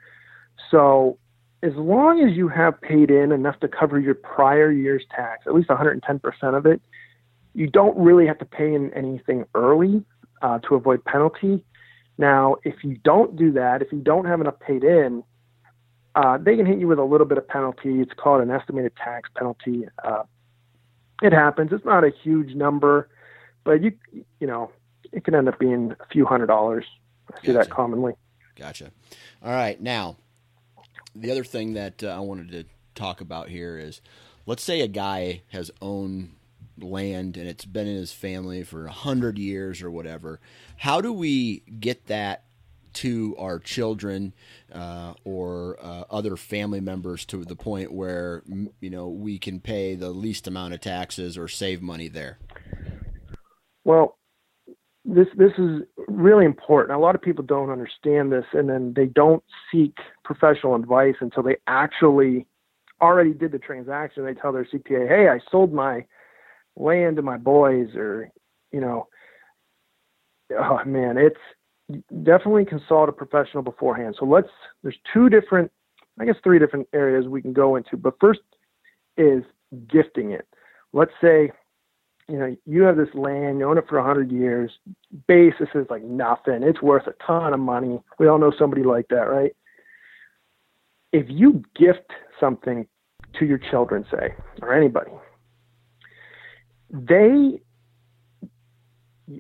so 0.72 1.18
as 1.64 1.74
long 1.76 2.22
as 2.22 2.36
you 2.36 2.50
have 2.50 2.80
paid 2.82 3.10
in 3.10 3.32
enough 3.32 3.58
to 3.62 3.70
cover 3.70 3.98
your 3.98 4.16
prior 4.16 4.70
year's 4.70 5.06
tax, 5.16 5.48
at 5.48 5.56
least 5.56 5.70
110% 5.70 6.58
of 6.58 6.66
it, 6.66 6.82
you 7.56 7.68
don't 7.68 7.98
really 7.98 8.28
have 8.28 8.38
to 8.40 8.46
pay 8.46 8.74
in 8.74 8.94
anything 8.94 9.46
early 9.56 10.04
uh, 10.42 10.60
to 10.60 10.76
avoid 10.76 11.04
penalty. 11.06 11.64
Now, 12.18 12.58
if 12.64 12.84
you 12.84 12.98
don't 13.04 13.38
do 13.38 13.54
that, 13.54 13.82
if 13.82 13.94
you 13.94 14.00
don't 14.00 14.26
have 14.26 14.42
enough 14.42 14.60
paid 14.60 14.84
in, 14.84 15.24
uh, 16.16 16.38
they 16.38 16.58
can 16.58 16.66
hit 16.66 16.80
you 16.80 16.88
with 16.88 17.00
a 17.00 17.04
little 17.04 17.26
bit 17.26 17.38
of 17.38 17.48
penalty. 17.48 18.02
It's 18.02 18.12
called 18.14 18.42
an 18.42 18.52
estimated 18.52 18.92
tax 18.98 19.30
penalty. 19.36 19.86
Uh, 20.04 20.24
it 21.22 21.32
happens. 21.32 21.72
It's 21.72 21.86
not 21.86 22.04
a 22.04 22.12
huge 22.24 22.56
number, 22.56 23.08
but 23.64 23.82
you 23.82 23.94
you 24.40 24.48
know 24.48 24.72
it 25.12 25.24
can 25.24 25.36
end 25.36 25.48
up 25.48 25.60
being 25.60 25.96
a 26.00 26.06
few 26.12 26.26
hundred 26.26 26.48
dollars. 26.48 26.86
I 27.32 27.40
see 27.42 27.54
gotcha. 27.54 27.70
that 27.70 27.70
commonly. 27.70 28.14
Gotcha. 28.56 28.92
All 29.44 29.52
right, 29.52 29.80
now 29.80 30.18
the 31.16 31.32
other 31.32 31.44
thing 31.44 31.74
that 31.74 32.04
uh, 32.04 32.08
I 32.08 32.20
wanted 32.20 32.52
to 32.52 32.66
talk 32.96 33.22
about 33.22 33.50
here 33.50 33.78
is 33.78 34.02
let's 34.46 34.64
say 34.64 34.82
a 34.82 34.88
guy 34.88 35.42
has 35.52 35.72
owned 35.82 36.36
land 36.80 37.38
and 37.38 37.48
it's 37.48 37.66
been 37.66 37.88
in 37.88 37.96
his 37.96 38.12
family 38.12 38.64
for 38.64 38.86
a 38.86 38.92
hundred 38.92 39.38
years 39.38 39.82
or 39.82 39.92
whatever. 39.92 40.40
How 40.78 41.02
do 41.02 41.14
we 41.14 41.60
get 41.80 42.08
that 42.08 42.44
to 42.94 43.36
our 43.40 43.60
children 43.60 44.34
uh, 44.72 45.14
or 45.24 45.78
uh, 45.82 46.04
other 46.12 46.36
family 46.36 46.80
members 46.80 47.26
to 47.26 47.44
the 47.44 47.56
point 47.56 47.92
where 47.92 48.44
you 48.80 48.90
know 48.90 49.10
we 49.10 49.40
can 49.40 49.60
pay 49.60 49.96
the 49.96 50.10
least 50.10 50.48
amount 50.48 50.74
of 50.74 50.82
taxes 50.82 51.38
or 51.38 51.48
save 51.48 51.82
money 51.82 52.08
there? 52.08 52.38
Well, 53.86 54.18
this 55.06 55.28
this 55.38 55.52
is 55.58 55.82
really 56.08 56.46
important. 56.46 56.98
A 56.98 57.02
lot 57.02 57.16
of 57.16 57.22
people 57.22 57.44
don't 57.44 57.70
understand 57.70 58.32
this, 58.32 58.46
and 58.54 58.70
then 58.70 58.94
they 58.96 59.06
don't 59.06 59.44
seek 59.72 59.98
professional 60.24 60.76
advice 60.76 61.16
until 61.20 61.44
they 61.44 61.58
actually 61.68 62.48
already 63.02 63.34
did 63.34 63.52
the 63.52 63.60
transaction. 63.60 64.24
They 64.24 64.34
tell 64.34 64.54
their 64.54 64.66
CPA, 64.66 65.08
"Hey, 65.08 65.28
I 65.28 65.40
sold 65.52 65.74
my 65.74 66.06
land 66.78 67.18
to 67.18 67.22
my 67.22 67.38
boys," 67.38 67.96
or 67.96 68.32
you 68.72 68.80
know, 68.80 69.08
oh 70.52 70.80
man, 70.86 71.18
it's 71.18 71.36
definitely 72.24 72.64
consult 72.66 73.10
a 73.10 73.12
professional 73.12 73.64
beforehand. 73.64 74.16
So 74.18 74.26
let's. 74.26 74.50
There's 74.84 74.98
two 75.14 75.30
different, 75.30 75.70
I 76.20 76.26
guess, 76.26 76.36
three 76.44 76.60
different 76.60 76.88
areas 76.94 77.28
we 77.28 77.42
can 77.42 77.54
go 77.54 77.76
into. 77.76 77.98
But 77.98 78.16
first 78.22 78.40
is 79.18 79.44
gifting 79.88 80.32
it. 80.32 80.48
Let's 80.94 81.12
say 81.22 81.52
you 82.28 82.38
know, 82.38 82.56
you 82.66 82.84
have 82.84 82.98
this 82.98 83.14
land, 83.14 83.60
you 83.60 83.70
own 83.70 83.78
it 83.78 83.86
for 83.88 83.98
a 83.98 84.04
hundred 84.04 84.32
years. 84.32 84.72
Basis 85.28 85.68
is 85.76 85.88
like 85.90 86.04
nothing. 86.04 86.64
It's 86.64 86.82
worth 86.82 87.08
a 87.08 87.14
ton 87.26 87.54
of 87.54 87.60
money. 87.60 88.02
We 88.20 88.28
all 88.28 88.40
know 88.40 88.54
somebody 88.58 88.84
like 88.84 89.08
that, 89.10 89.30
right? 89.30 89.56
If 91.12 91.26
you 91.30 91.64
gift 91.76 92.12
something 92.40 92.88
to 93.40 93.46
your 93.46 93.58
children, 93.58 94.06
say, 94.12 94.34
or 94.62 94.74
anybody, 94.74 95.12
they 96.90 97.62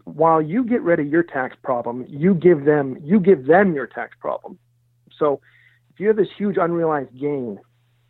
while 0.05 0.41
you 0.41 0.63
get 0.63 0.81
rid 0.81 0.99
of 0.99 1.07
your 1.07 1.23
tax 1.23 1.55
problem, 1.63 2.05
you 2.07 2.33
give 2.33 2.65
them 2.65 2.97
you 3.03 3.19
give 3.19 3.45
them 3.45 3.73
your 3.73 3.87
tax 3.87 4.15
problem. 4.19 4.57
So 5.17 5.39
if 5.93 5.99
you 5.99 6.07
have 6.07 6.17
this 6.17 6.27
huge 6.37 6.57
unrealized 6.57 7.17
gain, 7.19 7.59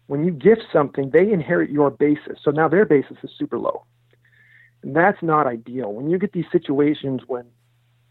when 0.08 0.24
you 0.24 0.32
gift 0.32 0.64
something, 0.72 1.10
they 1.12 1.32
inherit 1.32 1.70
your 1.70 1.90
basis. 1.92 2.40
So 2.44 2.52
now 2.52 2.68
their 2.68 2.86
basis 2.86 3.18
is 3.24 3.30
super 3.38 3.60
low. 3.60 3.86
And 4.84 4.96
that's 4.96 5.22
not 5.24 5.48
ideal. 5.48 5.92
When 5.92 6.10
you 6.10 6.20
get 6.20 6.34
these 6.34 6.46
situations 6.52 7.22
when 7.28 7.46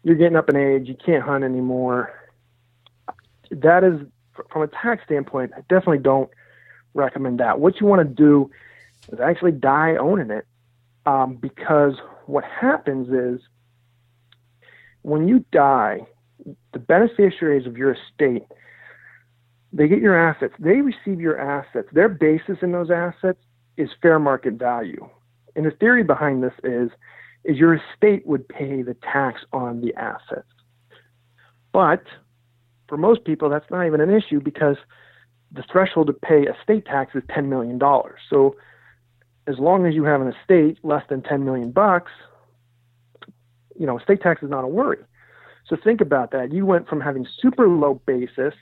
you're 0.03 0.15
getting 0.15 0.35
up 0.35 0.49
in 0.49 0.55
age, 0.55 0.87
you 0.87 0.95
can't 0.95 1.23
hunt 1.23 1.43
anymore, 1.43 2.11
that 3.51 3.83
is, 3.83 4.01
from 4.51 4.63
a 4.63 4.67
tax 4.67 5.03
standpoint, 5.05 5.51
I 5.55 5.61
definitely 5.61 5.99
don't 5.99 6.29
recommend 6.93 7.39
that. 7.39 7.59
What 7.59 7.79
you 7.79 7.87
want 7.87 8.07
to 8.07 8.13
do 8.13 8.49
is 9.11 9.19
actually 9.19 9.51
die 9.53 9.95
owning 9.95 10.31
it 10.31 10.45
um, 11.05 11.35
because 11.35 11.93
what 12.25 12.43
happens 12.43 13.09
is 13.09 13.45
when 15.03 15.27
you 15.27 15.45
die, 15.51 16.01
the 16.73 16.79
beneficiaries 16.79 17.67
of 17.67 17.77
your 17.77 17.93
estate, 17.93 18.43
they 19.71 19.87
get 19.87 19.99
your 19.99 20.17
assets, 20.17 20.53
they 20.59 20.81
receive 20.81 21.19
your 21.19 21.39
assets. 21.39 21.87
Their 21.93 22.09
basis 22.09 22.57
in 22.61 22.71
those 22.71 22.91
assets 22.91 23.39
is 23.77 23.89
fair 24.01 24.19
market 24.19 24.53
value. 24.53 25.09
And 25.55 25.65
the 25.65 25.71
theory 25.71 26.03
behind 26.03 26.43
this 26.43 26.53
is 26.63 26.89
is 27.43 27.57
your 27.57 27.75
estate 27.75 28.25
would 28.25 28.47
pay 28.47 28.81
the 28.81 28.95
tax 28.95 29.41
on 29.51 29.81
the 29.81 29.93
assets. 29.95 30.47
But 31.73 32.03
for 32.87 32.97
most 32.97 33.25
people, 33.25 33.49
that's 33.49 33.69
not 33.69 33.85
even 33.85 33.99
an 33.99 34.09
issue 34.09 34.39
because 34.39 34.77
the 35.51 35.63
threshold 35.71 36.07
to 36.07 36.13
pay 36.13 36.43
estate 36.43 36.85
tax 36.85 37.15
is 37.15 37.23
$10 37.23 37.47
million. 37.47 37.79
So 38.29 38.55
as 39.47 39.59
long 39.59 39.85
as 39.85 39.93
you 39.93 40.03
have 40.05 40.21
an 40.21 40.33
estate 40.33 40.79
less 40.83 41.03
than 41.09 41.21
10 41.21 41.43
million 41.43 41.71
bucks, 41.71 42.11
you 43.77 43.85
know, 43.85 43.99
estate 43.99 44.21
tax 44.21 44.41
is 44.41 44.49
not 44.49 44.63
a 44.63 44.67
worry. 44.67 44.99
So 45.67 45.75
think 45.81 46.01
about 46.01 46.31
that. 46.31 46.51
You 46.51 46.65
went 46.65 46.87
from 46.87 47.01
having 47.01 47.27
super 47.39 47.67
low 47.67 47.95
basis, 48.05 48.53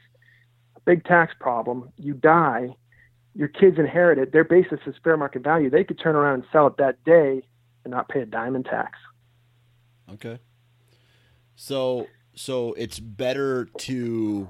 a 0.76 0.80
big 0.86 1.04
tax 1.06 1.34
problem, 1.40 1.92
you 1.98 2.14
die, 2.14 2.76
your 3.36 3.48
kids 3.48 3.78
inherit 3.80 4.18
it, 4.18 4.32
their 4.32 4.44
basis 4.44 4.80
is 4.86 4.96
fair 5.04 5.18
market 5.18 5.44
value. 5.44 5.70
They 5.70 5.84
could 5.84 6.00
turn 6.00 6.16
around 6.16 6.36
and 6.36 6.44
sell 6.52 6.68
it 6.68 6.78
that 6.78 7.04
day 7.04 7.42
and 7.84 7.92
not 7.92 8.10
pay 8.10 8.22
a 8.22 8.26
diamond 8.26 8.66
tax. 8.66 8.98
Okay. 10.14 10.40
So 11.56 12.08
so 12.34 12.74
it's 12.74 13.00
better 13.00 13.66
to 13.66 14.50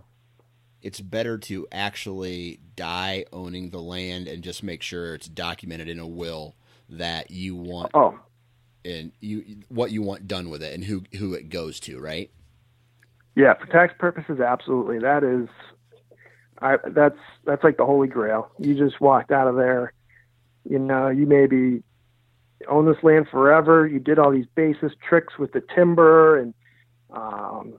it's 0.82 1.00
better 1.00 1.38
to 1.38 1.68
actually 1.72 2.60
die 2.76 3.26
owning 3.32 3.70
the 3.70 3.82
land 3.82 4.28
and 4.28 4.44
just 4.44 4.64
make 4.64 4.82
sure 4.82 5.14
it's 5.14 5.28
documented 5.28 5.88
in 5.88 6.00
a 6.00 6.08
will 6.08 6.56
that 6.90 7.32
you 7.32 7.56
want 7.56 7.92
oh. 7.94 8.20
and 8.84 9.12
you 9.20 9.58
what 9.70 9.92
you 9.92 10.02
want 10.02 10.28
done 10.28 10.50
with 10.50 10.64
it 10.64 10.74
and 10.74 10.84
who 10.84 11.04
who 11.18 11.34
it 11.34 11.50
goes 11.50 11.80
to, 11.82 12.00
right? 12.00 12.32
Yeah, 13.36 13.54
for 13.54 13.68
tax 13.68 13.94
purposes 13.98 14.40
absolutely. 14.40 15.00
That 15.00 15.24
is 15.24 15.48
I, 16.62 16.78
that's 16.88 17.18
that's 17.46 17.64
like 17.64 17.78
the 17.78 17.86
holy 17.86 18.08
grail. 18.08 18.52
You 18.60 18.76
just 18.76 19.02
walked 19.02 19.32
out 19.32 19.48
of 19.48 19.56
there, 19.56 19.94
you 20.70 20.80
know, 20.80 21.10
you 21.10 21.26
maybe 21.26 21.84
own 22.68 22.86
this 22.86 23.02
land 23.04 23.28
forever. 23.30 23.88
You 23.88 24.00
did 24.00 24.20
all 24.20 24.32
these 24.32 24.46
basis 24.56 24.92
tricks 25.08 25.38
with 25.40 25.54
the 25.54 25.64
timber, 25.76 26.38
and 26.38 26.54
um, 27.12 27.74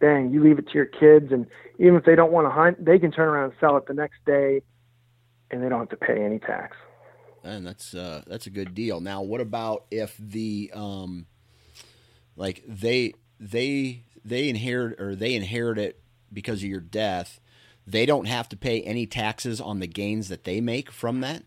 dang, 0.00 0.30
you 0.30 0.42
leave 0.42 0.58
it 0.58 0.68
to 0.68 0.74
your 0.74 0.86
kids, 0.86 1.32
and 1.32 1.46
even 1.78 1.96
if 1.96 2.04
they 2.04 2.14
don't 2.14 2.32
want 2.32 2.46
to 2.46 2.50
hunt, 2.50 2.84
they 2.84 2.98
can 2.98 3.10
turn 3.10 3.28
around 3.28 3.44
and 3.44 3.52
sell 3.60 3.76
it 3.76 3.86
the 3.86 3.94
next 3.94 4.18
day, 4.26 4.62
and 5.50 5.62
they 5.62 5.68
don't 5.68 5.80
have 5.80 5.88
to 5.88 5.96
pay 5.96 6.22
any 6.22 6.38
tax. 6.38 6.76
And 7.44 7.66
that's 7.66 7.94
uh, 7.94 8.22
that's 8.26 8.46
a 8.46 8.50
good 8.50 8.74
deal. 8.74 9.00
Now, 9.00 9.22
what 9.22 9.40
about 9.40 9.86
if 9.90 10.16
the 10.18 10.70
um, 10.74 11.26
like 12.36 12.62
they 12.66 13.14
they 13.40 14.02
they 14.24 14.48
inherit 14.48 15.00
or 15.00 15.14
they 15.14 15.34
inherit 15.34 15.78
it 15.78 16.00
because 16.30 16.62
of 16.62 16.68
your 16.68 16.80
death? 16.80 17.40
They 17.90 18.04
don't 18.04 18.26
have 18.26 18.48
to 18.50 18.56
pay 18.56 18.82
any 18.82 19.06
taxes 19.06 19.60
on 19.60 19.80
the 19.80 19.86
gains 19.86 20.28
that 20.28 20.44
they 20.44 20.60
make 20.60 20.92
from 20.92 21.20
that. 21.22 21.42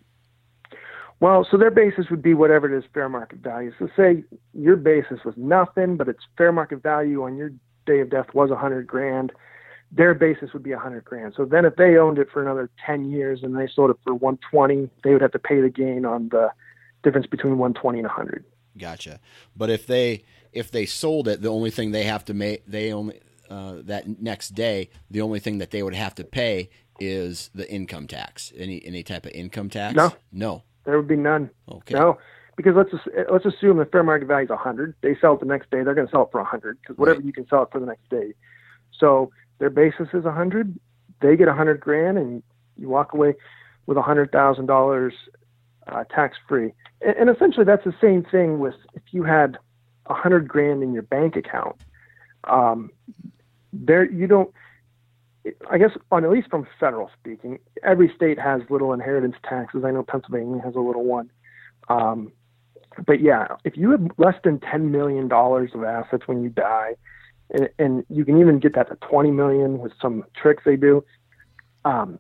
Well, 1.20 1.48
so 1.50 1.56
their 1.56 1.70
basis 1.70 2.10
would 2.10 2.24
be 2.24 2.34
whatever 2.34 2.74
it 2.74 2.76
is 2.76 2.84
fair 2.96 3.08
market 3.08 3.40
value. 3.40 3.72
So 3.78 3.88
say 3.96 4.24
your 4.56 4.76
basis 4.76 5.20
was 5.24 5.36
nothing, 5.38 5.96
but 5.96 6.10
its 6.10 6.24
fair 6.36 6.52
market 6.52 6.82
value 6.82 7.24
on 7.24 7.38
your 7.38 7.52
day 7.86 8.00
of 8.00 8.10
death 8.10 8.34
was 8.34 8.50
a 8.50 8.56
hundred 8.56 8.88
grand. 8.88 9.32
Their 9.92 10.16
basis 10.16 10.52
would 10.54 10.64
be 10.64 10.72
a 10.72 10.80
hundred 10.80 11.06
grand. 11.06 11.36
So 11.38 11.46
then 11.46 11.64
if 11.64 11.76
they 11.76 11.98
owned 11.98 12.18
it 12.18 12.30
for 12.34 12.42
another 12.42 12.72
ten 12.84 13.12
years 13.12 13.42
and 13.44 13.56
they 13.56 13.68
sold 13.68 13.92
it 13.92 13.98
for 14.04 14.16
one 14.16 14.40
twenty, 14.50 14.90
they 15.04 15.14
would 15.14 15.22
have 15.22 15.34
to 15.34 15.40
pay 15.40 15.62
the 15.62 15.70
gain 15.70 16.06
on 16.06 16.30
the 16.30 16.50
difference 17.04 17.28
between 17.28 17.60
one 17.60 17.76
twenty 17.76 18.00
and 18.00 18.08
a 18.08 18.12
hundred. 18.12 18.44
Gotcha. 18.76 19.20
But 19.56 19.70
if 19.70 19.86
they 19.86 20.24
if 20.54 20.72
they 20.72 20.88
sold 20.88 21.28
it, 21.28 21.44
the 21.44 21.50
only 21.50 21.70
thing 21.70 21.92
they 21.92 22.04
have 22.04 22.26
to 22.26 22.34
make 22.34 22.66
they 22.66 22.92
only 22.92 23.20
uh, 23.52 23.82
that 23.84 24.22
next 24.22 24.50
day, 24.56 24.90
the 25.10 25.22
only 25.22 25.40
thing 25.40 25.58
that 25.60 25.72
they 25.72 25.84
would 25.84 25.94
have 25.96 26.16
to 26.16 26.24
pay 26.24 26.70
is 27.00 27.50
the 27.54 27.70
income 27.72 28.08
tax. 28.08 28.54
Any 28.58 28.84
any 28.86 29.04
type 29.04 29.26
of 29.26 29.32
income 29.34 29.70
tax? 29.70 29.96
No. 29.96 30.14
No. 30.32 30.64
There 30.86 30.98
would 30.98 31.08
be 31.08 31.16
none. 31.16 31.50
Okay. 31.70 31.96
No, 31.96 32.18
because 32.56 32.76
let's 32.76 32.90
let's 33.32 33.46
assume 33.46 33.78
the 33.78 33.86
fair 33.86 34.04
market 34.04 34.28
value 34.28 34.46
is 34.46 34.50
100. 34.50 34.96
They 35.02 35.16
sell 35.20 35.34
it 35.34 35.40
the 35.42 35.46
next 35.46 35.70
day. 35.72 35.84
They're 35.84 35.94
going 35.96 36.08
to 36.08 36.12
sell 36.12 36.24
it 36.24 36.30
for 36.32 36.40
100 36.42 36.80
because 36.82 36.98
whatever 36.98 37.20
Right. 37.20 37.26
you 37.26 37.34
can 37.34 37.48
sell 37.48 37.64
it 37.64 37.70
for 37.72 37.80
the 37.80 37.86
next 37.86 38.10
day. 38.10 38.34
So 38.98 39.32
their 39.60 39.70
basis 39.70 40.08
is 40.14 40.24
100. 40.24 40.80
They 41.22 41.36
get 41.36 41.48
a 41.48 41.52
100 41.52 41.80
grand, 41.80 42.18
and 42.18 42.42
you 42.78 42.90
walk 42.90 43.14
away 43.14 43.36
with 43.86 43.98
a 43.98 44.02
100 44.02 44.32
thousand 44.32 44.66
dollars 44.68 45.14
uh, 45.88 46.04
tax 46.06 46.38
free. 46.48 46.74
And, 47.02 47.16
and 47.18 47.30
essentially, 47.30 47.66
that's 47.66 47.84
the 47.86 47.96
same 48.02 48.24
thing 48.24 48.60
with 48.60 48.76
if 48.94 49.02
you 49.12 49.24
had 49.24 49.58
a 50.08 50.14
100 50.14 50.48
grand 50.48 50.82
in 50.84 50.94
your 50.94 51.04
bank 51.04 51.36
account. 51.36 51.76
Um, 52.46 52.90
there, 53.74 54.10
you 54.10 54.28
don't. 54.28 54.52
I 55.72 55.80
guess 55.80 55.92
on 56.12 56.24
at 56.24 56.30
least 56.30 56.50
from 56.50 56.68
federal 56.80 57.10
speaking, 57.20 57.58
every 57.84 58.12
state 58.16 58.40
has 58.40 58.62
little 58.70 58.94
inheritance 58.94 59.36
taxes. 59.44 59.84
I 59.84 59.92
know 59.92 60.04
Pennsylvania 60.04 60.62
has 60.64 60.76
a 60.76 60.80
little 60.80 61.04
one. 61.04 61.32
Um, 61.90 62.32
but 63.08 63.22
yeah, 63.22 63.48
if 63.64 63.76
you 63.76 63.90
have 63.92 64.06
less 64.18 64.36
than 64.44 64.60
ten 64.60 64.92
million 64.92 65.28
dollars 65.28 65.72
of 65.74 65.84
assets 65.84 66.24
when 66.28 66.44
you 66.44 66.50
die, 66.50 66.96
and, 67.50 67.70
and 67.80 68.06
you 68.10 68.24
can 68.24 68.40
even 68.40 68.60
get 68.60 68.76
that 68.76 68.90
to 68.90 68.96
twenty 69.08 69.32
million 69.32 69.80
with 69.80 69.94
some 70.00 70.24
tricks 70.36 70.64
they 70.64 70.76
do, 70.76 71.04
um, 71.86 72.20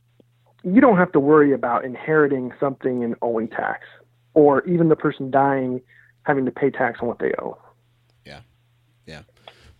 you 0.64 0.82
don't 0.82 0.98
have 0.98 1.12
to 1.12 1.20
worry 1.20 1.54
about 1.54 1.86
inheriting 1.86 2.52
something 2.60 3.04
and 3.04 3.16
owing 3.22 3.48
tax, 3.48 3.86
or 4.34 4.66
even 4.66 4.90
the 4.90 4.96
person 4.96 5.30
dying 5.30 5.82
having 6.24 6.46
to 6.46 6.52
pay 6.52 6.70
tax 6.70 7.00
on 7.02 7.08
what 7.08 7.20
they 7.20 7.34
owe. 7.40 7.58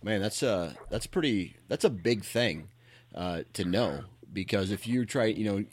Man, 0.02 0.20
that's 0.20 0.42
a 0.42 0.76
that's 0.90 1.06
pretty 1.06 1.56
that's 1.68 1.84
a 1.84 1.90
big 1.90 2.24
thing 2.24 2.68
uh, 3.14 3.42
to 3.52 3.64
know 3.64 4.04
because 4.32 4.70
if 4.70 4.86
you 4.86 5.04
try, 5.04 5.26
you 5.26 5.44
know, 5.44 5.64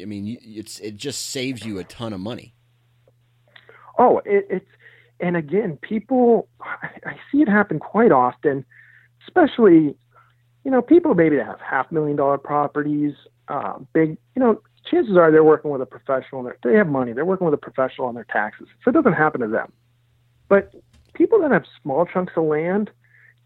I 0.00 0.04
mean, 0.04 0.38
it's 0.42 0.80
it 0.80 0.96
just 0.96 1.26
saves 1.26 1.64
you 1.64 1.78
a 1.78 1.84
ton 1.84 2.12
of 2.12 2.20
money. 2.20 2.54
Oh, 3.98 4.18
it, 4.24 4.46
it's 4.50 4.66
and 5.20 5.36
again, 5.36 5.78
people 5.80 6.48
I, 6.60 7.16
see 7.30 7.42
it 7.42 7.48
happen 7.48 7.78
quite 7.78 8.12
often, 8.12 8.64
especially 9.26 9.96
you 10.64 10.70
know 10.70 10.82
people 10.82 11.14
maybe 11.14 11.36
that 11.36 11.46
have 11.46 11.60
half 11.60 11.92
million 11.92 12.16
dollar 12.16 12.38
properties, 12.38 13.14
uh, 13.48 13.78
big 13.92 14.18
you 14.34 14.40
know. 14.40 14.60
Chances 14.88 15.16
are 15.16 15.32
they're 15.32 15.42
working 15.42 15.72
with 15.72 15.82
a 15.82 15.86
professional. 15.86 16.48
They 16.62 16.74
have 16.74 16.86
money. 16.86 17.12
They're 17.12 17.24
working 17.24 17.44
with 17.44 17.54
a 17.54 17.58
professional 17.58 18.06
on 18.06 18.14
their 18.14 18.26
taxes, 18.32 18.68
so 18.84 18.90
it 18.90 18.92
doesn't 18.92 19.14
happen 19.14 19.40
to 19.40 19.48
them. 19.48 19.72
But 20.48 20.72
people 21.16 21.40
that 21.40 21.50
have 21.50 21.64
small 21.82 22.06
chunks 22.06 22.34
of 22.36 22.44
land, 22.44 22.90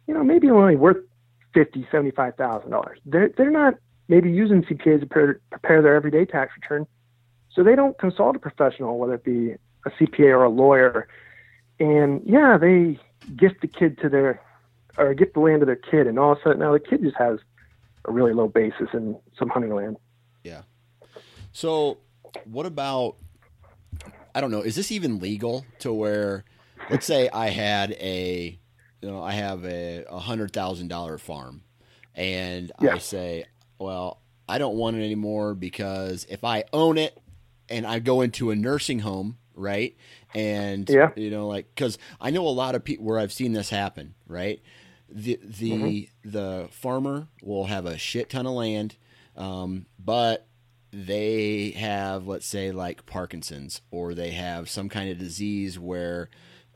you 0.07 0.15
know, 0.15 0.25
maybe 0.25 0.51
only 0.51 0.77
worth 0.77 0.99
fifty, 1.55 1.87
seventy-five 1.91 2.37
thousand 2.37 2.71
dollars. 2.71 2.99
They're 3.07 3.31
they're 3.37 3.51
not 3.51 3.75
maybe 4.09 4.31
using 4.31 4.63
CPAs 4.63 5.01
to 5.01 5.07
prepare, 5.07 5.41
prepare 5.51 5.83
their 5.83 5.95
everyday 5.95 6.25
tax 6.25 6.53
return, 6.61 6.87
so 7.55 7.63
they 7.63 7.77
don't 7.77 7.99
consult 7.99 8.37
a 8.37 8.39
professional, 8.39 8.99
whether 8.99 9.15
it 9.15 9.25
be 9.25 9.53
a 9.87 9.91
CPA 9.91 10.37
or 10.37 10.45
a 10.45 10.51
lawyer. 10.51 11.09
And 11.79 12.23
yeah, 12.27 12.59
they 12.59 12.99
gift 13.37 13.61
the 13.63 13.69
kid 13.69 13.99
to 14.03 14.09
their 14.09 14.41
or 14.99 15.15
gift 15.15 15.35
the 15.35 15.41
land 15.41 15.61
to 15.61 15.67
their 15.67 15.77
kid, 15.77 16.07
and 16.07 16.19
all 16.19 16.33
of 16.33 16.39
a 16.39 16.43
sudden 16.43 16.59
now 16.59 16.73
the 16.73 16.81
kid 16.81 17.03
just 17.03 17.17
has 17.17 17.39
a 18.05 18.13
really 18.13 18.33
low 18.33 18.49
basis 18.49 18.89
in 18.93 19.17
some 19.39 19.49
hunting 19.49 19.75
land. 19.75 19.97
Yeah. 20.45 20.63
So, 21.53 21.99
what 22.45 22.67
about? 22.67 23.17
I 24.35 24.41
don't 24.41 24.51
know. 24.51 24.61
Is 24.61 24.77
this 24.77 24.93
even 24.93 25.19
legal 25.19 25.67
to 25.81 25.93
where, 25.93 26.45
let's 26.91 27.07
say, 27.07 27.29
I 27.33 27.49
had 27.49 27.93
a, 27.93 28.59
you 29.01 29.09
know, 29.11 29.23
I 29.23 29.33
have 29.33 29.65
a, 29.65 30.05
a 30.09 30.19
hundred 30.19 30.53
thousand 30.53 30.89
dollar 30.89 31.19
farm, 31.19 31.63
and 32.15 32.73
I 32.79 32.99
say, 32.99 33.45
well, 33.79 34.21
I 34.49 34.59
don't 34.59 34.77
want 34.77 34.97
it 34.97 35.05
anymore 35.05 35.55
because 35.55 36.27
if 36.29 36.45
I 36.45 36.65
own 36.73 36.99
it, 36.99 37.17
and 37.69 37.87
I 37.87 38.01
go 38.01 38.21
into 38.21 38.51
a 38.51 38.57
nursing 38.57 38.99
home, 39.01 39.39
right, 39.55 39.97
and 40.35 40.89
Yeah. 40.91 41.11
you 41.17 41.31
know, 41.31 41.47
like 41.47 41.67
because 41.75 41.99
I 42.21 42.31
know 42.31 42.47
a 42.47 42.51
lot 42.51 42.75
of 42.75 42.85
people 42.85 43.05
where 43.07 43.19
I've 43.19 43.33
seen 43.33 43.53
this 43.53 43.71
happen, 43.71 44.15
right. 44.27 44.61
The 45.09 45.39
the 45.43 45.71
Mm-hmm. 45.73 46.31
the 46.31 46.69
farmer 46.71 47.29
will 47.43 47.67
have 47.67 47.87
a 47.87 47.97
shit 47.99 48.31
ton 48.31 48.47
of 48.47 48.53
land, 48.53 48.97
um, 49.37 49.87
but 49.99 50.47
they 50.93 51.71
have 51.77 52.27
let's 52.27 52.47
say 52.47 52.73
like 52.73 53.07
parkinson's 53.07 53.81
or 53.93 54.15
they 54.15 54.31
have 54.33 54.69
some 54.69 54.89
kind 54.89 55.09
of 55.11 55.19
disease 55.19 55.79
where 55.79 56.29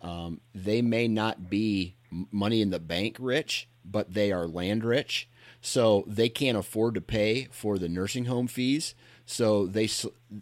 um, 0.04 0.40
they 0.54 0.82
may 0.82 1.08
not 1.08 1.50
be 1.50 1.96
money 2.30 2.60
in 2.60 2.70
the 2.70 2.78
bank 2.78 3.16
rich 3.18 3.66
but 3.84 4.14
they 4.14 4.32
are 4.32 4.46
land 4.46 4.84
rich. 4.84 5.28
So 5.60 6.04
they 6.06 6.28
can't 6.28 6.58
afford 6.58 6.94
to 6.94 7.00
pay 7.00 7.48
for 7.50 7.78
the 7.78 7.88
nursing 7.88 8.26
home 8.26 8.46
fees. 8.46 8.94
So 9.26 9.66
they 9.66 9.88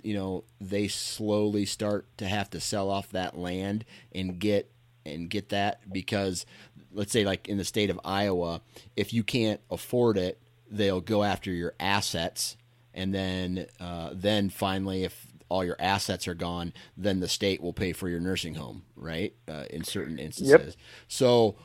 you 0.03 0.15
know 0.15 0.45
they 0.61 0.89
slowly 0.89 1.65
start 1.65 2.07
to 2.19 2.27
have 2.27 2.51
to 2.51 2.61
sell 2.61 2.91
off 2.91 3.11
that 3.11 3.39
land 3.39 3.85
and 4.13 4.39
get 4.39 4.71
and 5.05 5.31
get 5.31 5.51
that 5.51 5.93
because 5.93 6.47
let's 6.93 7.13
say 7.13 7.25
like 7.25 7.49
in 7.49 7.59
the 7.59 7.65
state 7.65 7.91
of 7.91 8.01
Iowa 8.05 8.61
if 8.97 9.13
you 9.13 9.23
can't 9.23 9.61
afford 9.71 10.17
it 10.19 10.39
they'll 10.71 11.01
go 11.01 11.23
after 11.23 11.51
your 11.53 11.75
assets. 11.79 12.57
And 12.95 13.15
then 13.15 13.67
uh, 13.79 14.11
then 14.13 14.51
finally 14.51 15.05
if 15.05 15.29
all 15.53 15.64
your 15.64 15.76
assets 15.78 16.26
are 16.26 16.34
gone 16.34 16.72
then 16.96 17.20
the 17.20 17.28
state 17.28 17.61
will 17.61 17.72
pay 17.72 17.92
for 17.92 18.09
your 18.09 18.20
nursing 18.20 18.55
home 18.55 18.82
right? 18.96 19.34
Uh, 19.48 19.64
in 19.70 19.84
certain 19.84 20.18
instances. 20.18 20.74
Yep. 20.74 20.74
so 21.09 21.57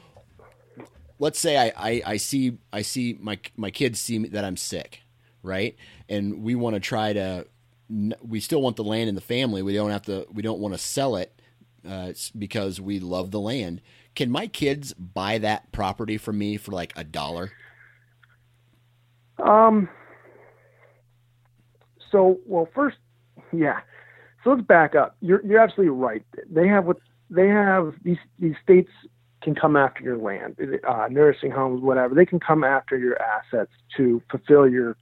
let's 1.20 1.40
say 1.40 1.58
I, 1.58 1.74
I, 1.76 2.02
I 2.06 2.18
see 2.18 2.58
I 2.72 2.82
see 2.82 3.18
my 3.20 3.40
my 3.56 3.72
kids 3.72 4.00
see 4.00 4.20
me, 4.20 4.30
that 4.30 4.44
I'm 4.44 4.58
sick 4.58 5.02
right? 5.48 5.76
And 6.10 6.44
we 6.44 6.56
want 6.56 6.76
to 6.76 6.80
try 6.80 7.14
to 7.14 7.48
we 8.22 8.40
still 8.40 8.62
want 8.62 8.76
the 8.76 8.84
land 8.84 9.10
in 9.10 9.16
the 9.16 9.22
family. 9.22 9.62
We 9.62 9.74
don't 9.74 9.92
have 9.92 10.04
to 10.04 10.28
we 10.32 10.42
don't 10.42 10.60
want 10.60 10.74
to 10.74 10.78
sell 10.78 11.16
it 11.16 11.42
uh, 11.88 12.14
because 12.38 12.80
we 12.82 13.00
love 13.00 13.32
the 13.32 13.40
land. 13.40 13.82
Can 14.16 14.30
my 14.30 14.48
kids 14.48 14.94
buy 14.94 15.38
that 15.40 15.72
property 15.72 16.18
from 16.18 16.38
me 16.38 16.58
for 16.58 16.72
like 16.72 16.94
a 16.96 17.04
dollar? 17.04 17.52
Um. 19.44 19.90
So, 22.12 22.40
well, 22.46 22.70
first, 22.74 22.98
yeah. 23.52 23.80
So 24.44 24.52
let's 24.52 24.62
back 24.62 24.96
up. 24.96 25.18
You're 25.22 25.46
you're 25.46 25.60
absolutely 25.60 25.92
right. 25.92 26.24
They 26.50 26.68
have 26.68 26.86
what 26.86 26.98
they 27.30 27.48
have. 27.48 27.94
These 28.04 28.18
these 28.40 28.56
states 28.62 28.92
can 29.42 29.56
come 29.56 29.76
after 29.76 30.04
your 30.04 30.18
land, 30.18 30.58
uh, 30.88 31.08
nursing 31.10 31.52
homes, 31.52 31.82
whatever. 31.82 32.16
They 32.16 32.26
can 32.26 32.40
come 32.40 32.64
after 32.64 32.98
your 32.98 33.22
assets 33.22 33.72
to 33.96 34.22
fulfill 34.32 34.68
your, 34.68 34.98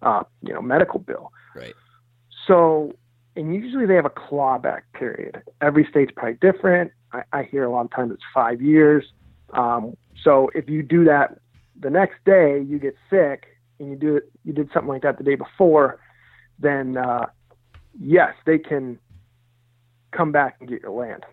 uh, 0.00 0.22
you 0.42 0.54
know, 0.54 0.62
medical 0.62 0.98
bill. 0.98 1.32
right 1.54 1.74
So, 2.46 2.92
and 3.36 3.54
usually 3.54 3.86
they 3.86 3.94
have 3.94 4.06
a 4.06 4.10
clawback 4.10 4.82
period. 4.94 5.42
Every 5.60 5.86
state's 5.90 6.12
probably 6.16 6.38
different. 6.40 6.92
I, 7.12 7.22
I 7.32 7.42
hear 7.42 7.64
a 7.64 7.70
lot 7.70 7.84
of 7.84 7.90
times 7.90 8.12
it's 8.12 8.22
five 8.32 8.62
years. 8.62 9.04
Um, 9.52 9.96
so 10.22 10.50
if 10.54 10.68
you 10.68 10.82
do 10.82 11.04
that 11.04 11.38
the 11.78 11.90
next 11.90 12.24
day, 12.24 12.60
you 12.60 12.78
get 12.78 12.96
sick, 13.10 13.44
and 13.78 13.90
you 13.90 13.96
do 13.96 14.16
it, 14.16 14.30
you 14.44 14.52
did 14.52 14.70
something 14.72 14.88
like 14.88 15.02
that 15.02 15.18
the 15.18 15.24
day 15.24 15.34
before, 15.34 16.00
then 16.58 16.96
uh, 16.96 17.26
yes, 18.00 18.34
they 18.46 18.58
can 18.58 18.98
come 20.12 20.32
back 20.32 20.56
and 20.60 20.68
get 20.68 20.82
your 20.82 20.92
land. 20.92 21.24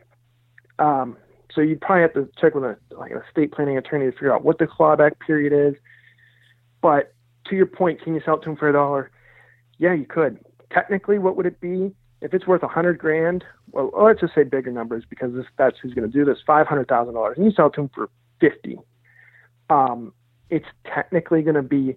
Um, 0.78 1.18
so 1.53 1.62
you'd 1.62 1.82
probably 1.82 2.03
have 2.03 2.14
to 2.14 2.30
check 2.39 2.55
with 2.55 2.64
a 2.64 2.78
like 2.95 3.12
a 3.12 3.22
estate 3.28 3.51
planning 3.51 3.78
attorney 3.78 4.05
to 4.05 4.12
figure 4.12 4.34
out 4.34 4.43
what 4.43 4.60
the 4.60 4.66
clawback 4.66 5.20
period 5.26 5.53
is. 5.53 5.80
But 6.82 7.14
to 7.47 7.55
your 7.55 7.66
point, 7.66 8.01
can 8.01 8.14
you 8.14 8.22
sell 8.24 8.36
it 8.36 8.43
to 8.43 8.49
them 8.49 8.57
for 8.57 8.70
a 8.70 8.74
dollar? 8.74 9.12
Yeah, 9.78 9.93
you 9.93 10.05
could. 10.05 10.39
Technically, 10.72 11.18
what 11.18 11.36
would 11.36 11.45
it 11.45 11.60
be? 11.60 11.93
if 12.22 12.34
it's 12.34 12.45
worth 12.45 12.64
a 12.64 12.68
hundred 12.68 12.97
grand, 12.97 13.43
well, 13.72 13.91
let's 13.97 14.20
just 14.20 14.36
say 14.36 14.43
bigger 14.43 14.72
numbers 14.72 15.03
because 15.10 15.34
this, 15.34 15.45
that's 15.57 15.78
who's 15.82 15.93
going 15.93 16.10
to 16.10 16.18
do 16.18 16.26
this. 16.26 16.38
Five 16.45 16.68
hundred 16.68 16.88
thousand 16.88 17.14
dollars, 17.14 17.38
and 17.38 17.45
you 17.45 17.51
sell 17.51 17.68
it 17.68 17.74
to 17.76 17.82
him 17.82 17.89
for 17.93 18.10
fifty. 18.39 18.78
Um, 19.70 20.14
it's 20.49 20.66
technically 20.86 21.41
going 21.41 21.55
to 21.55 21.62
be 21.62 21.95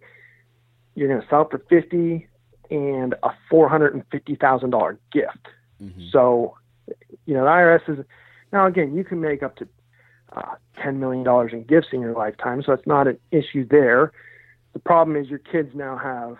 you're 0.94 1.08
going 1.08 1.20
to 1.20 1.26
sell 1.28 1.42
it 1.42 1.48
for 1.50 1.58
fifty 1.68 2.28
and 2.72 3.14
a 3.22 3.30
four 3.50 3.68
hundred 3.68 3.94
and 3.94 4.02
fifty 4.10 4.34
thousand 4.34 4.70
dollar 4.70 4.98
gift. 5.12 5.46
Mm-hmm. 5.82 6.06
So, 6.10 6.56
you 7.26 7.34
know, 7.34 7.44
the 7.44 7.50
IRS 7.50 7.98
is 7.98 8.04
now 8.52 8.66
again 8.66 8.96
you 8.96 9.04
can 9.04 9.20
make 9.20 9.42
up 9.42 9.56
to 9.56 9.68
uh, 10.34 10.54
ten 10.82 10.98
million 10.98 11.22
dollars 11.22 11.52
in 11.52 11.64
gifts 11.64 11.88
in 11.92 12.00
your 12.00 12.14
lifetime, 12.14 12.62
so 12.64 12.72
it's 12.72 12.86
not 12.86 13.06
an 13.06 13.18
issue 13.30 13.66
there. 13.68 14.12
The 14.72 14.78
problem 14.78 15.16
is 15.16 15.28
your 15.28 15.38
kids 15.38 15.70
now 15.74 15.98
have 15.98 16.38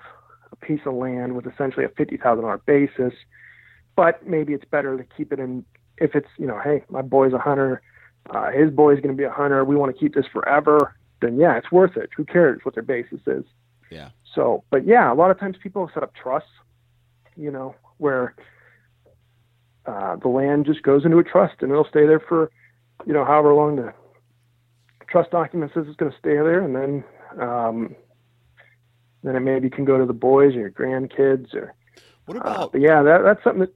a 0.50 0.56
piece 0.56 0.80
of 0.86 0.94
land 0.94 1.36
with 1.36 1.46
essentially 1.46 1.84
a 1.84 1.90
fifty 1.90 2.16
thousand 2.16 2.44
dollar 2.44 2.58
basis, 2.64 3.12
but 3.94 4.26
maybe 4.26 4.54
it's 4.54 4.64
better 4.64 4.96
to 4.96 5.04
keep 5.16 5.32
it 5.32 5.38
in. 5.38 5.64
If 5.98 6.14
it's 6.14 6.28
you 6.38 6.46
know, 6.46 6.58
hey, 6.64 6.82
my 6.88 7.02
boy's 7.02 7.34
a 7.34 7.38
hunter, 7.38 7.82
uh, 8.30 8.50
his 8.50 8.70
boy's 8.70 9.00
going 9.00 9.14
to 9.14 9.20
be 9.20 9.24
a 9.24 9.30
hunter. 9.30 9.64
We 9.66 9.76
want 9.76 9.94
to 9.94 10.00
keep 10.00 10.14
this 10.14 10.26
forever. 10.32 10.94
Then 11.20 11.38
yeah, 11.38 11.58
it's 11.58 11.70
worth 11.70 11.98
it. 11.98 12.08
Who 12.16 12.24
cares 12.24 12.60
what 12.62 12.74
their 12.74 12.82
basis 12.82 13.20
is? 13.26 13.44
Yeah. 13.90 14.08
So, 14.34 14.64
but 14.70 14.86
yeah, 14.86 15.12
a 15.12 15.14
lot 15.14 15.30
of 15.30 15.38
times 15.38 15.56
people 15.62 15.90
set 15.92 16.02
up 16.02 16.14
trusts, 16.14 16.48
you 17.36 17.50
know, 17.50 17.74
where 17.98 18.34
uh, 19.86 20.16
the 20.16 20.28
land 20.28 20.66
just 20.66 20.82
goes 20.82 21.04
into 21.04 21.18
a 21.18 21.24
trust 21.24 21.56
and 21.60 21.70
it'll 21.70 21.84
stay 21.84 22.06
there 22.06 22.20
for, 22.20 22.50
you 23.06 23.12
know, 23.12 23.24
however 23.24 23.52
long 23.54 23.76
the 23.76 23.92
trust 25.08 25.30
document 25.30 25.70
says 25.74 25.84
it's 25.86 25.96
going 25.96 26.10
to 26.10 26.18
stay 26.18 26.34
there, 26.34 26.62
and 26.62 26.74
then 26.74 27.04
um, 27.40 27.94
then 29.22 29.36
it 29.36 29.40
maybe 29.40 29.68
can 29.68 29.84
go 29.84 29.98
to 29.98 30.06
the 30.06 30.12
boys 30.12 30.54
or 30.54 30.60
your 30.60 30.70
grandkids 30.70 31.54
or. 31.54 31.74
What 32.24 32.38
uh, 32.38 32.40
about? 32.40 32.74
Uh, 32.74 32.78
yeah, 32.78 33.02
that, 33.02 33.22
that's 33.22 33.44
something 33.44 33.60
that. 33.60 33.74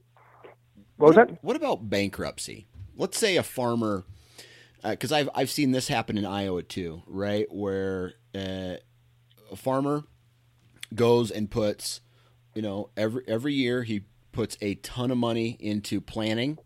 What, 0.97 0.97
what 0.97 1.07
was 1.07 1.15
that? 1.15 1.43
What 1.43 1.55
about 1.55 1.89
bankruptcy? 1.89 2.67
Let's 2.95 3.19
say 3.19 3.37
a 3.37 3.43
farmer, 3.43 4.05
because 4.83 5.11
uh, 5.11 5.17
I've 5.17 5.29
I've 5.35 5.49
seen 5.51 5.71
this 5.71 5.87
happen 5.87 6.17
in 6.17 6.25
Iowa 6.25 6.63
too, 6.63 7.03
right? 7.05 7.45
Where 7.51 8.13
uh, 8.33 8.77
a 9.51 9.55
farmer 9.55 10.05
goes 10.93 11.31
and 11.31 11.49
puts, 11.49 12.01
you 12.53 12.61
know, 12.61 12.89
every 12.95 13.23
every 13.27 13.53
year 13.53 13.83
he 13.83 14.03
puts 14.31 14.57
a 14.61 14.75
ton 14.75 15.11
of 15.11 15.17
money 15.17 15.57
into 15.59 15.99
planning 15.99 16.57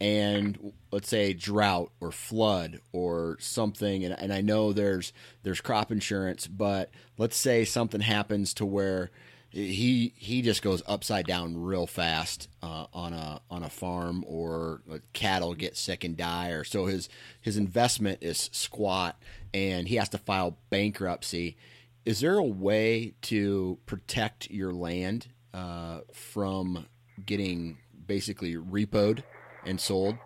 and 0.00 0.72
let's 0.90 1.08
say 1.08 1.32
drought 1.32 1.92
or 2.00 2.10
flood 2.10 2.80
or 2.92 3.36
something. 3.38 4.04
And, 4.04 4.18
and 4.18 4.32
I 4.32 4.40
know 4.40 4.72
there's 4.72 5.12
there's 5.42 5.60
crop 5.60 5.92
insurance 5.92 6.46
but 6.46 6.90
let's 7.18 7.36
say 7.36 7.64
something 7.64 8.00
happens 8.00 8.54
to 8.54 8.66
where 8.66 9.10
he 9.52 10.14
he 10.16 10.40
just 10.40 10.62
goes 10.62 10.82
upside 10.86 11.26
down 11.26 11.62
real 11.62 11.86
fast 11.86 12.48
uh, 12.62 12.86
on 12.94 13.12
a 13.12 13.40
on 13.50 13.62
a 13.62 13.68
farm 13.68 14.24
or 14.26 14.80
cattle 15.12 15.54
get 15.54 15.76
sick 15.76 16.04
and 16.04 16.16
die 16.16 16.50
or 16.50 16.64
so 16.64 16.86
his 16.86 17.08
his 17.40 17.58
investment 17.58 18.18
is 18.22 18.48
squat 18.52 19.20
and 19.52 19.88
he 19.88 19.96
has 19.96 20.08
to 20.08 20.16
file 20.16 20.56
bankruptcy 20.70 21.56
is 22.04 22.20
there 22.20 22.36
a 22.36 22.44
way 22.44 23.14
to 23.22 23.78
protect 23.86 24.50
your 24.50 24.72
land 24.72 25.28
uh, 25.54 26.00
from 26.12 26.86
getting 27.24 27.78
basically 28.06 28.54
repoed 28.54 29.22
and 29.64 29.80
sold? 29.80 30.16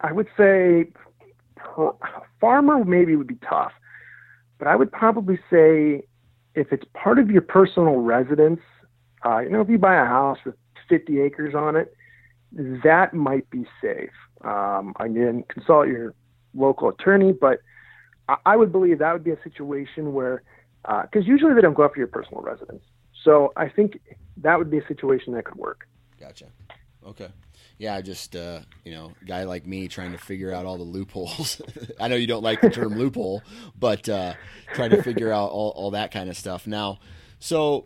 I 0.00 0.12
would 0.12 0.28
say 0.36 0.90
farmer 2.40 2.84
maybe 2.84 3.16
would 3.16 3.26
be 3.26 3.38
tough, 3.48 3.72
but 4.58 4.68
I 4.68 4.76
would 4.76 4.92
probably 4.92 5.38
say 5.50 6.02
if 6.54 6.72
it's 6.72 6.84
part 6.94 7.18
of 7.18 7.30
your 7.30 7.42
personal 7.42 7.96
residence, 7.96 8.60
uh, 9.24 9.38
you 9.40 9.50
know, 9.50 9.60
if 9.60 9.68
you 9.68 9.78
buy 9.78 9.94
a 9.94 10.06
house 10.06 10.38
with 10.44 10.54
50 10.88 11.20
acres 11.20 11.54
on 11.54 11.76
it, 11.76 11.94
that 12.84 13.12
might 13.12 13.48
be 13.50 13.66
safe. 13.82 14.10
Um, 14.42 14.94
again, 15.00 15.44
consult 15.48 15.88
your 15.88 16.14
local 16.54 16.88
attorney, 16.88 17.32
but 17.32 17.60
I 18.44 18.56
would 18.56 18.72
believe 18.72 18.98
that 18.98 19.12
would 19.12 19.24
be 19.24 19.30
a 19.30 19.42
situation 19.42 20.12
where, 20.12 20.42
because 20.82 21.24
uh, 21.24 21.30
usually 21.30 21.54
they 21.54 21.60
don't 21.60 21.74
go 21.74 21.84
after 21.84 21.98
your 21.98 22.08
personal 22.08 22.42
residence. 22.42 22.82
So 23.22 23.52
I 23.56 23.68
think 23.68 24.00
that 24.38 24.58
would 24.58 24.70
be 24.70 24.78
a 24.78 24.86
situation 24.86 25.32
that 25.34 25.44
could 25.44 25.56
work. 25.56 25.88
Gotcha. 26.18 26.46
Okay. 27.06 27.28
Yeah, 27.78 28.00
just 28.00 28.34
uh, 28.34 28.60
you 28.84 28.92
know, 28.92 29.12
a 29.20 29.24
guy 29.24 29.44
like 29.44 29.66
me 29.66 29.86
trying 29.88 30.12
to 30.12 30.18
figure 30.18 30.52
out 30.52 30.64
all 30.64 30.78
the 30.78 30.84
loopholes. 30.84 31.60
I 32.00 32.08
know 32.08 32.16
you 32.16 32.26
don't 32.26 32.42
like 32.42 32.62
the 32.62 32.70
term 32.70 32.94
loophole, 32.96 33.42
but 33.78 34.08
uh, 34.08 34.34
trying 34.72 34.90
to 34.90 35.02
figure 35.02 35.30
out 35.30 35.50
all, 35.50 35.70
all 35.70 35.90
that 35.90 36.10
kind 36.10 36.30
of 36.30 36.36
stuff. 36.36 36.66
Now, 36.66 37.00
so 37.38 37.84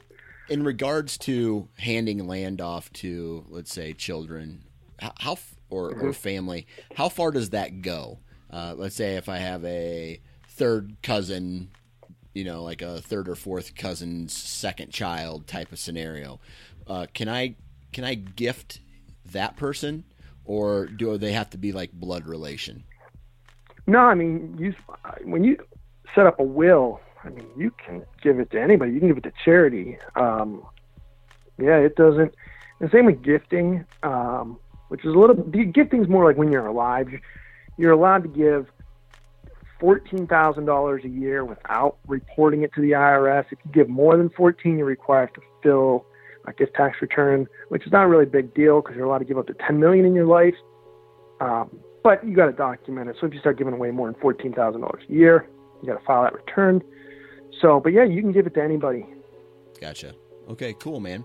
in 0.48 0.62
regards 0.62 1.18
to 1.18 1.68
handing 1.78 2.26
land 2.26 2.60
off 2.60 2.92
to, 2.94 3.44
let's 3.48 3.72
say, 3.72 3.92
children, 3.92 4.64
how 4.98 5.38
or, 5.70 5.90
mm-hmm. 5.90 6.06
or 6.06 6.12
family, 6.12 6.66
how 6.94 7.08
far 7.08 7.30
does 7.32 7.50
that 7.50 7.82
go? 7.82 8.20
Uh, 8.50 8.74
let's 8.76 8.96
say 8.96 9.16
if 9.16 9.28
I 9.28 9.38
have 9.38 9.64
a 9.64 10.20
third 10.60 10.94
cousin, 11.02 11.70
you 12.34 12.44
know, 12.44 12.62
like 12.62 12.82
a 12.82 13.00
third 13.00 13.30
or 13.30 13.34
fourth 13.34 13.74
cousin's 13.74 14.36
second 14.36 14.92
child 14.92 15.46
type 15.46 15.72
of 15.72 15.78
scenario. 15.78 16.38
Uh, 16.86 17.06
can 17.14 17.30
I 17.30 17.56
can 17.94 18.04
I 18.04 18.14
gift 18.14 18.80
that 19.32 19.56
person, 19.56 20.04
or 20.44 20.84
do 20.84 21.16
they 21.16 21.32
have 21.32 21.48
to 21.50 21.58
be 21.58 21.72
like 21.72 21.92
blood 21.92 22.26
relation? 22.26 22.84
No, 23.86 24.00
I 24.00 24.14
mean, 24.14 24.54
you 24.58 24.74
when 25.24 25.44
you 25.44 25.56
set 26.14 26.26
up 26.26 26.38
a 26.38 26.42
will, 26.42 27.00
I 27.24 27.30
mean, 27.30 27.46
you 27.56 27.70
can 27.70 28.04
give 28.22 28.38
it 28.38 28.50
to 28.50 28.60
anybody. 28.60 28.92
You 28.92 28.98
can 28.98 29.08
give 29.08 29.16
it 29.16 29.24
to 29.24 29.32
charity. 29.42 29.96
Um, 30.14 30.62
yeah, 31.58 31.78
it 31.78 31.96
doesn't. 31.96 32.34
The 32.80 32.90
same 32.90 33.06
with 33.06 33.22
gifting, 33.22 33.86
um, 34.02 34.58
which 34.88 35.06
is 35.06 35.14
a 35.14 35.18
little. 35.18 35.36
Gifting 35.36 36.02
is 36.02 36.08
more 36.08 36.26
like 36.26 36.36
when 36.36 36.52
you're 36.52 36.66
alive. 36.66 37.08
You're 37.78 37.92
allowed 37.92 38.24
to 38.24 38.28
give 38.28 38.66
$14,000 39.80 41.04
a 41.04 41.08
year 41.08 41.44
without 41.44 41.98
reporting 42.06 42.62
it 42.62 42.72
to 42.74 42.80
the 42.80 42.92
IRS. 42.92 43.46
If 43.50 43.58
you 43.64 43.72
give 43.72 43.88
more 43.88 44.16
than 44.16 44.30
14, 44.30 44.78
you're 44.78 44.86
required 44.86 45.34
to 45.34 45.40
fill 45.62 46.06
a 46.46 46.52
gift 46.52 46.74
tax 46.74 46.96
return, 47.00 47.46
which 47.68 47.86
is 47.86 47.92
not 47.92 48.04
a 48.04 48.08
really 48.08 48.26
big 48.26 48.54
deal 48.54 48.80
because 48.80 48.96
you're 48.96 49.06
allowed 49.06 49.18
to 49.18 49.24
give 49.24 49.38
up 49.38 49.46
to 49.46 49.54
10 49.54 49.78
million 49.78 50.04
in 50.04 50.14
your 50.14 50.26
life. 50.26 50.54
Um, 51.40 51.80
but 52.02 52.26
you 52.26 52.34
got 52.34 52.46
to 52.46 52.52
document 52.52 53.10
it. 53.10 53.16
So 53.20 53.26
if 53.26 53.34
you 53.34 53.40
start 53.40 53.58
giving 53.58 53.74
away 53.74 53.90
more 53.90 54.10
than 54.10 54.20
$14,000 54.20 55.08
a 55.08 55.12
year, 55.12 55.48
you 55.82 55.88
got 55.88 55.98
to 55.98 56.04
file 56.04 56.22
that 56.22 56.34
return. 56.34 56.82
So, 57.60 57.80
but 57.80 57.92
yeah, 57.92 58.04
you 58.04 58.22
can 58.22 58.32
give 58.32 58.46
it 58.46 58.54
to 58.54 58.62
anybody. 58.62 59.06
Gotcha. 59.80 60.14
Okay, 60.48 60.74
cool, 60.74 61.00
man. 61.00 61.24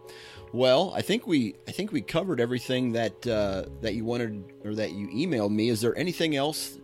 Well, 0.54 0.94
I 0.96 1.02
think 1.02 1.28
we 1.28 1.56
I 1.68 1.72
think 1.72 1.92
we 1.92 2.02
covered 2.02 2.40
everything 2.40 2.92
that 2.94 3.26
uh, 3.28 3.66
that 3.82 3.96
you 3.96 4.06
wanted 4.06 4.44
or 4.64 4.76
that 4.76 4.92
you 4.92 5.08
emailed 5.08 5.52
me. 5.52 5.70
Is 5.70 5.82
there 5.82 5.98
anything 5.98 6.36
else 6.36 6.78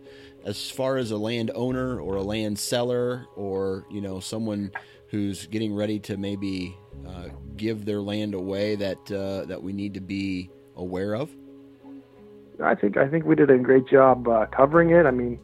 as 0.44 0.70
far 0.70 0.96
as 0.96 1.10
a 1.10 1.16
landowner 1.16 2.00
or 2.00 2.16
a 2.16 2.22
land 2.22 2.58
seller 2.58 3.26
or 3.36 3.86
you 3.90 4.00
know 4.00 4.20
someone 4.20 4.72
who's 5.08 5.46
getting 5.46 5.74
ready 5.74 5.98
to 5.98 6.16
maybe 6.16 6.76
uh, 7.06 7.28
give 7.56 7.84
their 7.84 8.00
land 8.00 8.34
away 8.34 8.74
that 8.74 8.98
uh, 9.12 9.44
that 9.46 9.62
we 9.62 9.72
need 9.72 9.94
to 9.94 10.00
be 10.00 10.50
aware 10.76 11.14
of? 11.14 11.30
I 12.62 12.74
think 12.74 12.96
I 12.96 13.08
think 13.08 13.24
we 13.24 13.34
did 13.34 13.50
a 13.50 13.58
great 13.58 13.86
job 13.86 14.28
uh, 14.28 14.46
covering 14.46 14.90
it. 14.90 15.06
I 15.06 15.10
mean, 15.10 15.38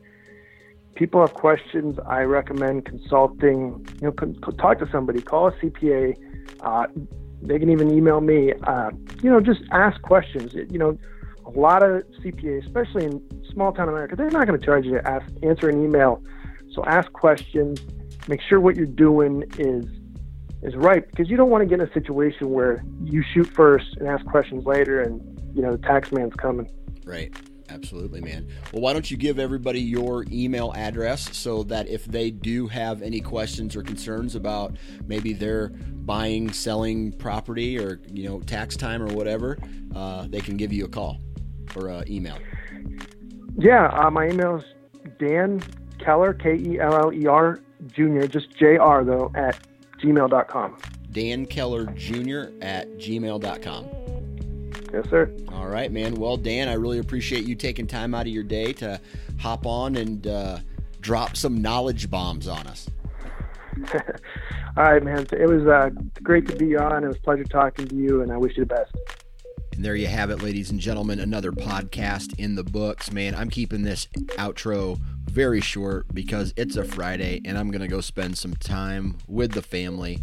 people 0.94 1.20
have 1.20 1.34
questions. 1.34 1.98
I 2.06 2.22
recommend 2.22 2.84
consulting. 2.86 3.86
You 4.00 4.14
know, 4.18 4.52
talk 4.58 4.78
to 4.78 4.88
somebody. 4.90 5.20
Call 5.20 5.48
a 5.48 5.52
CPA. 5.52 6.16
Uh, 6.60 6.86
they 7.42 7.58
can 7.58 7.70
even 7.70 7.90
email 7.90 8.20
me. 8.20 8.52
Uh, 8.64 8.90
you 9.22 9.30
know, 9.30 9.40
just 9.40 9.62
ask 9.70 10.00
questions. 10.02 10.54
You 10.54 10.78
know 10.78 10.98
a 11.54 11.58
lot 11.58 11.82
of 11.82 12.02
CPAs, 12.22 12.66
especially 12.66 13.04
in 13.04 13.22
small 13.52 13.72
town 13.72 13.88
America, 13.88 14.16
they're 14.16 14.30
not 14.30 14.46
going 14.46 14.58
to 14.58 14.64
charge 14.64 14.84
you 14.84 14.92
to 14.92 15.08
ask, 15.08 15.26
answer 15.42 15.68
an 15.68 15.82
email. 15.82 16.22
So 16.72 16.84
ask 16.84 17.10
questions. 17.12 17.80
Make 18.28 18.40
sure 18.42 18.60
what 18.60 18.76
you're 18.76 18.86
doing 18.86 19.44
is 19.58 19.84
is 20.60 20.74
right 20.74 21.08
because 21.08 21.30
you 21.30 21.36
don't 21.36 21.50
want 21.50 21.62
to 21.62 21.66
get 21.66 21.80
in 21.80 21.88
a 21.88 21.92
situation 21.92 22.50
where 22.50 22.84
you 23.04 23.22
shoot 23.32 23.46
first 23.46 23.96
and 23.98 24.08
ask 24.08 24.26
questions 24.26 24.66
later, 24.66 25.00
and 25.00 25.20
you 25.54 25.62
know 25.62 25.72
the 25.72 25.82
tax 25.82 26.12
man's 26.12 26.34
coming. 26.34 26.68
Right. 27.04 27.34
Absolutely, 27.70 28.22
man. 28.22 28.48
Well, 28.72 28.80
why 28.80 28.94
don't 28.94 29.10
you 29.10 29.18
give 29.18 29.38
everybody 29.38 29.80
your 29.80 30.24
email 30.32 30.72
address 30.74 31.36
so 31.36 31.64
that 31.64 31.86
if 31.86 32.06
they 32.06 32.30
do 32.30 32.66
have 32.66 33.02
any 33.02 33.20
questions 33.20 33.76
or 33.76 33.82
concerns 33.82 34.34
about 34.34 34.76
maybe 35.06 35.34
they're 35.34 35.68
buying, 35.68 36.50
selling 36.50 37.12
property 37.12 37.78
or 37.78 38.00
you 38.10 38.26
know 38.26 38.40
tax 38.40 38.76
time 38.76 39.02
or 39.02 39.12
whatever, 39.14 39.58
uh, 39.94 40.26
they 40.28 40.40
can 40.40 40.56
give 40.56 40.72
you 40.72 40.86
a 40.86 40.88
call 40.88 41.18
or 41.76 41.90
uh, 41.90 42.04
email? 42.08 42.38
Yeah, 43.56 43.88
uh, 43.88 44.10
my 44.10 44.28
email 44.28 44.56
is 44.56 44.64
Dan 45.18 45.62
Keller, 45.98 46.32
K 46.34 46.56
E 46.56 46.80
L 46.80 46.94
L 46.94 47.12
E 47.12 47.26
R 47.26 47.60
Jr., 47.88 48.26
just 48.26 48.56
J 48.56 48.76
R 48.76 49.04
though, 49.04 49.30
at 49.34 49.58
gmail.com. 50.00 50.76
Dan 51.12 51.46
Keller 51.46 51.86
Jr. 51.86 52.52
at 52.62 52.88
gmail.com. 52.98 53.86
Yes, 54.92 55.08
sir. 55.10 55.30
All 55.52 55.66
right, 55.66 55.90
man. 55.92 56.14
Well, 56.14 56.36
Dan, 56.36 56.68
I 56.68 56.74
really 56.74 56.98
appreciate 56.98 57.44
you 57.44 57.54
taking 57.54 57.86
time 57.86 58.14
out 58.14 58.22
of 58.22 58.32
your 58.32 58.42
day 58.42 58.72
to 58.74 59.00
hop 59.38 59.66
on 59.66 59.96
and 59.96 60.26
uh, 60.26 60.58
drop 61.00 61.36
some 61.36 61.60
knowledge 61.60 62.10
bombs 62.10 62.48
on 62.48 62.66
us. 62.66 62.88
All 64.76 64.84
right, 64.84 65.02
man. 65.02 65.26
It 65.32 65.48
was 65.48 65.66
uh, 65.66 65.90
great 66.22 66.46
to 66.48 66.56
be 66.56 66.76
on. 66.76 67.04
It 67.04 67.08
was 67.08 67.16
a 67.16 67.20
pleasure 67.20 67.44
talking 67.44 67.86
to 67.88 67.94
you, 67.94 68.22
and 68.22 68.32
I 68.32 68.36
wish 68.36 68.56
you 68.56 68.64
the 68.64 68.74
best. 68.74 68.94
And 69.78 69.84
there 69.84 69.94
you 69.94 70.08
have 70.08 70.30
it, 70.30 70.42
ladies 70.42 70.72
and 70.72 70.80
gentlemen. 70.80 71.20
Another 71.20 71.52
podcast 71.52 72.36
in 72.36 72.56
the 72.56 72.64
books. 72.64 73.12
Man, 73.12 73.36
I'm 73.36 73.48
keeping 73.48 73.84
this 73.84 74.06
outro 74.30 74.98
very 75.30 75.60
short 75.60 76.12
because 76.12 76.52
it's 76.56 76.74
a 76.74 76.82
Friday 76.82 77.40
and 77.44 77.56
I'm 77.56 77.70
going 77.70 77.82
to 77.82 77.86
go 77.86 78.00
spend 78.00 78.36
some 78.36 78.56
time 78.56 79.18
with 79.28 79.52
the 79.52 79.62
family. 79.62 80.20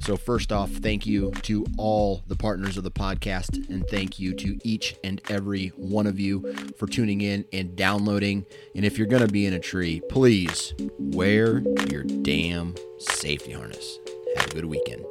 So, 0.00 0.18
first 0.18 0.52
off, 0.52 0.70
thank 0.70 1.06
you 1.06 1.30
to 1.44 1.64
all 1.78 2.24
the 2.26 2.36
partners 2.36 2.76
of 2.76 2.84
the 2.84 2.90
podcast, 2.90 3.70
and 3.70 3.88
thank 3.88 4.18
you 4.18 4.34
to 4.34 4.58
each 4.68 4.94
and 5.02 5.18
every 5.30 5.68
one 5.68 6.06
of 6.06 6.20
you 6.20 6.54
for 6.78 6.86
tuning 6.86 7.22
in 7.22 7.46
and 7.54 7.74
downloading. 7.74 8.44
And 8.76 8.84
if 8.84 8.98
you're 8.98 9.06
going 9.06 9.26
to 9.26 9.32
be 9.32 9.46
in 9.46 9.54
a 9.54 9.60
tree, 9.60 10.02
please 10.10 10.74
wear 10.98 11.62
your 11.88 12.02
damn 12.02 12.74
safety 12.98 13.52
harness. 13.52 13.98
Have 14.36 14.50
a 14.50 14.54
good 14.56 14.66
weekend. 14.66 15.06